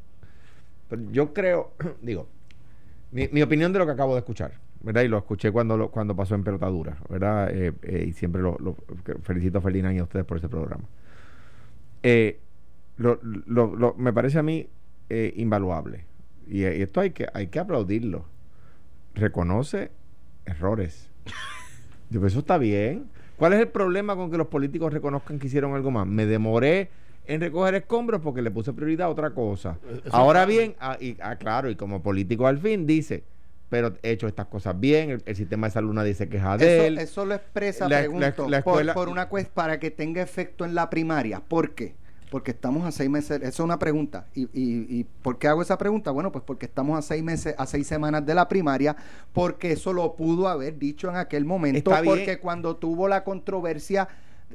Pero 0.89 1.03
yo 1.11 1.33
creo, 1.35 1.73
digo, 2.03 2.29
mi, 3.11 3.29
mi 3.29 3.43
opinión 3.43 3.73
de 3.73 3.79
lo 3.79 3.87
que 3.87 3.93
acabo 3.93 4.15
de 4.15 4.21
escuchar, 4.21 4.53
¿verdad? 4.81 5.03
Y 5.03 5.09
lo 5.09 5.19
escuché 5.19 5.51
cuando 5.51 5.77
lo- 5.77 5.91
cuando 5.91 6.15
pasó 6.17 6.35
en 6.35 6.45
Pelotadura, 6.45 6.97
¿verdad? 7.09 7.51
Eh, 7.53 7.73
eh, 7.83 8.07
y 8.09 8.13
siempre 8.13 8.43
lo, 8.43 8.57
felicito 9.23 9.59
a 9.59 9.61
Ferdinand 9.61 9.97
y 9.97 9.99
a 9.99 10.05
ustedes 10.05 10.25
por 10.25 10.39
ese 10.39 10.49
programa. 10.49 10.85
Eh, 12.03 12.41
lo, 12.97 13.95
me 13.99 14.13
parece 14.13 14.39
a 14.39 14.43
mí 14.43 14.69
invaluable. 15.37 16.05
Y, 16.49 16.61
y 16.61 16.65
esto 16.65 17.01
hay 17.01 17.11
que, 17.11 17.27
hay 17.35 17.49
que 17.49 17.59
aplaudirlo. 17.59 18.25
Reconoce 19.15 19.91
errores. 20.47 21.11
Yo 22.11 22.25
eso 22.27 22.41
está 22.41 22.59
bien. 22.59 23.05
¿Cuál 23.37 23.55
es 23.55 23.61
el 23.61 23.69
problema 23.69 24.15
con 24.17 24.31
que 24.31 24.37
los 24.39 24.47
políticos 24.47 24.93
reconozcan 24.93 25.39
que 25.39 25.47
hicieron 25.49 25.75
algo 25.75 25.91
más? 25.91 26.07
Me 26.07 26.27
demoré 26.27 26.91
en 27.27 27.41
recoger 27.41 27.75
escombros 27.75 28.21
porque 28.21 28.43
le 28.43 28.51
puse 28.51 28.73
prioridad 28.73 29.07
a 29.07 29.11
otra 29.11 29.31
cosa. 29.31 29.79
Eso 30.05 30.15
Ahora 30.17 30.45
bien, 30.47 30.75
ah, 30.81 30.97
y, 31.01 31.17
ah, 31.21 31.37
claro, 31.37 31.71
y 31.71 31.77
como 31.77 32.03
político 32.03 32.47
al 32.47 32.59
fin 32.59 32.87
dice, 32.87 33.25
pero 33.69 33.95
he 34.03 34.11
hecho 34.11 34.29
estas 34.29 34.47
cosas 34.47 34.79
bien, 34.79 35.11
el, 35.11 35.23
el 35.25 35.37
sistema 35.37 35.67
de 35.67 35.73
salud 35.73 35.93
nadie 35.95 36.15
se 36.15 36.29
queja 36.29 36.57
de 36.59 36.77
Eso, 36.77 36.85
él. 36.87 36.99
eso 36.99 37.25
lo 37.25 37.35
expresa, 37.35 37.89
La- 37.89 38.01
pregunto, 38.01 38.49
la- 38.49 38.59
escuela- 38.59 38.95
por, 38.95 39.09
una 39.09 39.29
cuest 39.29 39.51
para 39.51 39.79
que 39.81 39.91
tenga 39.91 40.21
efecto 40.23 40.65
en 40.65 40.75
la 40.75 40.91
primaria. 40.91 41.41
¿Por 41.41 41.75
qué? 41.75 41.95
Porque 42.33 42.53
estamos 42.53 42.87
a 42.87 42.93
seis 42.93 43.11
meses, 43.11 43.37
eso 43.43 43.47
es 43.49 43.61
una 43.61 43.79
pregunta. 43.79 44.25
¿Y, 44.35 44.45
y, 44.59 44.87
y 44.89 45.05
por 45.05 45.39
qué 45.39 45.49
hago 45.49 45.61
esa 45.61 45.77
pregunta? 45.77 46.11
Bueno, 46.13 46.33
pues 46.33 46.43
porque 46.47 46.65
estamos 46.65 46.99
a 46.99 47.03
seis 47.03 47.23
meses, 47.23 47.55
a 47.59 47.67
seis 47.67 47.87
semanas 47.87 48.25
de 48.25 48.35
la 48.35 48.49
primaria, 48.49 48.97
porque 49.35 49.73
eso 49.73 49.93
lo 49.93 50.15
pudo 50.17 50.49
haber 50.49 50.79
dicho 50.79 51.11
en 51.11 51.17
aquel 51.17 51.45
momento, 51.45 51.91
Está 51.91 52.01
bien. 52.01 52.15
porque 52.17 52.39
cuando 52.39 52.77
tuvo 52.77 53.07
la 53.07 53.23
controversia 53.23 54.09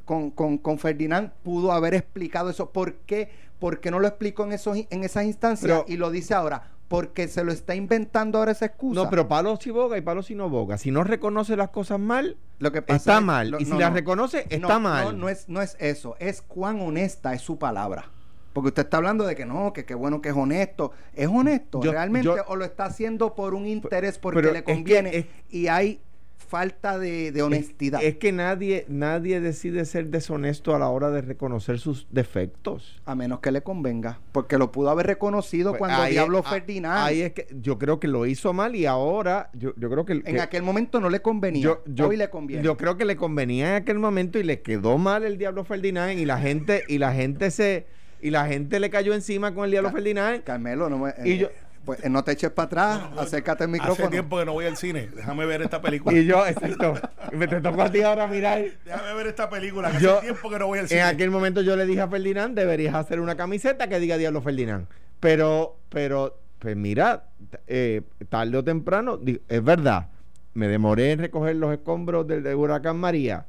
con, 0.04 0.32
con, 0.32 0.58
con 0.58 0.80
Ferdinand, 0.80 1.30
pudo 1.44 1.70
haber 1.70 1.94
explicado 1.94 2.50
eso. 2.50 2.70
¿Por 2.70 2.94
qué? 3.06 3.30
Porque 3.60 3.92
no 3.92 4.00
lo 4.00 4.08
explicó 4.08 4.42
en, 4.42 4.54
esos, 4.54 4.76
en 4.90 5.04
esas 5.04 5.26
instancias 5.26 5.70
Pero- 5.70 5.84
y 5.86 5.96
lo 5.98 6.10
dice 6.10 6.34
ahora. 6.34 6.72
Porque 6.88 7.28
se 7.28 7.44
lo 7.44 7.52
está 7.52 7.74
inventando 7.74 8.38
ahora 8.38 8.52
esa 8.52 8.64
excusa. 8.66 9.02
No, 9.02 9.10
pero 9.10 9.28
palo 9.28 9.56
si 9.56 9.70
boga 9.70 9.98
y 9.98 10.00
palo 10.00 10.22
si 10.22 10.34
no 10.34 10.48
boga. 10.48 10.78
Si 10.78 10.90
no 10.90 11.04
reconoce 11.04 11.54
las 11.54 11.68
cosas 11.68 12.00
mal, 12.00 12.38
Lo 12.58 12.72
que 12.72 12.80
pasa 12.80 12.96
está 12.96 13.18
es- 13.18 13.24
mal. 13.24 13.50
lo- 13.50 13.60
y 13.60 13.66
si 13.66 13.70
no, 13.72 13.78
las 13.78 13.90
no. 13.90 13.96
reconoce, 13.96 14.46
está 14.48 14.74
No, 14.74 14.80
mal. 14.80 15.04
No, 15.04 15.12
no 15.12 15.28
es, 15.28 15.48
no 15.48 15.60
es 15.60 15.76
eso. 15.80 16.16
Es 16.18 16.40
cuán 16.40 16.80
honesta 16.80 17.34
es 17.34 17.42
su 17.42 17.58
palabra. 17.58 18.10
Porque 18.54 18.68
usted 18.68 18.84
está 18.84 18.96
hablando 18.96 19.24
de 19.26 19.36
que 19.36 19.44
no, 19.44 19.72
que 19.74 19.84
qué 19.84 19.94
bueno 19.94 20.22
que 20.22 20.30
es 20.30 20.34
honesto. 20.34 20.92
¿Es 21.14 21.28
honesto 21.28 21.80
Yo- 21.82 21.92
realmente 21.92 22.24
yo- 22.28 22.36
o 22.48 22.56
lo 22.56 22.64
está 22.64 22.86
haciendo 22.86 23.34
por 23.34 23.52
un 23.54 23.66
interés 23.66 24.18
porque 24.18 24.40
le 24.42 24.48
es 24.50 24.54
que- 24.64 24.72
conviene? 24.74 25.16
es- 25.16 25.26
y 25.50 25.68
hay 25.68 26.00
falta 26.38 26.98
de, 26.98 27.30
de 27.32 27.42
honestidad. 27.42 28.00
Es, 28.02 28.14
es 28.14 28.16
que 28.16 28.32
nadie, 28.32 28.86
nadie 28.88 29.40
decide 29.40 29.84
ser 29.84 30.06
deshonesto 30.06 30.74
a 30.74 30.78
la 30.78 30.88
hora 30.88 31.10
de 31.10 31.20
reconocer 31.20 31.78
sus 31.78 32.06
defectos. 32.10 33.00
a 33.04 33.14
menos 33.14 33.40
que 33.40 33.50
le 33.52 33.62
convenga. 33.62 34.20
Porque 34.32 34.56
lo 34.56 34.72
pudo 34.72 34.88
haber 34.90 35.06
reconocido 35.06 35.72
Pues 35.72 35.78
cuando 35.80 36.04
Diablo 36.04 36.42
ah, 36.44 36.48
Ferdinand. 36.50 37.06
Ahí 37.06 37.20
es 37.22 37.32
que 37.32 37.46
yo 37.60 37.78
creo 37.78 38.00
que 38.00 38.08
lo 38.08 38.24
hizo 38.24 38.52
mal 38.52 38.74
y 38.76 38.86
ahora 38.86 39.50
yo, 39.52 39.72
yo 39.76 39.90
creo 39.90 40.06
que, 40.06 40.12
en 40.14 40.22
que- 40.22 40.40
aquel 40.40 40.62
momento 40.62 41.00
no 41.00 41.10
le 41.10 41.20
convenía. 41.20 41.62
yo, 41.62 41.82
yo- 41.86 42.08
Hoy 42.08 42.16
le 42.16 42.30
conviene. 42.30 42.62
yo 42.62 42.76
creo 42.76 42.96
que 42.96 43.04
le 43.04 43.16
convenía 43.16 43.70
en 43.76 43.82
aquel 43.82 43.98
momento 43.98 44.38
y 44.38 44.42
le 44.42 44.62
quedó 44.62 44.96
mal 44.96 45.24
el 45.24 45.36
Diablo 45.38 45.64
Ferdinand 45.64 46.18
y 46.18 46.24
la 46.24 46.38
gente 46.38 46.84
y 46.88 46.98
la 46.98 47.12
gente 47.12 47.50
se 47.50 47.86
y 48.20 48.30
la 48.30 48.46
gente 48.46 48.80
le 48.80 48.90
cayó 48.90 49.14
encima 49.14 49.54
con 49.54 49.64
el 49.66 49.70
Diablo 49.70 49.90
Ferdinand. 49.92 50.42
Carmelo, 50.44 50.88
no, 50.88 50.98
me- 50.98 51.12
Y 51.24 51.32
eh, 51.32 51.38
yo- 51.38 51.48
pues, 51.88 52.04
eh, 52.04 52.10
no 52.10 52.22
te 52.22 52.32
eches 52.32 52.50
para 52.50 52.66
atrás. 52.66 53.00
acércate 53.16 53.64
al 53.64 53.70
micrófono. 53.70 54.08
Hace 54.08 54.10
tiempo 54.10 54.38
que 54.38 54.44
no 54.44 54.52
voy 54.52 54.66
al 54.66 54.76
cine. 54.76 55.08
Déjame 55.16 55.46
ver 55.46 55.62
esta 55.62 55.80
película. 55.80 56.14
Y 56.18 56.26
yo, 56.26 56.46
exacto, 56.46 56.92
me 57.32 57.48
te 57.48 57.62
tocó 57.62 57.80
a 57.80 57.90
ti 57.90 58.02
ahora 58.02 58.26
mirar. 58.26 58.62
Déjame 58.84 59.14
ver 59.14 59.26
esta 59.28 59.48
película. 59.48 59.90
Que 59.90 59.98
Yo- 60.00 60.18
hace 60.18 60.26
tiempo 60.26 60.50
que 60.50 60.58
no 60.58 60.66
voy 60.66 60.80
al 60.80 60.88
cine. 60.88 61.00
En 61.00 61.06
aquel 61.06 61.30
momento 61.30 61.62
yo 61.62 61.76
le 61.76 61.86
dije 61.86 62.02
a 62.02 62.08
Ferdinand, 62.08 62.54
deberías 62.54 62.94
hacer 62.94 63.20
una 63.20 63.38
camiseta 63.38 63.88
que 63.88 63.98
diga 64.00 64.18
Diablo 64.18 64.42
Ferdinand. 64.42 64.86
Pero, 65.18 65.78
pero, 65.88 66.38
pues 66.58 66.76
mira, 66.76 67.24
eh, 67.66 68.02
tarde 68.28 68.58
o 68.58 68.62
temprano, 68.62 69.18
es 69.48 69.64
verdad, 69.64 70.08
me 70.52 70.68
demoré 70.68 71.12
en 71.12 71.20
recoger 71.20 71.56
los 71.56 71.72
escombros 71.72 72.26
del, 72.26 72.42
del 72.42 72.54
huracán 72.54 72.98
María. 72.98 73.46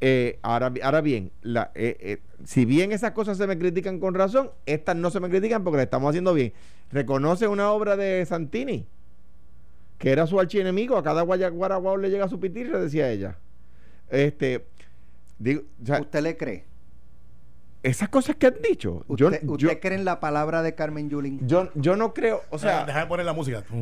Eh, 0.00 0.38
ahora, 0.42 0.72
ahora 0.82 1.00
bien, 1.00 1.32
la, 1.40 1.70
eh, 1.74 1.96
eh, 2.00 2.18
si 2.44 2.64
bien 2.66 2.92
esas 2.92 3.12
cosas 3.12 3.38
se 3.38 3.46
me 3.46 3.58
critican 3.58 3.98
con 3.98 4.14
razón, 4.14 4.50
estas 4.66 4.94
no 4.96 5.10
se 5.10 5.20
me 5.20 5.30
critican 5.30 5.64
porque 5.64 5.78
las 5.78 5.84
estamos 5.84 6.10
haciendo 6.10 6.34
bien. 6.34 6.52
Reconoce 6.92 7.48
una 7.48 7.70
obra 7.70 7.96
de 7.96 8.24
Santini, 8.26 8.86
que 9.98 10.10
era 10.10 10.26
su 10.26 10.38
archienemigo, 10.38 10.98
a 10.98 11.02
cada 11.02 11.22
guaraguao 11.22 11.96
le 11.96 12.10
llega 12.10 12.28
su 12.28 12.38
pitirre, 12.38 12.78
decía 12.78 13.10
ella. 13.10 13.38
Este, 14.10 14.66
digo, 15.38 15.62
o 15.82 15.86
sea, 15.86 16.00
¿Usted 16.00 16.20
le 16.22 16.36
cree? 16.36 16.64
esas 17.82 18.08
cosas 18.08 18.34
que 18.36 18.48
han 18.48 18.56
dicho, 18.68 19.04
yo, 19.08 19.28
¿Usted, 19.28 19.42
yo, 19.58 19.80
cree 19.80 19.96
en 19.96 20.04
la 20.04 20.18
palabra 20.18 20.62
de 20.62 20.74
Carmen 20.74 21.08
Yulín? 21.08 21.46
yo, 21.46 21.70
yo 21.74 21.94
no 21.94 22.12
creo, 22.14 22.42
o 22.50 22.58
sea, 22.58 22.84
déjame 22.84 23.06
poner 23.06 23.24
la 23.24 23.32
música. 23.32 23.62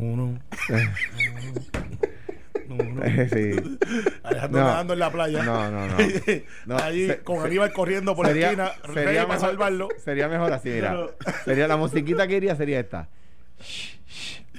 Sí. 3.33 3.77
Alejandro 4.23 4.61
No. 4.61 4.67
nadando 4.67 4.93
en 4.93 4.99
la 4.99 5.11
playa. 5.11 5.43
No, 5.43 5.71
no, 5.71 5.87
no. 5.87 5.95
No, 6.65 6.77
Allí 6.77 7.07
se- 7.07 7.19
con 7.19 7.39
se- 7.41 7.47
Aníbal 7.47 7.73
corriendo 7.73 8.15
por 8.15 8.27
la 8.27 8.31
esquina. 8.37 8.71
para 8.83 9.03
mejor, 9.03 9.39
salvarlo. 9.39 9.87
sería 10.03 10.27
mejor 10.27 10.51
así, 10.53 10.69
mira. 10.69 10.91
No. 10.93 11.07
Sería 11.45 11.67
la 11.67 11.77
musiquita 11.77 12.27
que 12.27 12.37
iría 12.37 12.55
sería 12.55 12.79
esta. 12.79 13.09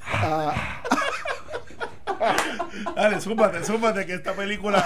Ah, 0.02 0.82
Dale, 2.94 3.20
súmate, 3.20 3.64
súmate 3.64 4.06
que 4.06 4.14
esta 4.14 4.32
película. 4.34 4.84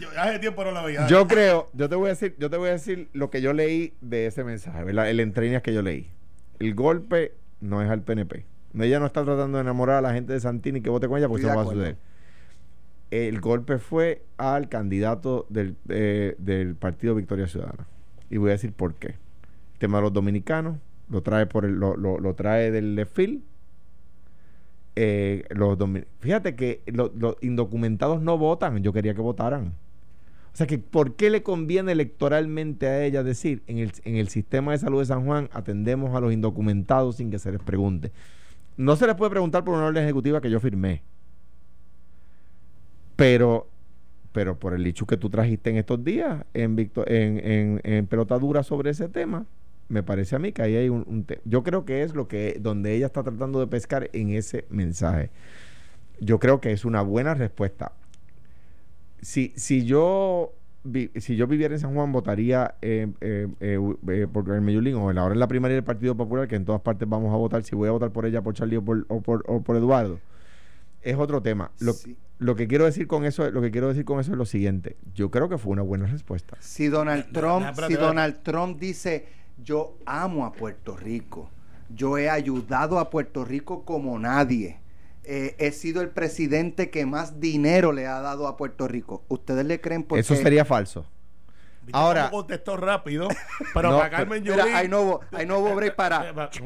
Yo 0.00 0.08
hace 0.18 0.38
tiempo 0.38 0.64
no 0.64 0.72
la 0.72 0.82
veía. 0.82 1.06
Yo 1.06 1.26
creo, 1.26 1.70
yo 1.72 1.88
te 1.88 1.94
voy 1.96 2.06
a 2.06 2.10
decir, 2.10 2.34
yo 2.38 2.50
te 2.50 2.56
voy 2.56 2.68
a 2.70 2.72
decir 2.72 3.08
lo 3.12 3.30
que 3.30 3.40
yo 3.40 3.52
leí 3.52 3.94
de 4.00 4.26
ese 4.26 4.44
mensaje, 4.44 4.82
¿verdad? 4.84 5.08
El 5.08 5.20
entreñas 5.20 5.62
que 5.62 5.72
yo 5.72 5.82
leí. 5.82 6.10
El 6.58 6.74
golpe 6.74 7.34
no 7.60 7.82
es 7.82 7.90
al 7.90 8.02
PNP. 8.02 8.44
Ella 8.78 9.00
no 9.00 9.06
está 9.06 9.24
tratando 9.24 9.58
de 9.58 9.62
enamorar 9.62 9.96
a 9.96 10.00
la 10.02 10.12
gente 10.12 10.32
de 10.32 10.40
Santini 10.40 10.80
que 10.80 10.90
vote 10.90 11.08
con 11.08 11.18
ella 11.18 11.28
porque 11.28 11.42
Estoy 11.46 11.50
eso 11.50 11.60
no 11.60 11.64
va 11.66 11.70
a 11.70 11.72
acuerdo. 11.72 11.80
suceder. 11.96 12.07
El 13.10 13.40
golpe 13.40 13.78
fue 13.78 14.22
al 14.36 14.68
candidato 14.68 15.46
del, 15.48 15.76
eh, 15.88 16.34
del 16.38 16.74
Partido 16.74 17.14
Victoria 17.14 17.46
Ciudadana. 17.46 17.86
Y 18.30 18.36
voy 18.36 18.50
a 18.50 18.52
decir 18.52 18.72
por 18.72 18.94
qué. 18.94 19.08
El 19.08 19.78
tema 19.78 19.98
de 19.98 20.02
los 20.02 20.12
dominicanos, 20.12 20.76
lo 21.08 21.22
trae 21.22 21.46
por 21.46 21.64
el, 21.64 21.74
lo, 21.76 21.96
lo- 21.96 22.34
trae 22.34 22.70
del 22.70 22.94
Lefil. 22.94 23.42
Eh, 24.96 25.44
los 25.50 25.78
Fíjate 26.20 26.54
que 26.56 26.82
lo- 26.86 27.12
los 27.16 27.36
indocumentados 27.40 28.20
no 28.20 28.36
votan. 28.36 28.82
Yo 28.82 28.92
quería 28.92 29.14
que 29.14 29.20
votaran. 29.20 29.72
O 30.52 30.56
sea 30.58 30.66
que, 30.66 30.78
¿por 30.78 31.14
qué 31.14 31.30
le 31.30 31.42
conviene 31.42 31.92
electoralmente 31.92 32.88
a 32.88 33.04
ella 33.04 33.22
decir 33.22 33.62
en 33.68 33.78
el, 33.78 33.92
en 34.04 34.16
el 34.16 34.28
sistema 34.28 34.72
de 34.72 34.78
salud 34.78 34.98
de 34.98 35.06
San 35.06 35.24
Juan 35.24 35.48
atendemos 35.52 36.16
a 36.16 36.20
los 36.20 36.32
indocumentados 36.32 37.16
sin 37.16 37.30
que 37.30 37.38
se 37.38 37.52
les 37.52 37.60
pregunte? 37.60 38.10
No 38.76 38.96
se 38.96 39.06
les 39.06 39.14
puede 39.14 39.30
preguntar 39.30 39.64
por 39.64 39.74
una 39.74 39.86
orden 39.86 40.02
ejecutiva 40.04 40.40
que 40.40 40.50
yo 40.50 40.58
firmé. 40.60 41.02
Pero, 43.18 43.68
pero 44.32 44.58
por 44.60 44.74
el 44.74 44.86
hecho 44.86 45.06
que 45.06 45.18
tú 45.18 45.30
trajiste 45.30 45.70
en 45.70 45.76
estos 45.78 46.04
días 46.04 46.46
en, 46.54 46.76
Victo- 46.76 47.04
en, 47.08 47.38
en, 47.44 47.82
en 47.84 48.06
pelota 48.08 48.38
dura 48.38 48.62
sobre 48.64 48.92
ese 48.92 49.08
tema, 49.10 49.46
me 49.88 50.04
parece 50.04 50.36
a 50.36 50.40
mí 50.40 50.52
que 50.52 50.62
ahí 50.62 50.76
hay 50.76 50.88
un, 50.90 51.04
un 51.08 51.24
te- 51.24 51.40
Yo 51.44 51.64
creo 51.64 51.84
que 51.86 52.02
es 52.04 52.14
lo 52.14 52.28
que 52.28 52.58
donde 52.60 52.94
ella 52.94 53.06
está 53.06 53.24
tratando 53.24 53.60
de 53.60 53.68
pescar 53.68 54.10
en 54.14 54.30
ese 54.30 54.66
mensaje. 54.70 55.30
Yo 56.20 56.38
creo 56.40 56.60
que 56.60 56.72
es 56.72 56.84
una 56.86 57.02
buena 57.02 57.34
respuesta. 57.34 57.92
Si, 59.20 59.52
si 59.56 59.84
yo 59.84 60.54
si 61.18 61.36
yo 61.36 61.46
viviera 61.46 61.74
en 61.74 61.80
San 61.80 61.94
Juan, 61.94 62.12
votaría 62.12 62.76
eh, 62.80 63.08
eh, 63.20 63.48
eh, 63.60 63.78
eh, 64.08 64.26
por 64.32 64.44
Carmen 64.46 64.74
Yulín 64.74 64.94
o 64.94 65.10
en 65.10 65.38
la 65.38 65.48
primaria 65.48 65.74
del 65.74 65.84
Partido 65.84 66.16
Popular, 66.16 66.48
que 66.48 66.56
en 66.56 66.64
todas 66.64 66.80
partes 66.80 67.06
vamos 67.08 67.34
a 67.34 67.36
votar, 67.36 67.62
si 67.62 67.76
voy 67.76 67.88
a 67.88 67.92
votar 67.92 68.10
por 68.12 68.24
ella, 68.24 68.40
por 68.42 68.54
Charlie 68.54 68.76
o 68.78 68.82
por, 68.84 69.04
o 69.08 69.20
por, 69.20 69.44
o 69.48 69.60
por 69.62 69.76
Eduardo. 69.76 70.20
Es 71.02 71.16
otro 71.16 71.40
tema. 71.42 71.70
Lo, 71.80 71.92
Sí. 71.92 72.16
lo 72.38 72.56
que 72.56 72.66
quiero 72.68 72.84
decir 72.84 73.06
con 73.06 73.24
eso, 73.24 73.50
lo 73.50 73.60
que 73.60 73.70
quiero 73.70 73.88
decir 73.88 74.04
con 74.04 74.20
eso 74.20 74.32
es 74.32 74.38
lo 74.38 74.46
siguiente. 74.46 74.96
Yo 75.14 75.30
creo 75.30 75.48
que 75.48 75.58
fue 75.58 75.72
una 75.72 75.82
buena 75.82 76.06
respuesta. 76.06 76.56
Si 76.60 76.88
Donald 76.88 77.26
No, 77.32 77.40
Trump, 77.40 77.76
no, 77.78 77.86
si. 77.86 77.94
Donald 77.94 78.42
Trump 78.42 78.78
dice, 78.78 79.28
yo 79.62 79.96
amo 80.06 80.44
a 80.44 80.52
Puerto 80.52 80.96
Rico, 80.96 81.50
yo 81.94 82.18
he 82.18 82.28
ayudado 82.28 82.98
a 82.98 83.10
Puerto 83.10 83.44
Rico 83.44 83.84
como 83.84 84.18
nadie, 84.18 84.80
eh, 85.24 85.54
he 85.58 85.72
sido 85.72 86.00
el 86.02 86.08
presidente 86.10 86.90
que 86.90 87.04
más 87.06 87.38
dinero 87.40 87.92
le 87.92 88.06
ha 88.06 88.20
dado 88.20 88.46
a 88.48 88.56
Puerto 88.56 88.88
Rico, 88.88 89.24
¿ustedes 89.28 89.64
le 89.66 89.80
creen 89.80 90.02
porque 90.02 90.20
Eso 90.20 90.34
sería 90.36 90.64
falso. 90.64 91.06
¿Viste 91.82 91.98
Ahora- 91.98 92.30
contestó 92.30 92.76
rápido, 92.76 93.28
pero 93.74 93.90
No, 93.90 93.98
para 93.98 94.10
Carmen 94.10 94.42
Mira, 94.42 94.56
Yulín... 94.56 94.74
ahí 94.74 94.88
no 94.88 95.00
hubo, 95.02 95.20
ahí 95.32 95.46
no 95.46 95.58
hubo 95.58 95.74
break 95.74 95.96
para... 95.96 96.32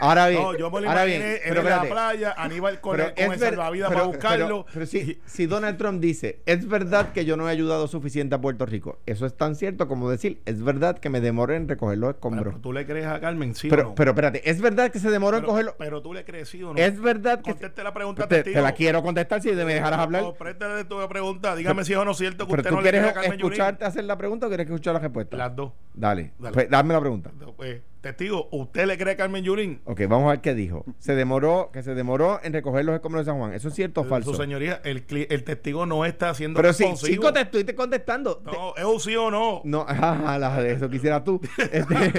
Ahora 0.00 0.28
bien, 0.28 0.42
No, 0.42 0.56
yo 0.56 0.70
me 0.70 0.80
lo 0.80 0.88
ahora 0.88 1.04
bien, 1.04 1.22
en 1.22 1.38
pero 1.42 1.62
la 1.62 1.70
espérate. 1.70 1.88
playa, 1.88 2.34
Aníbal 2.36 2.80
con, 2.80 3.00
el, 3.00 3.14
con 3.14 3.24
el 3.24 3.28
ver- 3.30 3.38
salvavidas 3.38 3.88
pero- 3.88 3.98
para 4.00 4.06
buscarlo. 4.08 4.46
Pero, 4.64 4.66
pero 4.72 4.86
si, 4.86 5.20
si 5.26 5.46
Donald 5.46 5.76
Trump 5.78 6.00
dice, 6.00 6.40
es 6.46 6.66
verdad 6.68 7.12
que 7.12 7.24
yo 7.24 7.36
no 7.36 7.48
he 7.48 7.52
ayudado 7.52 7.88
suficiente 7.88 8.34
a 8.34 8.40
Puerto 8.40 8.64
Rico, 8.66 8.98
eso 9.06 9.26
es 9.26 9.36
tan 9.36 9.54
cierto 9.56 9.88
como 9.88 10.08
decir, 10.10 10.40
es 10.46 10.62
verdad 10.62 10.98
que 10.98 11.08
me 11.10 11.20
demoré 11.20 11.56
en 11.56 11.68
recoger 11.68 11.98
los 11.98 12.10
escombros. 12.10 12.44
Pero 12.54 12.60
tú 12.60 12.72
le 12.72 12.86
crees 12.86 13.06
a 13.06 13.20
Carmen, 13.20 13.54
sí 13.54 13.68
o 13.68 13.70
Pero, 13.70 13.82
no. 13.84 13.94
pero 13.94 14.10
espérate, 14.12 14.48
es 14.48 14.60
verdad 14.60 14.90
que 14.90 14.98
se 15.00 15.10
demoró 15.10 15.38
en 15.38 15.44
cogerlo. 15.44 15.74
pero 15.78 16.00
tú 16.02 16.12
le 16.14 16.24
crees 16.24 16.48
sí 16.48 16.62
o 16.62 16.72
no. 16.72 16.78
Es 16.78 17.00
verdad 17.00 17.40
que. 17.42 17.50
Conteste 17.50 17.82
la 17.82 17.92
pregunta, 17.94 18.28
te, 18.28 18.42
te 18.42 18.60
la 18.60 18.72
quiero 18.72 19.02
contestar 19.02 19.42
si 19.42 19.50
me 19.52 19.64
dejaras 19.74 19.98
hablar. 20.00 20.22
No, 20.22 20.34
préstale 20.34 20.84
tu 20.84 20.96
pregunta. 21.08 21.56
Dígame 21.56 21.84
si 21.84 21.92
es 21.92 21.98
o 21.98 22.04
no 22.04 22.14
cierto 22.14 22.46
que 22.46 22.52
usted 22.52 22.68
tú 22.68 22.76
no 22.76 22.80
le 22.80 22.90
quieres 22.90 23.00
cree 23.00 23.10
a 23.10 23.14
Carmen 23.14 23.32
Yulín. 23.38 23.52
escucharte 23.52 23.84
hacer 23.84 24.04
la 24.04 24.16
pregunta 24.16 24.46
o 24.46 24.48
quieres 24.48 24.66
escuchar 24.66 24.94
la 24.94 25.00
respuesta? 25.00 25.36
Las 25.36 25.56
dos. 25.56 25.72
Dale. 25.94 26.32
Dale. 26.38 26.54
Pues, 26.54 26.70
dame 26.70 26.94
la 26.94 27.00
pregunta. 27.00 27.30
Eh, 27.62 27.82
testigo, 28.00 28.48
¿usted 28.52 28.86
le 28.86 28.96
cree 28.96 29.14
a 29.14 29.16
Carmen 29.16 29.42
Yulín? 29.44 29.80
Ok, 29.84 30.02
vamos 30.08 30.26
a 30.26 30.30
ver 30.30 30.40
qué 30.40 30.54
dijo. 30.54 30.84
Se 30.98 31.14
demoró, 31.14 31.70
que 31.72 31.82
se 31.82 31.94
demoró 31.94 32.40
en 32.42 32.52
recoger 32.52 32.84
los 32.84 32.94
escombros 32.94 33.24
de 33.24 33.30
San 33.30 33.38
Juan. 33.38 33.52
¿Eso 33.52 33.68
es 33.68 33.74
cierto 33.74 34.02
o 34.02 34.04
falso? 34.04 34.32
Su 34.32 34.36
señoría, 34.36 34.80
el, 34.84 35.04
testigo 35.04 35.86
no 35.86 36.04
está 36.04 36.32
siendo 36.34 36.60
Pero 36.60 36.72
sí, 36.72 36.84
responsivo. 36.84 37.30
chico, 37.30 37.64
te 37.64 37.74
contestando. 37.74 38.42
No, 38.44 38.74
es 38.76 38.84
un 38.84 39.00
sí 39.00 39.16
o 39.16 39.30
no. 39.30 39.60
No, 39.64 39.84
ajá, 39.88 40.38
la 40.38 40.62
de 40.62 40.72
eso 40.72 40.88
quisiera 40.88 41.22
tú. 41.24 41.40
Este, 41.58 41.84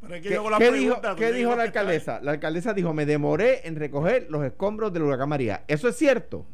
Pero 0.00 0.14
es 0.14 0.22
que 0.22 0.28
¿Qué, 0.28 0.34
yo 0.34 0.40
hago 0.40 0.50
la 0.50 0.58
qué 0.58 0.70
pregunta, 0.70 1.14
dijo, 1.14 1.50
qué 1.50 1.56
la 1.56 1.62
alcaldesa? 1.62 2.20
La 2.20 2.32
alcaldesa 2.32 2.72
dijo, 2.72 2.94
me 2.94 3.06
demoré 3.06 3.66
en 3.66 3.76
recoger 3.76 4.26
los 4.30 4.44
escombros 4.44 4.92
del 4.92 5.02
huracán 5.02 5.28
María. 5.28 5.64
¿Eso 5.68 5.88
es 5.88 5.96
cierto? 5.96 6.46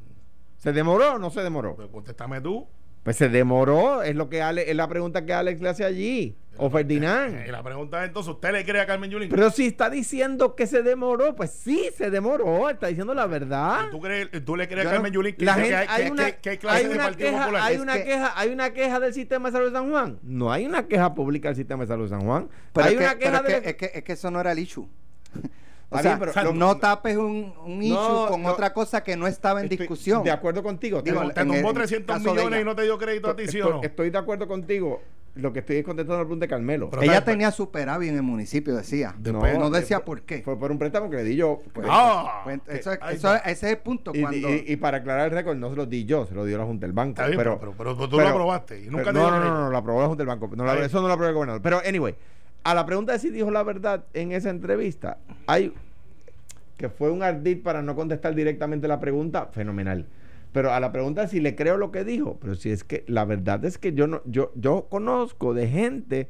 ¿Se 0.59 0.73
demoró 0.73 1.15
o 1.15 1.19
no 1.19 1.31
se 1.31 1.43
demoró? 1.43 1.77
Pues 1.77 1.89
contéstame 1.89 2.41
tú. 2.41 2.67
Pues 3.07 3.17
se 3.19 3.29
demoró, 3.29 4.03
es 4.03 4.17
lo 4.17 4.29
que 4.29 4.43
Ale- 4.43 4.69
es 4.69 4.75
la 4.75 4.89
pregunta 4.89 5.25
que 5.25 5.33
Alex 5.33 5.61
le 5.61 5.69
hace 5.69 5.85
allí. 5.85 6.37
O 6.57 6.67
Eh, 6.67 6.71
Ferdinand. 6.71 7.47
la 7.49 7.63
pregunta 7.63 8.03
es 8.03 8.09
entonces, 8.09 8.33
¿usted 8.33 8.51
le 8.51 8.65
cree 8.65 8.81
a 8.83 8.87
Carmen 8.87 9.09
Yulín? 9.09 9.29
Pero 9.29 9.49
si 9.51 9.67
está 9.67 9.89
diciendo 9.91 10.57
que 10.57 10.67
se 10.67 10.83
demoró, 10.83 11.37
pues 11.37 11.53
sí, 11.53 11.89
se 11.97 12.11
demoró, 12.11 12.69
está 12.69 12.89
diciendo 12.89 13.15
la 13.15 13.27
verdad. 13.27 13.91
¿Tú, 13.93 14.01
crees, 14.01 14.29
¿Tú 14.45 14.57
le 14.57 14.67
crees 14.67 14.83
Yo 14.83 14.91
a 14.91 14.93
Carmen 14.95 15.13
no- 15.13 15.15
Yulín 15.15 15.37
que, 15.37 15.45
La 15.45 15.55
que 15.55 15.61
gente- 15.61 15.77
hay, 15.77 15.87
hay 15.89 16.05
que- 16.07 16.11
una, 16.11 16.25
que- 16.33 16.37
que 16.39 16.51
hay 16.51 16.59
clase 16.59 16.79
hay 16.79 16.89
de 16.89 16.97
Partido 16.97 17.31
queja, 17.31 17.41
Popular? 17.43 17.63
hay 17.63 17.75
Es 17.77 17.81
una 17.81 17.93
que- 17.95 18.05
queja, 18.05 18.33
hay 18.35 18.49
una 18.51 18.71
queja 18.73 18.99
del 19.01 19.15
sistema 19.15 19.49
de 19.51 19.53
salud 19.53 19.67
de 19.67 19.73
San 19.79 19.89
Juan. 19.91 20.19
No 20.25 20.51
hay 20.51 20.67
una 20.67 20.89
queja 20.89 21.15
pública 21.15 21.49
del 21.51 21.57
sistema 21.57 21.85
de 21.85 21.87
salud 21.87 22.03
de 22.05 22.11
San 22.11 22.23
Juan. 22.25 22.49
Pero, 22.73 22.87
hay 22.89 22.95
es, 22.95 22.99
que, 22.99 23.05
una 23.05 23.15
pero 23.15 23.21
queja 23.21 23.37
es, 23.39 23.45
que, 23.47 23.61
de 23.61 23.71
es, 23.71 23.77
que, 23.77 23.99
es 23.99 24.03
que 24.05 24.13
eso 24.15 24.31
no 24.33 24.41
era 24.41 24.51
el 24.51 24.59
issue. 24.59 24.89
O 25.89 25.97
Está 25.97 26.03
sea, 26.11 26.17
bien, 26.19 26.33
pero 26.35 26.45
lo- 26.45 26.53
no 26.59 26.77
tapes 26.79 27.17
un, 27.17 27.55
un 27.65 27.81
issue 27.83 27.95
No, 27.97 28.27
con 28.29 28.43
no. 28.43 28.49
otra 28.51 28.73
cosa 28.73 29.05
que 29.05 29.17
no 29.17 29.27
estaba 29.29 29.61
en 29.61 29.67
Estoy 29.67 29.77
discusión. 29.79 30.25
De 30.25 30.33
acuerdo 30.33 30.63
contigo. 30.63 31.01
Digo, 31.01 31.21
te 31.31 31.41
en 31.43 31.49
tumbó 31.49 31.69
el 31.71 31.75
300 31.77 32.17
caso 32.17 32.29
de 32.31 32.35
millones 32.41 32.63
y 32.63 32.65
no 32.65 32.75
te 32.75 32.83
dio 32.83 32.99
crédito 32.99 33.31
a 33.31 33.37
ti, 33.37 33.47
¿sí 33.47 33.61
o 33.61 33.65
estoy, 33.67 33.73
no? 33.81 33.83
estoy 33.83 34.11
de 34.11 34.19
acuerdo 34.19 34.49
contigo. 34.49 35.01
Lo 35.37 35.53
que 35.53 35.59
estoy 35.59 35.77
es 35.77 35.85
contestando 35.85 36.17
la 36.17 36.25
pregunta 36.25 36.45
de 36.45 36.49
Carmelo. 36.49 36.89
Pero- 36.91 37.03
Ella 37.03 37.23
tenía 37.23 37.51
superávit 37.53 38.09
en 38.09 38.17
el 38.17 38.23
municipio, 38.23 38.75
decía. 38.75 39.15
Después- 39.19 39.59
no 39.59 39.69
decía 39.71 40.01
por 40.05 40.23
qué. 40.23 40.41
Fue 40.43 40.59
por 40.59 40.73
un 40.73 40.79
préstamo 40.79 41.09
que 41.11 41.17
le 41.17 41.25
di 41.25 41.37
yo. 41.37 41.61
Pues, 41.75 41.87
¡Ah! 41.91 42.41
Pues, 42.43 42.59
eso, 42.69 42.93
es- 42.93 42.99
Ahí 43.03 43.17
eso 43.17 43.33
está. 43.35 43.49
es- 43.51 43.59
ese 43.59 43.67
es 43.67 43.73
el 43.75 43.79
punto. 43.79 44.13
y, 44.15 44.23
cuando, 44.23 44.49
y- 44.49 44.65
y 44.67 44.77
para 44.77 44.97
aclarar 44.97 45.27
el 45.27 45.33
récord, 45.33 45.57
no 45.59 45.69
se 45.71 45.77
lo 45.77 45.85
di 45.87 46.05
yo, 46.07 46.25
se 46.27 46.35
lo 46.35 46.45
dio 46.47 46.57
la 46.59 46.65
Junta 46.65 46.87
del 46.87 46.95
Banco. 46.95 47.23
Bien, 47.23 47.37
pero, 47.37 47.61
pero, 47.61 47.75
pero, 47.77 47.95
pero 47.97 48.09
tú 48.09 48.19
lo 48.19 48.27
aprobaste 48.27 48.81
y 48.83 48.87
nunca 48.87 49.13
pero- 49.13 49.25
te 49.27 49.31
no, 49.31 49.31
no, 49.31 49.45
no, 49.45 49.61
no, 49.65 49.71
lo 49.71 49.77
aprobó 49.77 50.01
la 50.01 50.09
Junta 50.09 50.23
del 50.23 50.29
Banco. 50.29 50.51
No, 50.57 50.73
eso 50.73 51.01
no 51.03 51.07
lo 51.07 51.13
aprobó 51.13 51.29
el 51.29 51.35
gobernador. 51.35 51.61
Pero, 51.63 51.81
anyway, 51.87 52.15
a 52.67 52.75
la 52.75 52.85
pregunta 52.85 53.13
de 53.13 53.21
si 53.21 53.31
dijo 53.31 53.53
la 53.53 53.63
verdad 53.63 54.07
en 54.13 54.33
esa 54.33 54.51
entrevista, 54.51 55.19
hay 55.47 55.73
que 56.77 56.89
fue 56.89 57.13
un 57.13 57.23
ardid 57.23 57.63
para 57.63 57.81
no 57.81 57.95
contestar 57.95 58.35
directamente 58.35 58.89
la 58.89 58.99
pregunta, 58.99 59.47
fenomenal. 59.47 60.07
Pero 60.51 60.73
a 60.73 60.81
la 60.81 60.91
pregunta 60.91 61.23
de 61.23 61.29
si 61.29 61.39
le 61.39 61.55
creo 61.55 61.77
lo 61.77 61.93
que 61.93 62.03
dijo, 62.03 62.39
pero 62.41 62.57
si 62.57 62.71
es 62.71 62.83
que 62.83 63.05
la 63.07 63.25
verdad 63.25 63.65
es 63.65 63.79
que 63.79 63.93
yo 63.93 64.09
no, 64.09 64.21
yo, 64.25 64.51
yo 64.57 64.89
conozco 64.91 65.55
de 65.55 65.69
gente 65.69 66.29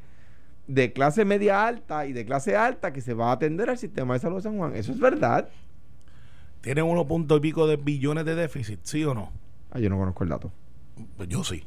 de 0.67 0.93
clase 0.93 1.25
media 1.25 1.67
alta 1.67 2.07
y 2.07 2.13
de 2.13 2.27
clase 2.27 2.55
alta 2.55 2.93
que 2.93 3.01
se 3.01 3.15
va 3.15 3.31
a 3.31 3.33
atender 3.33 3.71
al 3.71 3.79
sistema 3.79 4.13
de 4.13 4.21
salud 4.21 4.37
de 4.37 4.43
San 4.43 4.59
Juan. 4.59 4.77
Eso 4.77 4.93
es 4.93 5.01
verdad. 5.01 5.49
Tiene 6.61 6.83
unos 6.83 7.07
puntos 7.07 7.39
y 7.39 7.41
pico 7.41 7.67
de 7.67 7.77
billones 7.77 8.27
de 8.27 8.35
déficit, 8.35 8.81
¿sí 8.83 9.05
o 9.05 9.15
no? 9.15 9.33
Ah, 9.71 9.79
yo 9.79 9.89
no 9.89 9.97
conozco 9.97 10.23
el 10.23 10.31
dato. 10.31 10.53
Pues 11.17 11.31
yo 11.31 11.43
sí. 11.45 11.65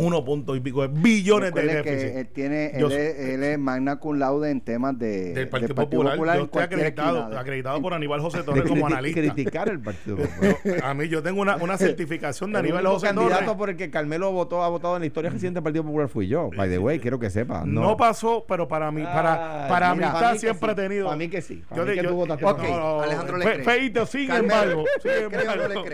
Unos 0.00 0.22
puntos 0.22 0.56
y 0.56 0.60
pico 0.60 0.82
de 0.82 0.88
billones 0.88 1.52
de 1.54 1.62
déficit. 1.62 1.84
que 2.12 2.20
él 2.20 2.28
tiene, 2.28 2.72
Yo 2.78 2.86
él, 2.88 2.92
es, 2.92 3.18
él 3.18 3.42
es 3.44 3.58
magna 3.58 3.96
cum 3.96 4.18
laude 4.18 4.50
en 4.50 4.60
temas 4.60 4.98
de, 4.98 5.32
del 5.34 5.48
Partido, 5.48 5.74
del 5.74 5.86
Popular, 5.88 6.18
yo 6.38 6.44
estoy 6.44 6.62
acreditado, 6.62 7.38
acreditado 7.38 7.80
por 7.82 7.94
Aníbal 7.94 8.20
José 8.20 8.42
Torres 8.44 8.64
como 8.68 8.86
analista. 8.86 9.20
criticar 9.20 9.68
el 9.68 9.80
Partido 9.80 10.16
Popular. 10.16 10.56
A 10.84 10.94
mí 10.94 11.08
yo 11.08 11.22
tengo 11.22 11.40
una, 11.42 11.56
una 11.56 11.76
certificación 11.78 12.52
de 12.52 12.58
el 12.60 12.64
Aníbal 12.66 12.86
José 12.86 13.06
candidato 13.08 13.38
Torres. 13.40 13.54
por 13.56 13.70
el 13.70 13.76
que 13.76 13.90
Carmelo 13.90 14.32
votó, 14.32 14.62
ha 14.62 14.68
votado 14.68 14.96
en 14.96 15.00
la 15.00 15.06
historia 15.06 15.30
reciente 15.30 15.56
del 15.56 15.64
Partido 15.64 15.84
Popular 15.84 16.08
fui 16.08 16.26
yo. 16.28 16.50
By 16.56 16.68
the 16.68 16.78
way, 16.78 16.98
quiero 16.98 17.18
que 17.18 17.30
sepa. 17.30 17.64
No. 17.66 17.96
pasó, 17.96 18.44
pero 18.48 18.66
para 18.68 18.90
mí, 18.90 19.02
para, 19.02 19.66
para 19.68 19.94
mira, 19.94 20.10
amistad 20.10 20.36
siempre 20.36 20.68
sí. 20.68 20.72
he 20.72 20.74
tenido. 20.82 21.04
Para 21.06 21.16
mí 21.16 21.28
que 21.28 21.42
sí. 21.42 21.62
Para 21.68 21.82
Yo 21.82 21.86
mí 21.88 21.94
que 21.96 22.02
yo- 22.02 22.08
tú 22.10 22.16
votaste 22.16 22.44
ok, 22.44 22.56
por 22.56 22.66
mí. 22.66 22.72
Alejandro 23.04 23.36
le 23.38 23.44
Fe- 23.44 23.52
cree. 23.54 23.64
Feito, 23.64 24.06
sin 24.06 24.26
Carmelo, 24.28 24.54
embargo. 24.54 24.84
Sin 25.02 25.10
¿le 25.10 25.16
cree 25.28 25.40
o 25.48 25.56
no 25.56 25.62
embargo. 25.64 25.84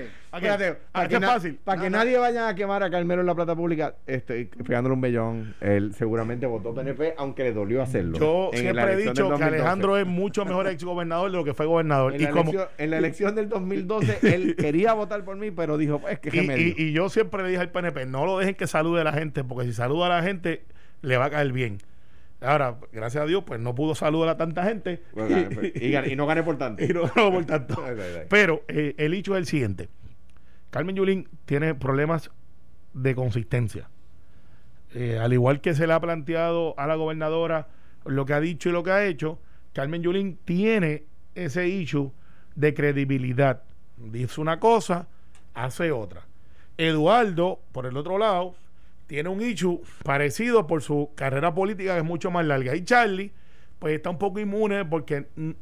Para 0.40 1.08
que, 1.08 1.20
na- 1.20 1.26
fácil? 1.28 1.58
para 1.64 1.82
que 1.82 1.90
nadie 1.90 2.18
vaya 2.18 2.48
a 2.48 2.54
quemar 2.54 2.82
a 2.82 2.90
Carmelo 2.90 3.20
en 3.20 3.26
la 3.26 3.34
plata 3.34 3.54
pública, 3.54 3.94
estoy 4.06 4.44
pegándole 4.46 4.94
un 4.94 5.00
bellón. 5.00 5.54
Él 5.60 5.92
seguramente 5.94 6.46
votó 6.46 6.74
PNP, 6.74 7.14
aunque 7.18 7.44
le 7.44 7.52
dolió 7.52 7.82
hacerlo. 7.82 8.18
Yo 8.18 8.50
En 8.52 8.58
siempre 8.60 8.92
he 8.92 8.96
dicho 8.96 9.12
que 9.12 9.20
2012. 9.22 9.44
Alejandro 9.44 9.96
es 9.98 10.06
mucho 10.06 10.44
mejor 10.44 10.66
ex 10.68 10.82
gobernador 10.84 11.30
de 11.30 11.36
lo 11.36 11.44
que 11.44 11.54
fue 11.54 11.66
gobernador. 11.66 12.14
En 12.14 12.20
Y, 12.20 12.24
la, 12.24 12.30
como, 12.30 12.50
elección, 12.50 12.68
en 12.78 12.90
la 12.90 12.98
elección 12.98 13.34
del 13.34 13.48
2012, 13.48 14.18
él 14.34 14.56
quería 14.56 14.92
votar 14.92 15.24
por 15.24 15.36
mí, 15.36 15.50
pero 15.50 15.78
dijo, 15.78 15.98
pues 16.00 16.18
que 16.18 16.30
y, 16.36 16.74
y- 16.82 16.88
y 16.88 16.92
yo 16.92 17.08
siempre 17.08 17.42
le 17.42 17.48
dije 17.50 17.60
al 17.62 17.70
PNP, 17.70 18.06
no 18.06 18.26
lo 18.26 18.38
dejen 18.38 18.54
que 18.54 18.66
salude 18.66 19.00
a 19.00 19.04
la 19.04 19.12
gente, 19.12 19.44
porque 19.44 19.66
si 19.66 19.72
saluda 19.72 20.06
a 20.06 20.08
la 20.08 20.22
gente, 20.22 20.62
le 21.02 21.16
va 21.16 21.26
a 21.26 21.30
caer 21.30 21.52
bien. 21.52 21.78
Ahora, 22.42 22.76
gracias 22.92 23.24
a 23.24 23.26
Dios, 23.26 23.44
pues 23.46 23.58
no 23.60 23.74
pudo 23.74 23.94
saludar 23.94 24.28
a 24.28 24.36
tanta 24.36 24.62
gente. 24.64 25.02
Bueno, 25.14 25.48
pues, 25.54 25.72
y, 25.74 26.14
no 26.16 26.26
gané 26.26 26.42
por 26.42 26.58
tanto. 26.58 26.84
y 26.84 26.88
no, 26.88 27.10
no 27.16 27.32
por 27.32 27.44
tanto. 27.46 27.82
Pero 28.28 28.62
eh, 28.68 28.94
el 28.98 29.14
hecho 29.14 29.34
es 29.34 29.40
el 29.40 29.46
siguiente. 29.46 29.88
Carmen 30.76 30.94
Yulín 30.94 31.26
tiene 31.46 31.74
problemas 31.74 32.30
de 32.92 33.14
consistencia. 33.14 33.88
Eh, 34.94 35.18
al 35.18 35.32
igual 35.32 35.62
que 35.62 35.72
se 35.72 35.86
le 35.86 35.94
ha 35.94 36.00
planteado 36.00 36.78
a 36.78 36.86
la 36.86 36.96
gobernadora 36.96 37.68
lo 38.04 38.26
que 38.26 38.34
ha 38.34 38.40
dicho 38.40 38.68
y 38.68 38.72
lo 38.72 38.82
que 38.82 38.90
ha 38.90 39.06
hecho, 39.06 39.38
Carmen 39.72 40.02
Yulín 40.02 40.38
tiene 40.44 41.04
ese 41.34 41.66
issue 41.66 42.12
de 42.56 42.74
credibilidad. 42.74 43.62
Dice 43.96 44.38
una 44.38 44.60
cosa, 44.60 45.08
hace 45.54 45.92
otra. 45.92 46.26
Eduardo, 46.76 47.62
por 47.72 47.86
el 47.86 47.96
otro 47.96 48.18
lado, 48.18 48.54
tiene 49.06 49.30
un 49.30 49.40
issue 49.40 49.80
parecido 50.02 50.66
por 50.66 50.82
su 50.82 51.08
carrera 51.14 51.54
política 51.54 51.94
que 51.94 52.00
es 52.00 52.04
mucho 52.04 52.30
más 52.30 52.44
larga. 52.44 52.76
Y 52.76 52.84
Charlie, 52.84 53.32
pues 53.78 53.96
está 53.96 54.10
un 54.10 54.18
poco 54.18 54.40
inmune 54.40 54.84
porque 54.84 55.24
mm, 55.36 55.52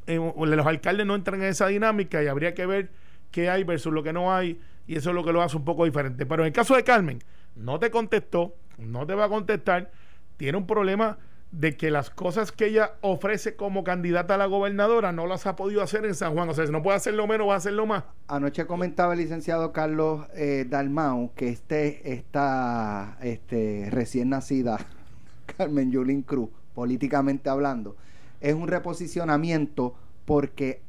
los 0.44 0.66
alcaldes 0.66 1.06
no 1.06 1.14
entran 1.14 1.40
en 1.40 1.50
esa 1.50 1.68
dinámica 1.68 2.20
y 2.20 2.26
habría 2.26 2.52
que 2.52 2.66
ver 2.66 2.90
qué 3.30 3.48
hay 3.48 3.62
versus 3.62 3.92
lo 3.92 4.02
que 4.02 4.12
no 4.12 4.34
hay 4.34 4.58
y 4.86 4.96
eso 4.96 5.10
es 5.10 5.14
lo 5.14 5.24
que 5.24 5.32
lo 5.32 5.42
hace 5.42 5.56
un 5.56 5.64
poco 5.64 5.84
diferente. 5.84 6.26
Pero 6.26 6.42
en 6.42 6.48
el 6.48 6.52
caso 6.52 6.76
de 6.76 6.84
Carmen, 6.84 7.20
no 7.54 7.78
te 7.78 7.90
contestó, 7.90 8.54
no 8.78 9.06
te 9.06 9.14
va 9.14 9.24
a 9.24 9.28
contestar, 9.28 9.90
tiene 10.36 10.58
un 10.58 10.66
problema 10.66 11.18
de 11.58 11.76
que 11.76 11.90
las 11.90 12.10
cosas 12.10 12.50
que 12.50 12.66
ella 12.66 12.94
ofrece 13.00 13.54
como 13.54 13.84
candidata 13.84 14.34
a 14.34 14.38
la 14.38 14.46
gobernadora 14.46 15.12
no 15.12 15.26
las 15.26 15.46
ha 15.46 15.54
podido 15.54 15.82
hacer 15.82 16.04
en 16.04 16.14
San 16.14 16.34
Juan. 16.34 16.48
O 16.48 16.54
sea, 16.54 16.66
si 16.66 16.72
no 16.72 16.82
puede 16.82 16.96
hacerlo 16.96 17.26
menos, 17.26 17.48
va 17.48 17.54
a 17.54 17.58
hacerlo 17.58 17.86
más. 17.86 18.04
Anoche 18.26 18.66
comentaba 18.66 19.12
el 19.12 19.20
licenciado 19.20 19.72
Carlos 19.72 20.26
eh, 20.34 20.66
Dalmau 20.68 21.32
que 21.34 21.48
este, 21.48 22.12
esta 22.12 23.18
este, 23.22 23.88
recién 23.90 24.30
nacida 24.30 24.84
Carmen 25.56 25.92
Yulín 25.92 26.22
Cruz, 26.22 26.50
políticamente 26.74 27.48
hablando, 27.50 27.96
es 28.40 28.54
un 28.54 28.66
reposicionamiento 28.66 29.94
porque 30.24 30.82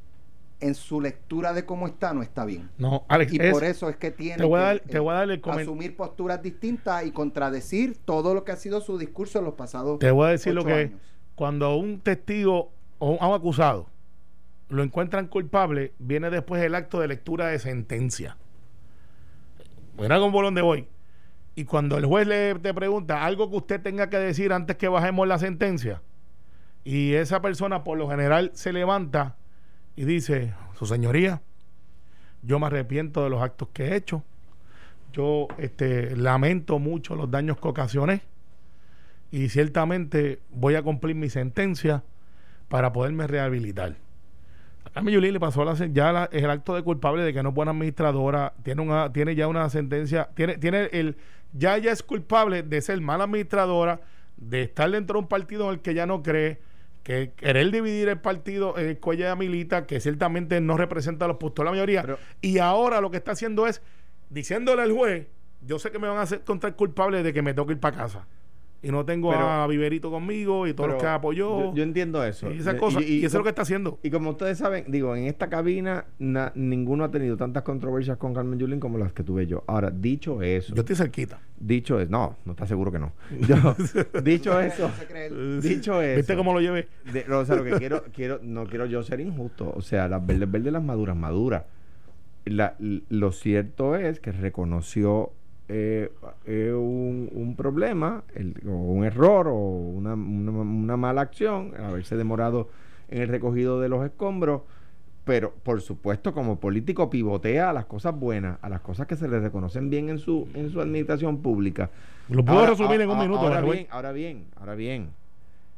en 0.62 0.74
su 0.76 1.01
lectura 1.01 1.53
de 1.53 1.66
cómo 1.66 1.86
está 1.88 2.14
no 2.14 2.22
está 2.24 2.45
bien. 2.45 2.70
No, 2.78 3.03
Alex, 3.10 3.34
Y 3.34 3.38
es- 3.41 3.51
por 3.53 3.64
eso 3.64 3.89
es 3.89 3.97
que 3.97 4.12
tiene 4.12 4.38
te 4.38 4.43
voy 4.45 4.60
a 4.60 4.64
que, 4.64 4.66
dar- 4.66 4.80
te 4.80 4.99
voy 4.99 5.12
a 5.12 5.18
dar 5.18 5.30
el 5.30 5.41
asumir 5.43 5.95
posturas 5.97 6.41
distintas 6.41 7.06
y 7.06 7.12
contradecir 7.12 7.97
todo 8.06 8.34
lo 8.34 8.43
que 8.45 8.51
ha 8.53 8.56
sido 8.56 8.80
su 8.82 8.97
discurso 8.97 9.39
en 9.39 9.45
los 9.45 9.53
pasados 9.56 9.99
Te 9.99 10.12
voy 10.12 10.28
a 10.28 10.32
decir 10.32 10.53
lo 10.53 10.64
que 10.64 10.74
años. 10.74 10.99
cuando 11.36 11.76
un 11.76 11.99
testigo 11.99 12.72
o 12.99 13.12
un- 13.12 13.18
a 13.20 13.28
un 13.28 13.36
acusado 13.36 13.88
lo 14.70 14.82
encuentran 14.82 15.28
culpable, 15.28 15.93
viene 15.99 16.30
después 16.30 16.64
el 16.64 16.74
acto 16.74 16.99
de 16.99 17.08
lectura 17.10 17.47
de 17.47 17.60
sentencia. 17.60 18.38
Mira 19.99 20.20
con 20.20 20.32
bolón 20.32 20.56
de 20.56 20.62
voy. 20.62 20.88
Y 21.56 21.66
cuando 21.66 21.97
el 21.97 22.06
juez 22.06 22.28
le 22.28 22.56
te 22.56 22.74
pregunta 22.74 23.24
algo 23.26 23.49
que 23.49 23.58
usted 23.58 23.82
tenga 23.82 24.10
que 24.10 24.18
decir 24.18 24.51
antes 24.51 24.76
que 24.78 24.88
bajemos 24.88 25.28
la 25.28 25.38
sentencia, 25.39 26.01
y 26.84 27.14
esa 27.14 27.41
persona 27.41 27.84
por 27.84 27.97
lo 27.97 28.10
general 28.10 28.51
se 28.53 28.74
levanta 28.74 29.36
y 29.96 30.06
dice, 30.06 30.54
su 30.78 30.86
señoría, 30.86 31.41
yo 32.41 32.60
me 32.60 32.68
arrepiento 32.68 33.24
de 33.24 33.30
los 33.30 33.41
actos 33.41 33.70
que 33.74 33.86
he 33.86 33.96
hecho, 33.96 34.24
yo 35.14 35.48
este, 35.58 36.16
lamento 36.16 36.80
mucho 36.80 37.16
los 37.16 37.32
daños 37.32 37.58
que 37.60 37.68
ocasioné, 37.68 38.22
y 39.32 39.50
ciertamente 39.50 40.39
voy 40.52 40.76
a 40.76 40.84
cumplir 40.84 41.16
mi 41.16 41.30
sentencia 41.30 42.04
para 42.70 42.93
poderme 42.93 43.28
rehabilitar. 43.28 43.96
A 44.86 44.89
Carmen 44.91 45.14
Yulín 45.14 45.34
le 45.34 45.39
pasó 45.39 45.66
la, 45.66 45.74
ya 45.74 46.12
la- 46.12 46.30
el 46.32 46.50
acto 46.50 46.76
de 46.76 46.84
culpable 46.84 47.24
de 47.24 47.34
que 47.34 47.41
no 47.41 47.50
es 47.50 47.56
buena 47.56 47.72
administradora, 47.72 48.54
tiene 48.64 48.82
una, 48.82 49.12
tiene 49.12 49.36
ya 49.36 49.48
una 49.48 49.70
sentencia, 49.70 50.30
tiene, 50.36 50.58
tiene 50.58 50.89
el, 50.93 51.18
ya 51.54 51.76
ella 51.78 51.91
es 51.91 52.04
culpable 52.04 52.64
de 52.64 52.82
ser 52.82 53.02
mala 53.02 53.24
administradora, 53.26 54.02
de 54.38 54.64
estar 54.64 54.89
dentro 54.91 55.16
de 55.16 55.24
un 55.24 55.28
partido 55.28 55.66
en 55.66 55.76
el 55.76 55.80
que 55.82 55.93
ya 55.93 56.06
no 56.06 56.22
cree, 56.22 56.60
que 57.06 57.34
querer 57.36 57.70
dividir 57.70 58.10
el 58.10 58.20
partido 58.20 58.76
en 58.80 58.88
el 58.88 58.99
cual 58.99 59.18
ella 59.18 59.36
milita, 59.36 59.86
que 59.86 59.99
ciertamente 59.99 60.60
no 60.60 60.76
representa 60.76 61.26
a 61.26 61.28
los 61.28 61.38
puestos 61.38 61.62
de 61.64 61.66
la 61.66 61.72
mayoría, 61.72 62.01
Pero- 62.01 62.18
y 62.41 62.58
ahora 62.58 62.99
lo 62.99 63.12
que 63.12 63.18
está 63.18 63.34
haciendo 63.34 63.68
es 63.68 63.84
diciéndole 64.32 64.82
al 64.82 64.91
juez, 64.91 65.28
yo 65.62 65.78
sé 65.78 65.91
que 65.91 65.99
me 65.99 66.08
van 66.08 66.18
a 66.18 66.24
hacer 66.24 66.39
encontrar 66.39 66.76
culpable 66.76 67.22
de 67.22 67.32
que 67.32 67.43
me 67.43 67.53
tengo 67.53 67.68
que 67.68 67.74
ir 67.74 67.80
para 67.80 67.95
casa. 67.95 68.28
Y 68.88 68.91
no 68.91 69.03
tengo 69.03 69.31
Pero- 69.31 69.47
a 69.49 69.65
Viverito 69.67 70.11
conmigo 70.11 70.67
y 70.67 70.73
todos 70.73 70.91
los 70.91 71.01
que 71.01 71.07
apoyó. 71.07 71.59
Yo, 71.71 71.75
yo 71.75 71.83
entiendo 71.83 72.23
eso. 72.23 72.51
y 72.51 72.59
esas 72.59 72.75
cosas. 72.75 73.01
Y, 73.01 73.15
y- 73.15 73.17
eso 73.19 73.27
es 73.27 73.33
lo 73.36 73.43
que 73.43 73.49
está 73.49 73.63
haciendo. 73.63 73.99
Y 74.03 74.11
como 74.11 74.29
ustedes 74.31 74.57
saben, 74.59 74.86
digo, 74.88 75.15
en 75.15 75.25
esta 75.25 75.49
cabina 75.49 76.05
na- 76.19 76.51
ninguno 76.55 77.03
ha 77.03 77.09
tenido 77.11 77.36
tantas 77.36 77.63
controversias 77.63 78.17
con 78.17 78.33
Carmen 78.33 78.59
Yulín 78.59 78.79
como 78.79 78.97
las 78.97 79.11
que 79.13 79.23
tuve 79.23 79.47
yo. 79.47 79.63
Ahora, 79.67 79.89
dicho 79.89 80.41
eso, 80.41 80.75
Yo 80.75 80.81
estoy 80.81 80.95
cerquita. 80.95 81.39
dicho 81.59 81.99
es, 81.99 82.09
no, 82.09 82.36
no 82.45 82.51
está 82.51 82.67
seguro 82.67 82.91
que 82.91 82.99
no. 82.99 83.11
Yo- 83.47 83.75
dicho 84.21 84.59
eso, 84.61 84.91
dicho 85.61 86.01
eso, 86.01 86.17
¿Viste 86.17 86.36
cómo 86.36 86.53
lo 86.53 86.61
llevé? 86.61 86.88
de- 87.11 87.25
o 87.33 87.43
sea, 87.45 87.55
lo 87.55 87.63
que 87.63 87.71
quiero, 87.71 88.03
quiero, 88.13 88.39
no 88.43 88.65
quiero 88.67 88.86
yo 88.86 89.01
ser 89.03 89.19
injusto. 89.19 89.73
O 89.75 89.81
sea, 89.81 90.07
las 90.07 90.25
verdes 90.25 90.51
verdes, 90.51 90.71
las 90.73 90.83
maduras 90.83 91.15
maduras. 91.15 91.63
La- 92.45 92.75
lo 93.09 93.31
cierto 93.31 93.95
es 93.95 94.19
que 94.19 94.31
reconoció 94.31 95.31
eh, 95.68 96.11
eh, 96.45 96.74
un, 96.74 97.30
un 97.34 97.55
problema, 97.55 98.24
el- 98.36 98.55
o 98.68 98.72
un 98.72 99.03
error, 99.05 99.47
o 99.47 99.53
una, 99.55 100.13
una, 100.13 100.51
una 100.51 100.97
mala 100.97 101.22
acción, 101.22 101.74
haberse 101.78 102.16
demorado 102.16 102.70
en 103.09 103.22
el 103.24 103.28
recogido 103.30 103.80
de 103.80 103.89
los 103.89 104.05
escombros. 104.05 104.61
Pero, 105.24 105.53
por 105.63 105.82
supuesto, 105.82 106.34
como 106.36 106.59
político 106.59 107.09
pivotea 107.09 107.72
a 107.72 107.74
las 107.74 107.86
cosas 107.86 108.13
buenas, 108.20 108.59
a 108.61 108.70
las 108.70 108.82
cosas 108.82 109.07
que 109.07 109.16
se 109.16 109.28
le 109.28 109.39
reconocen 109.39 109.89
bien 109.89 110.09
en 110.09 110.20
su, 110.20 110.47
en 110.53 110.70
su 110.70 110.80
administración 110.82 111.38
pública. 111.41 111.89
Lo 112.30 112.45
puedo 112.45 112.59
Ahora- 112.59 112.72
resumir 112.72 113.01
en 113.01 113.09
un 113.09 113.18
minuto. 113.18 113.39
Ahora 113.39 113.61
bien, 113.61 113.88
ahora 113.89 114.11
bien, 114.11 114.45
ahora 114.55 114.76
bien. 114.76 115.09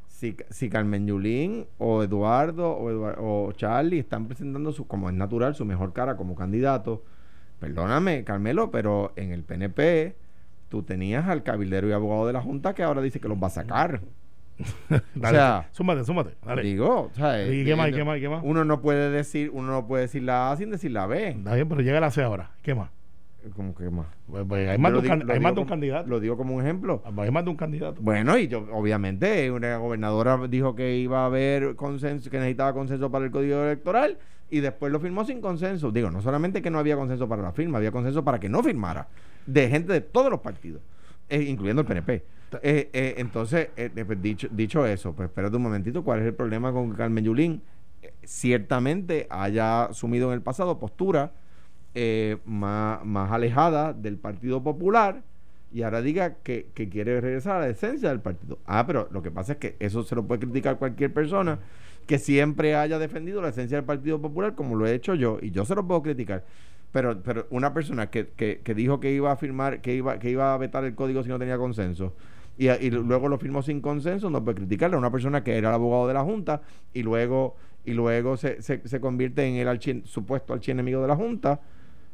Si, 0.06 0.36
si 0.50 0.68
Carmen 0.68 1.06
Yulín 1.06 1.64
o 1.78 2.02
Eduardo 2.02 2.72
o, 2.72 2.90
Eduar- 2.90 3.16
o 3.20 3.52
Charlie 3.52 4.00
están 4.00 4.26
presentando, 4.26 4.70
su, 4.72 4.86
como 4.86 5.08
es 5.08 5.14
natural, 5.14 5.54
su 5.54 5.64
mejor 5.64 5.94
cara 5.94 6.16
como 6.18 6.34
candidato, 6.34 7.02
perdóname, 7.60 8.24
Carmelo, 8.24 8.70
pero 8.70 9.12
en 9.16 9.32
el 9.32 9.42
PNP 9.42 10.16
tú 10.68 10.82
tenías 10.82 11.26
al 11.28 11.42
cabildero 11.42 11.88
y 11.88 11.92
abogado 11.92 12.26
de 12.26 12.32
la 12.32 12.42
Junta 12.42 12.74
que 12.74 12.82
ahora 12.82 13.00
dice 13.02 13.20
que 13.20 13.28
los 13.28 13.38
va 13.42 13.46
a 13.48 13.50
sacar. 13.50 14.00
Dale, 15.14 15.36
sea, 15.36 15.68
súmate, 15.70 16.04
súmate. 16.04 16.34
Dale. 16.44 16.62
Digo, 16.62 17.10
o 17.12 17.14
sea, 17.14 17.40
¿Y 17.46 17.60
eh, 17.60 17.64
qué 17.64 17.76
más, 17.76 17.88
y 17.88 17.90
eh, 17.92 17.94
qué 17.94 18.04
más, 18.04 18.18
y 18.18 18.20
qué 18.20 18.28
más? 18.28 18.42
Uno 18.44 18.64
no 18.64 18.80
puede 18.80 19.10
decir, 19.10 19.50
uno 19.52 19.70
no 19.70 19.86
puede 19.86 20.02
decir 20.02 20.22
la 20.24 20.50
A 20.50 20.56
sin 20.56 20.70
decir 20.70 20.90
la 20.90 21.06
B. 21.06 21.28
Está 21.28 21.54
bien, 21.54 21.68
pero 21.68 21.80
llega 21.80 22.00
la 22.00 22.10
C 22.10 22.22
ahora. 22.22 22.50
¿Qué 22.62 22.74
más? 22.74 22.90
Como 23.54 23.72
que 23.74 23.88
más. 23.88 24.08
Pues, 24.28 24.44
pues, 24.48 24.68
hay 24.68 24.76
más, 24.78 24.90
de 24.92 24.98
un, 24.98 25.04
digo- 25.04 25.12
can- 25.16 25.26
lo 25.26 25.32
hay 25.32 25.38
digo 25.38 25.42
más 25.48 25.54
de 25.54 25.60
un 25.60 25.64
como- 25.64 25.70
candidato. 25.70 26.08
Lo 26.08 26.20
digo 26.20 26.36
como 26.36 26.54
un 26.56 26.62
ejemplo. 26.62 27.02
Hay 27.16 27.30
más 27.30 27.44
de 27.44 27.50
un 27.50 27.56
candidato. 27.56 28.00
Bueno, 28.02 28.36
y 28.36 28.48
yo, 28.48 28.66
obviamente, 28.72 29.50
una 29.52 29.76
gobernadora 29.78 30.38
dijo 30.48 30.74
que 30.74 30.96
iba 30.96 31.22
a 31.22 31.26
haber 31.26 31.76
consenso, 31.76 32.28
que 32.28 32.38
necesitaba 32.38 32.72
consenso 32.74 33.10
para 33.12 33.24
el 33.26 33.30
código 33.30 33.62
electoral 33.62 34.18
y 34.50 34.60
después 34.60 34.92
lo 34.92 35.00
firmó 35.00 35.24
sin 35.24 35.40
consenso. 35.40 35.90
Digo, 35.90 36.10
no 36.10 36.22
solamente 36.22 36.62
que 36.62 36.70
no 36.70 36.78
había 36.78 36.96
consenso 36.96 37.28
para 37.28 37.42
la 37.42 37.52
firma, 37.52 37.78
había 37.78 37.92
consenso 37.92 38.24
para 38.24 38.38
que 38.38 38.48
no 38.48 38.62
firmara, 38.62 39.08
de 39.46 39.68
gente 39.68 39.92
de 39.92 40.00
todos 40.00 40.30
los 40.30 40.40
partidos, 40.40 40.82
eh, 41.28 41.42
incluyendo 41.42 41.82
el 41.82 41.86
PNP. 41.86 42.24
Eh, 42.62 42.88
eh, 42.92 43.14
entonces, 43.18 43.68
pues, 43.74 44.22
dicho, 44.22 44.48
dicho 44.50 44.86
eso, 44.86 45.12
pues 45.12 45.28
espérate 45.28 45.56
un 45.56 45.62
momentito, 45.62 46.02
¿cuál 46.02 46.20
es 46.20 46.26
el 46.26 46.34
problema 46.34 46.72
con 46.72 46.92
Carmen 46.94 47.24
Yulín? 47.24 47.62
Ciertamente 48.24 49.26
haya 49.28 49.84
asumido 49.84 50.28
en 50.28 50.34
el 50.34 50.42
pasado 50.42 50.78
postura 50.78 51.32
eh, 51.94 52.36
más, 52.44 53.04
más 53.04 53.32
alejada 53.32 53.92
del 53.92 54.18
Partido 54.18 54.62
Popular 54.62 55.22
y 55.72 55.82
ahora 55.82 56.00
diga 56.00 56.34
que, 56.42 56.68
que 56.74 56.88
quiere 56.88 57.20
regresar 57.20 57.56
a 57.56 57.60
la 57.60 57.68
esencia 57.68 58.10
del 58.10 58.20
partido. 58.20 58.58
Ah, 58.66 58.86
pero 58.86 59.08
lo 59.10 59.22
que 59.22 59.30
pasa 59.30 59.54
es 59.54 59.58
que 59.58 59.76
eso 59.80 60.02
se 60.04 60.14
lo 60.14 60.26
puede 60.26 60.40
criticar 60.40 60.78
cualquier 60.78 61.12
persona 61.12 61.58
que 62.08 62.18
siempre 62.18 62.74
haya 62.74 62.98
defendido 62.98 63.42
la 63.42 63.50
esencia 63.50 63.76
del 63.76 63.84
Partido 63.84 64.18
Popular, 64.20 64.54
como 64.54 64.74
lo 64.74 64.86
he 64.86 64.94
hecho 64.94 65.14
yo, 65.14 65.38
y 65.42 65.50
yo 65.50 65.64
se 65.66 65.74
lo 65.74 65.86
puedo 65.86 66.02
criticar. 66.02 66.42
Pero, 66.90 67.22
pero 67.22 67.46
una 67.50 67.74
persona 67.74 68.08
que, 68.08 68.28
que, 68.28 68.62
que 68.64 68.74
dijo 68.74 68.98
que 68.98 69.12
iba 69.12 69.30
a 69.30 69.36
firmar, 69.36 69.82
que 69.82 69.94
iba, 69.94 70.18
que 70.18 70.30
iba 70.30 70.54
a 70.54 70.56
vetar 70.56 70.84
el 70.84 70.94
código 70.94 71.22
si 71.22 71.28
no 71.28 71.38
tenía 71.38 71.58
consenso, 71.58 72.14
y, 72.56 72.70
y 72.70 72.90
luego 72.90 73.28
lo 73.28 73.38
firmó 73.38 73.62
sin 73.62 73.82
consenso, 73.82 74.30
no 74.30 74.42
puede 74.42 74.56
criticarle. 74.56 74.96
Una 74.96 75.12
persona 75.12 75.44
que 75.44 75.58
era 75.58 75.68
el 75.68 75.74
abogado 75.74 76.08
de 76.08 76.14
la 76.14 76.24
Junta 76.24 76.62
y 76.94 77.02
luego, 77.02 77.56
y 77.84 77.92
luego 77.92 78.38
se, 78.38 78.62
se, 78.62 78.80
se 78.88 79.00
convierte 79.00 79.44
en 79.44 79.56
el 79.56 79.68
archi- 79.68 80.02
supuesto 80.06 80.54
archienemigo 80.54 81.02
de 81.02 81.08
la 81.08 81.14
Junta, 81.14 81.60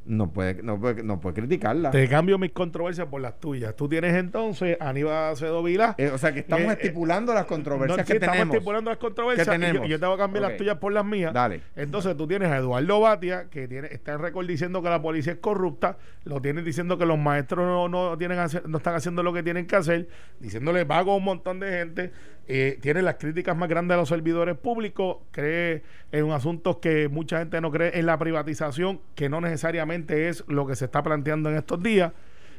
no 0.06 0.30
puede, 0.32 0.62
no 0.62 0.78
puede, 0.78 1.02
no 1.02 1.20
puede 1.20 1.34
criticarla. 1.34 1.90
Te 1.90 2.08
cambio 2.08 2.38
mis 2.38 2.52
controversias 2.52 3.06
por 3.08 3.20
las 3.20 3.40
tuyas. 3.40 3.74
Tú 3.74 3.88
tienes 3.88 4.14
entonces 4.14 4.76
a 4.80 4.90
Aníbal 4.90 5.32
Acevedo 5.32 5.62
Vilá. 5.62 5.94
Eh, 5.98 6.10
o 6.12 6.18
sea 6.18 6.32
que 6.32 6.40
estamos 6.40 6.66
Eh, 6.66 6.68
eh, 6.70 6.76
estipulando 6.80 7.32
las 7.32 7.46
controversias 7.46 7.96
No, 7.98 8.04
sí, 8.04 8.12
que 8.12 8.16
estamos 8.18 8.32
tenemos. 8.34 8.54
estipulando 8.56 8.90
las 8.90 8.98
controversias 8.98 9.48
¿Qué 9.48 9.54
y 9.54 9.58
yo- 9.60 9.66
tenemos? 9.66 9.88
Yo, 9.88 10.00
te 10.00 10.06
voy 10.06 10.14
a 10.14 10.18
cambiar 10.18 10.42
las 10.42 10.56
tuyas 10.56 10.76
por 10.78 10.92
las 10.92 11.04
mías. 11.04 11.32
Dale. 11.32 11.62
Entonces 11.76 12.16
tú 12.16 12.26
tienes 12.28 12.50
a 12.50 12.58
Eduardo 12.58 13.00
Batia, 13.00 13.48
que 13.50 13.66
tiene, 13.66 13.88
está 13.90 14.12
en 14.12 14.20
récord 14.20 14.46
diciendo 14.46 14.82
que 14.82 14.90
la 14.90 15.00
policía 15.00 15.32
es 15.34 15.38
corrupta, 15.38 15.96
lo 16.24 16.40
tienes 16.42 16.64
diciendo 16.64 16.98
que 16.98 17.06
los 17.06 17.18
maestros 17.18 17.64
no, 17.66 17.88
no, 17.88 18.18
tienen 18.18 18.38
no 18.66 18.76
están 18.78 18.94
haciendo 18.94 19.22
lo 19.22 19.32
que 19.32 19.42
tienen 19.42 19.66
que 19.66 19.76
hacer, 19.76 20.08
diciéndole 20.40 20.84
pago 20.86 21.12
a 21.12 21.16
un 21.16 21.24
montón 21.24 21.60
de 21.60 21.70
gente, 21.70 22.12
eh, 22.46 22.78
tiene 22.80 23.02
las 23.02 23.14
críticas 23.14 23.56
más 23.56 23.68
grandes 23.68 23.94
a 23.94 23.98
los 23.98 24.08
servidores 24.08 24.56
públicos, 24.56 25.18
cree 25.30 25.82
en 26.12 26.30
asuntos 26.30 26.76
que 26.76 27.08
mucha 27.08 27.38
gente 27.38 27.60
no 27.60 27.70
cree 27.70 27.98
en 27.98 28.06
la 28.06 28.18
privatización, 28.18 29.00
que 29.14 29.28
no 29.28 29.40
necesariamente 29.40 30.28
es 30.28 30.44
lo 30.46 30.66
que 30.66 30.76
se 30.76 30.84
está 30.86 31.02
planteando 31.02 31.50
en 31.50 31.56
estos 31.56 31.82
días, 31.82 32.12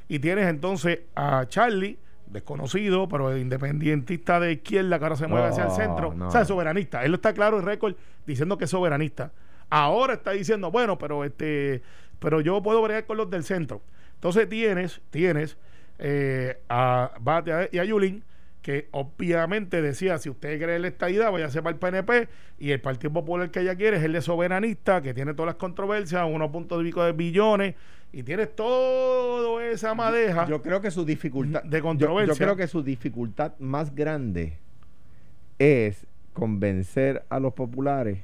y 0.08 0.20
tienes 0.20 0.48
entonces 0.48 1.00
a 1.16 1.46
Charlie, 1.48 1.98
desconocido, 2.28 3.08
pero 3.08 3.38
independentista 3.38 4.40
de 4.40 4.54
izquierda, 4.54 4.98
que 4.98 5.06
ahora 5.06 5.16
se 5.16 5.28
mueve 5.28 5.48
hacia 5.48 5.66
el 5.66 5.72
centro, 5.72 6.14
no. 6.14 6.28
o 6.28 6.32
sea, 6.32 6.46
soberanista. 6.46 7.04
Él 7.06 7.14
está 7.14 7.34
claro 7.34 7.60
en 7.60 7.66
récord 7.66 7.96
diciendo 8.26 8.58
que 8.58 8.66
es 8.66 8.70
soberanista. 8.70 9.32
Ahora 9.70 10.14
está 10.14 10.32
diciendo, 10.32 10.72
bueno, 10.72 10.98
pero 10.98 11.24
este, 11.24 11.82
pero 12.20 12.42
yo 12.42 12.62
puedo 12.62 12.82
bregar 12.82 13.06
con 13.06 13.18
los 13.18 13.30
del 13.30 13.44
centro. 13.44 13.82
Entonces 14.16 14.50
tienes, 14.50 15.02
tienes 15.12 15.58
eh, 16.00 16.60
a 16.70 17.12
Batia 17.20 17.70
y 17.72 17.80
a 17.80 17.86
Yulín, 17.86 18.24
que 18.66 18.88
obviamente 18.90 19.80
decía, 19.84 20.18
si 20.18 20.28
usted 20.28 20.60
cree 20.60 20.78
en 20.78 20.82
la 20.82 20.88
estadidad, 20.88 21.32
váyase 21.32 21.62
para 21.62 21.74
el 21.76 21.80
PNP, 21.80 22.28
y 22.58 22.72
el 22.72 22.82
Partido 22.82 23.14
Popular 23.14 23.52
que 23.52 23.60
ella 23.60 23.76
quiere 23.76 23.98
es 23.98 24.04
el 24.04 24.14
de 24.14 24.22
soberanista, 24.22 25.04
que 25.04 25.14
tiene 25.14 25.36
todas 25.36 25.46
las 25.50 25.56
controversias, 25.58 26.26
unos 26.28 26.50
puntos 26.50 26.80
de 26.80 26.86
pico 26.86 27.04
de 27.04 27.12
billones, 27.12 27.76
y 28.12 28.24
tienes 28.24 28.56
toda 28.56 29.64
esa 29.68 29.94
madeja. 29.94 30.48
Yo 30.48 30.64
creo 30.64 30.82
que 30.82 30.90
su 30.90 31.06
dificultad 31.06 31.62
De 31.64 31.78
yo- 31.78 31.84
controversia. 31.84 32.34
Yo, 32.34 32.38
creo 32.40 32.56
que 32.56 32.66
su 32.68 32.82
dificultad 32.82 33.54
más 33.60 33.94
grande 33.94 34.58
es 35.60 36.08
convencer 36.34 37.24
a 37.30 37.40
los 37.40 37.54
populares 37.54 38.24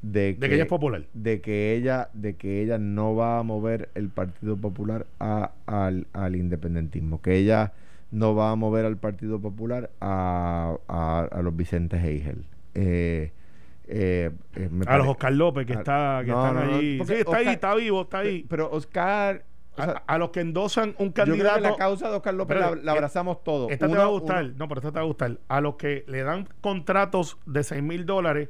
de 0.00 0.34
que, 0.36 0.40
de 0.42 0.48
que 0.48 0.54
ella 0.54 0.62
es 0.62 0.68
popular. 0.68 1.02
de 1.12 1.40
que 1.40 1.74
ella 1.74 2.08
de 2.14 2.36
que 2.36 2.62
ella 2.62 2.78
no 2.78 3.16
va 3.16 3.40
a 3.40 3.42
mover 3.42 3.88
el 3.96 4.10
Partido 4.10 4.56
Popular 4.56 5.06
a- 5.18 5.50
al, 5.66 6.06
al 6.12 6.36
independentismo, 6.36 7.20
que 7.20 7.34
ella 7.36 7.72
no 8.10 8.34
va 8.34 8.50
a 8.50 8.56
mover 8.56 8.84
al 8.84 8.96
Partido 8.98 9.40
Popular 9.40 9.90
a, 10.00 10.76
a, 10.88 11.28
a 11.30 11.42
los 11.42 11.54
Vicentes 11.56 12.02
Heigel. 12.02 12.46
Eh, 12.74 13.32
eh, 13.86 14.30
eh, 14.54 14.68
me 14.70 14.84
A 14.86 14.96
los 14.98 15.06
pare- 15.06 15.08
Oscar 15.10 15.32
López 15.32 15.66
que, 15.66 15.72
a- 15.74 15.78
está, 15.78 16.22
que 16.24 16.30
no, 16.30 16.46
están 16.46 16.54
no, 16.64 16.70
no, 16.72 16.76
allí. 16.78 16.98
porque 16.98 17.14
Sí, 17.14 17.20
está 17.20 17.36
ahí, 17.38 17.48
está 17.48 17.74
vivo, 17.74 18.02
está 18.02 18.18
ahí. 18.18 18.44
Pero 18.48 18.70
Oscar, 18.70 19.44
o 19.76 19.82
sea, 19.82 20.02
a, 20.06 20.14
a 20.14 20.18
los 20.18 20.30
que 20.30 20.40
endosan 20.40 20.94
un 20.98 21.08
yo 21.08 21.12
creo 21.14 21.26
candidato. 21.26 21.56
que 21.62 21.70
la 21.70 21.76
causa 21.76 22.08
de 22.10 22.16
Oscar 22.16 22.34
López 22.34 22.56
la, 22.58 22.64
Espérate, 22.66 22.84
la 22.86 22.92
abrazamos 22.92 23.42
todos. 23.44 23.70
Esta 23.70 23.88
te 23.88 23.96
va 23.96 24.04
a 24.04 24.06
gustar, 24.06 24.44
uno- 24.44 24.54
no, 24.56 24.68
pero 24.68 24.80
esta 24.80 24.92
te 24.92 24.98
va 24.98 25.02
a 25.02 25.06
gustar. 25.06 25.38
A 25.48 25.60
los 25.60 25.74
que 25.76 26.04
le 26.08 26.22
dan 26.22 26.48
contratos 26.60 27.38
de 27.46 27.62
6 27.64 27.82
mil 27.82 28.06
dólares 28.06 28.48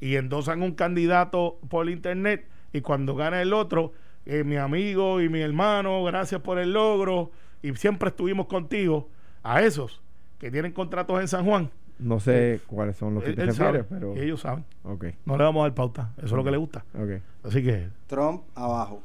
y 0.00 0.16
endosan 0.16 0.62
un 0.62 0.72
candidato 0.74 1.58
por 1.68 1.88
internet 1.90 2.46
y 2.72 2.80
cuando 2.80 3.14
gana 3.14 3.42
el 3.42 3.52
otro, 3.52 3.92
eh, 4.26 4.44
mi 4.44 4.56
amigo 4.56 5.20
y 5.20 5.28
mi 5.28 5.40
hermano, 5.40 6.02
gracias 6.04 6.40
por 6.40 6.58
el 6.58 6.72
logro 6.72 7.30
y 7.62 7.74
siempre 7.74 8.08
estuvimos 8.08 8.46
contigo, 8.46 9.08
a 9.42 9.62
esos 9.62 10.00
que 10.38 10.50
tienen 10.50 10.72
contratos 10.72 11.20
en 11.20 11.28
San 11.28 11.44
Juan. 11.44 11.70
No 11.98 12.18
sé 12.18 12.60
cuáles 12.66 12.96
son 12.96 13.14
los 13.14 13.22
que 13.24 13.30
él- 13.30 13.36
te 13.36 13.42
él 13.42 13.48
refieres, 13.48 13.86
sabe, 13.86 14.00
pero... 14.00 14.16
y 14.16 14.20
ellos 14.20 14.40
saben. 14.40 14.64
No 15.26 15.36
le 15.36 15.44
vamos 15.44 15.60
a 15.60 15.64
dar 15.64 15.74
pauta, 15.74 16.12
eso 16.16 16.26
es 16.26 16.32
lo 16.32 16.44
que 16.44 16.50
le 16.50 16.56
gusta. 16.56 16.84
Así 17.44 17.62
que 17.62 17.88
Trump 18.06 18.42
abajo 18.54 19.02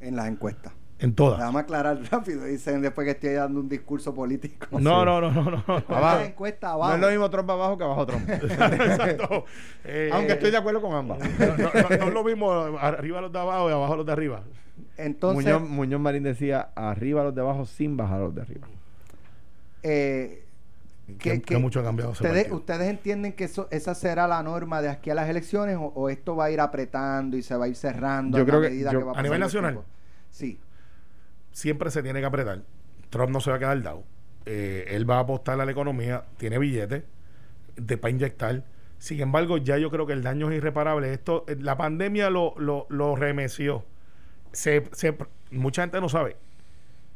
en 0.00 0.16
las 0.16 0.26
encuestas. 0.28 0.72
En 0.98 1.14
todas. 1.14 1.38
Vamos 1.38 1.56
a 1.56 1.60
aclarar 1.60 1.98
rápido. 2.10 2.44
Dicen 2.44 2.80
después 2.82 3.04
que 3.04 3.10
estoy 3.12 3.34
dando 3.34 3.60
un 3.60 3.68
discurso 3.68 4.14
político. 4.14 4.66
No, 4.80 5.04
no, 5.04 5.20
no, 5.20 5.30
no, 5.30 5.42
no. 5.42 5.50
no. 5.66 5.74
Abajo. 5.88 6.18
No 6.18 6.94
es 6.94 7.00
lo 7.00 7.08
mismo 7.10 7.30
Trump 7.30 7.50
abajo 7.50 7.76
que 7.78 7.84
abajo 7.84 8.06
Trump. 8.06 8.28
Exacto. 8.30 9.44
Eh, 9.84 10.10
Aunque 10.14 10.32
estoy 10.32 10.50
de 10.50 10.56
acuerdo 10.56 10.80
con 10.80 10.94
ambas. 10.94 11.18
no, 11.18 11.46
no, 11.56 11.56
no, 11.56 11.96
no 11.98 12.06
es 12.08 12.14
lo 12.14 12.24
mismo 12.24 12.50
arriba 12.78 13.20
los 13.20 13.32
de 13.32 13.38
abajo 13.38 13.68
y 13.68 13.72
abajo 13.72 13.96
los 13.96 14.06
de 14.06 14.12
arriba. 14.12 14.42
Entonces, 14.96 15.44
Muñoz, 15.44 15.68
Muñoz 15.68 16.00
Marín 16.00 16.22
decía 16.22 16.68
arriba 16.74 17.22
los 17.24 17.34
de 17.34 17.40
abajo 17.42 17.66
sin 17.66 17.96
bajar 17.96 18.20
los 18.20 18.34
de 18.34 18.40
arriba. 18.42 18.66
eh, 19.82 20.42
Que- 21.18 21.40
que 21.40 21.56
mucho 21.58 21.80
ha 21.80 21.84
cambiado 21.84 22.10
ustedes. 22.12 22.50
¿Ustedes 22.50 22.88
entienden 22.88 23.32
que 23.34 23.44
eso, 23.44 23.68
esa 23.70 23.94
será 23.94 24.26
la 24.26 24.42
norma 24.42 24.82
de 24.82 24.88
aquí 24.88 25.10
a 25.10 25.14
las 25.14 25.28
elecciones 25.28 25.76
o, 25.76 25.92
o 25.94 26.08
esto 26.10 26.34
va 26.34 26.46
a 26.46 26.50
ir 26.50 26.60
apretando 26.60 27.36
y 27.36 27.42
se 27.42 27.54
va 27.56 27.66
a 27.66 27.68
ir 27.68 27.76
cerrando 27.76 28.38
Yo 28.38 28.42
a 28.42 28.46
creo 28.46 28.60
la 28.60 28.66
que- 28.66 28.72
medida 28.74 28.92
yo- 28.92 28.98
que 28.98 29.04
va 29.04 29.12
¿A 29.12 29.22
nivel 29.22 29.40
pasando 29.40 29.58
el 29.68 29.74
nacional? 29.74 29.84
Sí. 30.30 30.58
Siempre 31.56 31.90
se 31.90 32.02
tiene 32.02 32.20
que 32.20 32.26
apretar. 32.26 32.64
Trump 33.08 33.30
no 33.30 33.40
se 33.40 33.48
va 33.48 33.56
a 33.56 33.58
quedar 33.58 33.80
dado. 33.82 34.04
Eh, 34.44 34.84
él 34.88 35.08
va 35.08 35.16
a 35.16 35.20
apostar 35.20 35.58
a 35.58 35.64
la 35.64 35.72
economía, 35.72 36.24
tiene 36.36 36.58
billetes 36.58 37.04
de, 37.76 37.96
para 37.96 38.10
inyectar. 38.10 38.62
Sin 38.98 39.20
embargo, 39.22 39.56
ya 39.56 39.78
yo 39.78 39.90
creo 39.90 40.04
que 40.06 40.12
el 40.12 40.22
daño 40.22 40.50
es 40.50 40.58
irreparable. 40.58 41.14
Esto, 41.14 41.46
eh, 41.48 41.56
la 41.58 41.78
pandemia 41.78 42.28
lo, 42.28 42.52
lo, 42.58 42.86
lo 42.90 43.16
remeció. 43.16 43.86
Se, 44.52 44.84
se- 44.92 45.16
mucha 45.50 45.80
gente 45.80 45.98
no 45.98 46.10
sabe. 46.10 46.36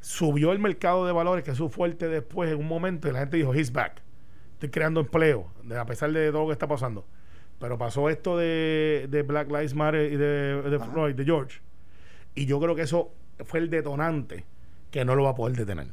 Subió 0.00 0.52
el 0.52 0.58
mercado 0.58 1.04
de 1.04 1.12
valores, 1.12 1.44
que 1.44 1.50
es 1.50 1.58
su 1.58 1.68
fuerte 1.68 2.08
después 2.08 2.50
en 2.50 2.60
un 2.60 2.66
momento, 2.66 3.08
y 3.08 3.12
la 3.12 3.18
gente 3.18 3.36
dijo, 3.36 3.52
he's 3.52 3.70
back. 3.70 4.00
Estoy 4.54 4.70
creando 4.70 5.00
empleo, 5.00 5.48
a 5.78 5.84
pesar 5.84 6.12
de 6.12 6.30
todo 6.30 6.42
lo 6.44 6.46
que 6.46 6.52
está 6.54 6.66
pasando. 6.66 7.04
Pero 7.58 7.76
pasó 7.76 8.08
esto 8.08 8.38
de, 8.38 9.06
de 9.10 9.22
Black 9.22 9.48
Lives 9.48 9.74
Matter 9.74 10.10
y 10.10 10.16
de, 10.16 10.62
de. 10.62 10.78
Floyd, 10.78 11.14
de 11.14 11.24
George. 11.26 11.60
Y 12.34 12.46
yo 12.46 12.58
creo 12.58 12.74
que 12.74 12.82
eso 12.82 13.12
fue 13.44 13.60
el 13.60 13.70
detonante 13.70 14.44
que 14.90 15.04
no 15.04 15.14
lo 15.14 15.24
va 15.24 15.30
a 15.30 15.34
poder 15.34 15.56
detener. 15.56 15.88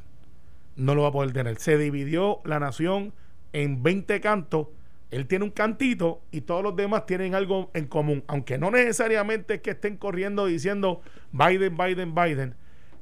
No 0.76 0.96
lo 0.96 1.04
va 1.04 1.10
a 1.10 1.12
poder 1.12 1.32
detener. 1.34 1.58
Se 1.60 1.78
dividió 1.78 2.40
la 2.46 2.60
nación 2.60 3.14
en 3.54 3.82
20 3.84 4.20
cantos. 4.22 4.68
Él 5.10 5.26
tiene 5.26 5.46
un 5.46 5.52
cantito 5.52 6.22
y 6.32 6.42
todos 6.42 6.62
los 6.64 6.76
demás 6.76 7.06
tienen 7.06 7.34
algo 7.34 7.72
en 7.74 7.88
común. 7.88 8.24
Aunque 8.28 8.58
no 8.58 8.72
necesariamente 8.72 9.56
es 9.56 9.62
que 9.62 9.72
estén 9.72 9.98
corriendo 9.98 10.46
diciendo 10.46 11.02
Biden, 11.32 11.78
Biden, 11.78 12.14
Biden. 12.14 12.56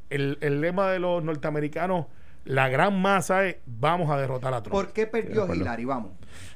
El, 0.09 0.37
el 0.41 0.61
lema 0.61 0.89
de 0.91 0.99
los 0.99 1.23
norteamericanos, 1.23 2.05
la 2.43 2.69
gran 2.69 3.01
masa 3.01 3.45
es 3.47 3.57
vamos 3.65 4.09
a 4.11 4.17
derrotar 4.19 4.53
a 4.53 4.61
Trump. 4.61 4.71
¿Por 4.73 4.93
qué 4.93 5.07
perdió. 5.07 5.51
Hillary? 5.53 5.85
Vamos. 5.85 6.11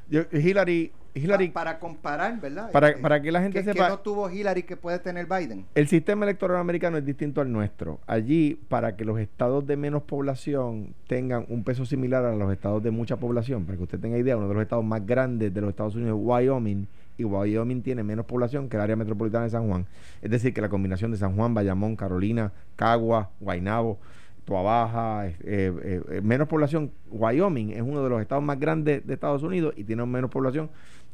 Yo- 0.08 0.26
Hillary, 0.32 0.92
Hillary 1.14 1.48
Pa- 1.50 1.54
para 1.64 1.80
comparar, 1.80 2.40
¿verdad? 2.40 2.72
Para- 2.72 2.90
Este, 2.90 3.02
para 3.02 3.22
que 3.22 3.32
la 3.32 3.42
gente 3.42 3.60
¿qué- 3.60 3.66
sepa- 3.66 3.86
qué 3.86 3.90
no 3.90 4.00
tuvo 4.00 4.30
Hillary 4.30 4.64
que 4.64 4.78
puede 4.78 5.00
tener 5.00 5.26
Biden? 5.26 5.66
El 5.76 5.88
sistema 5.88 6.26
electoral 6.26 6.58
americano 6.58 6.98
es 6.98 7.06
distinto 7.06 7.42
al 7.42 7.52
nuestro. 7.52 8.00
Allí, 8.08 8.60
para 8.70 8.96
que 8.96 9.06
los 9.06 9.20
estados 9.20 9.66
de 9.66 9.78
menos 9.78 10.04
población 10.04 10.94
tengan 11.08 11.46
un 11.50 11.64
peso 11.64 11.86
similar 11.86 12.24
a 12.26 12.36
los 12.36 12.52
estados 12.52 12.84
de 12.84 12.92
mucha 12.92 13.18
población, 13.18 13.66
para 13.66 13.78
que 13.78 13.84
usted 13.84 14.00
tenga 14.00 14.18
idea, 14.18 14.38
uno 14.38 14.48
de 14.48 14.54
los 14.54 14.64
estados 14.64 14.86
más 14.86 15.06
grandes 15.06 15.54
de 15.54 15.62
los 15.62 15.70
Estados 15.70 15.96
Unidos 15.96 16.20
es 16.20 16.26
Wyoming, 16.26 16.88
y 17.18 17.24
Wyoming 17.26 17.82
tiene 17.82 18.02
menos 18.04 18.26
población 18.26 18.70
que 18.70 18.78
el 18.78 18.82
área 18.82 18.96
metropolitana 18.96 19.44
de 19.44 19.50
San 19.50 19.68
Juan. 19.68 19.86
Es 20.22 20.32
decir, 20.32 20.54
que 20.54 20.62
la 20.62 20.70
combinación 20.70 21.12
de 21.12 21.18
San 21.18 21.36
Juan, 21.36 21.54
Bayamón, 21.54 21.98
Carolina, 21.98 22.54
Cagua, 22.78 23.32
Guaynabo, 23.42 24.00
Toa 24.46 24.62
Baja, 24.64 25.28
eh, 25.28 25.34
eh, 25.44 26.02
eh, 26.12 26.22
menos 26.24 26.48
población. 26.48 26.92
Wyoming 27.12 27.72
es 27.72 27.82
uno 27.82 28.02
de 28.04 28.10
los 28.10 28.22
estados 28.22 28.44
más 28.44 28.58
grandes 28.60 29.06
de 29.06 29.14
Estados 29.14 29.44
Unidos 29.44 29.74
y 29.76 29.84
tiene 29.84 30.06
menos 30.06 30.32
población 30.32 30.70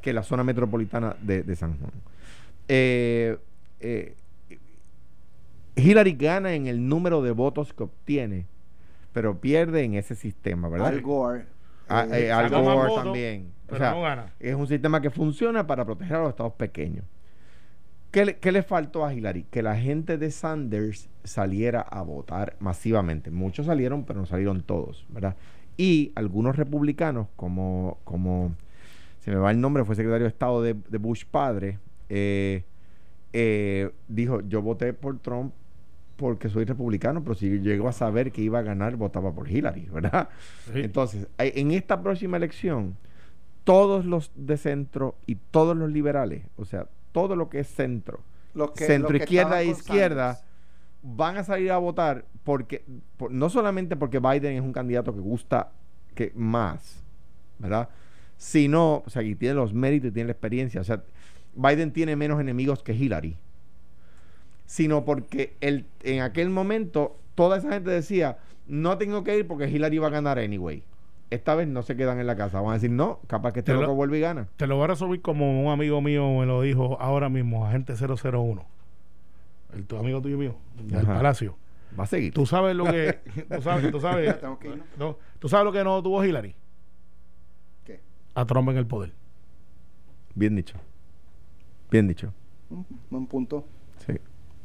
que 0.06 0.14
la 0.14 0.22
zona 0.22 0.44
metropolitana 0.44 1.16
de, 1.20 1.42
de 1.42 1.56
San 1.56 1.80
Juan. 1.80 1.92
Eh, 2.68 3.40
eh, 3.80 4.14
Hillary 5.76 6.14
gana 6.14 6.54
en 6.54 6.68
el 6.68 6.88
número 6.88 7.24
de 7.24 7.32
votos 7.32 7.74
que 7.74 7.82
obtiene, 7.82 8.46
pero 9.14 9.42
pierde 9.42 9.82
en 9.82 9.96
ese 9.96 10.14
sistema, 10.14 10.70
¿verdad? 10.70 10.90
Al 10.90 11.02
Gore. 11.02 11.46
Ah, 11.90 12.06
eh, 12.12 12.32
Al 12.32 12.52
Gore 12.52 12.94
también. 12.94 13.52
O 13.68 13.78
sea, 13.78 13.94
no 13.94 14.02
gana. 14.04 14.32
es 14.40 14.54
un 14.54 14.68
sistema 14.68 15.02
que 15.02 15.10
funciona 15.10 15.66
para 15.66 15.84
proteger 15.86 16.18
a 16.18 16.20
los 16.20 16.30
estados 16.30 16.54
pequeños. 16.54 17.04
¿Qué 18.12 18.26
le, 18.26 18.38
qué 18.38 18.52
le 18.52 18.62
faltó 18.62 19.04
a 19.06 19.12
Hillary? 19.12 19.46
Que 19.50 19.64
la 19.64 19.76
gente 19.76 20.20
de 20.20 20.30
Sanders 20.30 21.10
saliera 21.24 21.82
a 21.82 22.04
votar 22.04 22.58
masivamente. 22.60 23.32
Muchos 23.32 23.66
salieron, 23.66 24.06
pero 24.06 24.20
no 24.20 24.28
salieron 24.28 24.62
todos, 24.62 25.08
¿verdad? 25.10 25.36
Y 25.78 26.12
algunos 26.14 26.58
republicanos, 26.58 27.28
como, 27.36 27.98
como 28.04 28.54
se 29.26 29.32
me 29.32 29.38
va 29.38 29.50
el 29.52 29.60
nombre, 29.60 29.84
fue 29.84 29.96
secretario 29.96 30.24
de 30.26 30.30
Estado 30.30 30.62
de, 30.62 30.76
de 30.88 30.98
Bush 31.00 31.26
padre, 31.26 31.80
eh, 32.10 32.64
eh, 33.34 33.92
dijo, 34.08 34.42
yo 34.42 34.62
voté 34.62 34.94
por 34.94 35.18
Trump 35.20 35.52
porque 36.16 36.48
soy 36.48 36.64
republicano, 36.64 37.22
pero 37.24 37.36
si 37.36 37.60
llegó 37.60 37.90
a 37.90 37.92
saber 37.92 38.32
que 38.32 38.42
iba 38.42 38.60
a 38.60 38.62
ganar, 38.62 38.96
votaba 38.96 39.34
por 39.34 39.50
Hillary, 39.50 39.90
¿verdad? 39.92 40.30
Sí. 40.72 40.82
Entonces, 40.82 41.28
hay- 41.38 41.52
en 41.56 41.72
esta 41.72 42.02
próxima 42.02 42.38
elección, 42.38 42.96
todos 43.64 44.06
los 44.06 44.32
de 44.36 44.58
centro 44.58 45.16
y 45.26 45.36
todos 45.36 45.76
los 45.76 45.92
liberales, 45.92 46.44
o 46.56 46.64
sea, 46.66 46.88
todo 47.12 47.36
lo 47.36 47.50
que 47.50 47.60
es 47.62 47.68
centro, 47.68 48.20
los 48.54 48.72
que- 48.72 48.86
centro 48.86 49.10
los 49.10 49.20
que 49.20 49.24
izquierda 49.26 49.62
e 49.62 49.66
izquierda, 49.66 50.40
van 51.02 51.38
a 51.38 51.44
salir 51.44 51.72
a 51.72 51.78
votar 51.78 52.26
porque, 52.44 52.86
por- 53.18 53.32
no 53.32 53.50
solamente 53.50 53.96
porque 53.96 54.20
Biden 54.20 54.56
es 54.56 54.62
un 54.62 54.72
candidato 54.72 55.14
que 55.14 55.20
gusta 55.20 55.72
que 56.14 56.32
más, 56.36 57.04
¿verdad? 57.60 57.90
Sino, 58.38 59.04
o 59.06 59.10
sea, 59.10 59.24
que 59.24 59.36
tiene 59.36 59.56
los 59.56 59.74
méritos 59.74 60.10
y 60.10 60.12
tiene 60.14 60.28
la 60.28 60.32
experiencia. 60.34 60.82
O 60.82 60.84
sea, 60.84 61.02
Biden 61.56 61.92
tiene 61.92 62.16
menos 62.16 62.40
enemigos 62.42 62.84
que 62.84 62.94
Hillary. 62.94 63.38
Sino 64.66 65.06
porque 65.06 65.56
él, 65.62 65.86
en 66.04 66.22
aquel 66.22 66.50
momento 66.50 67.16
toda 67.36 67.58
esa 67.58 67.72
gente 67.72 67.92
decía, 67.92 68.40
no 68.68 68.98
tengo 68.98 69.24
que 69.24 69.38
ir 69.38 69.48
porque 69.48 69.70
Hillary 69.70 69.98
va 70.00 70.08
a 70.08 70.12
ganar 70.12 70.40
anyway. 70.40 70.84
Esta 71.30 71.56
vez 71.56 71.68
no 71.68 71.82
se 71.84 71.96
quedan 71.96 72.20
en 72.20 72.28
la 72.28 72.36
casa. 72.36 72.62
Van 72.62 72.72
a 72.72 72.74
decir, 72.76 72.92
no, 72.92 73.20
capaz 73.28 73.52
que 73.54 73.60
este 73.60 73.72
Te 73.72 73.76
lo- 73.76 73.82
loco 73.82 73.96
vuelve 73.96 74.18
y 74.18 74.22
gana. 74.22 74.48
Te 74.58 74.68
lo 74.68 74.76
voy 74.76 74.86
a 74.86 74.88
resolver 74.88 75.22
como 75.22 75.64
un 75.66 75.72
amigo 75.72 76.02
mío 76.02 76.28
me 76.40 76.46
lo 76.46 76.62
dijo 76.62 76.98
ahora 77.00 77.30
mismo, 77.30 77.66
agente 77.66 77.94
001. 77.96 78.66
El 79.74 79.86
tu 79.86 79.98
amigo 79.98 80.22
tuyo 80.22 80.38
mío, 80.38 80.56
del 80.82 81.00
Ajá. 81.04 81.16
Palacio. 81.16 81.58
Va 82.00 82.06
a 82.06 82.08
seguir. 82.08 82.34
Tú 82.34 82.46
sabes 82.46 82.76
lo 82.76 82.86
que. 82.86 83.20
Tú 83.54 83.62
sabes, 83.62 83.92
tú 83.92 84.00
sabes, 84.02 84.26
Ya 84.28 84.40
tengo 84.40 84.58
que 84.60 84.70
irnos. 84.70 84.86
no, 84.98 85.18
tú 85.40 85.48
sabes 85.50 85.66
lo 85.66 85.72
que 85.72 85.84
no 85.84 86.02
tuvo 86.02 86.24
Hillary. 86.24 86.56
A 88.36 88.46
Trump 88.46 88.70
en 88.70 88.78
el 88.78 88.86
poder. 88.86 89.14
Bien 90.36 90.56
dicho. 90.56 90.76
Bien 91.90 92.08
dicho. 92.08 92.34
Mm, 92.70 92.82
Buen 93.10 93.28
punto. 93.28 93.66
Sí. 94.06 94.14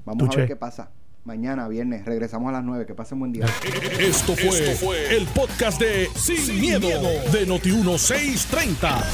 Vamos 0.05 0.29
a 0.35 0.37
ver 0.37 0.49
qué 0.49 0.57
pasa. 0.57 0.91
Mañana, 1.25 1.69
viernes, 1.69 2.05
regresamos 2.07 2.49
a 2.49 2.53
las 2.53 2.65
9. 2.65 2.87
Que 2.87 2.95
pasen 2.95 3.19
buen 3.19 3.33
día. 3.33 3.45
Esto 4.01 4.35
fue, 4.35 5.17
el 5.17 5.27
podcast 5.27 5.79
de 5.81 6.09
Sin, 6.17 6.61
miedo, 6.61 6.89
de 6.89 7.47
Noti1630. 7.47 9.05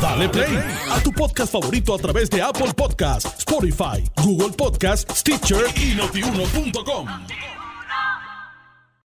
Dale 0.00 0.28
play 0.28 0.58
a 0.90 1.02
tu 1.02 1.10
podcast 1.10 1.52
favorito 1.52 1.94
a 1.94 1.98
través 1.98 2.28
de 2.28 2.42
Apple 2.42 2.72
Podcasts, 2.76 3.38
Spotify, 3.38 4.04
Google 4.22 4.54
Podcasts, 4.56 5.20
Stitcher 5.20 5.64
y 5.76 5.94
notiuno.com. 5.96 7.08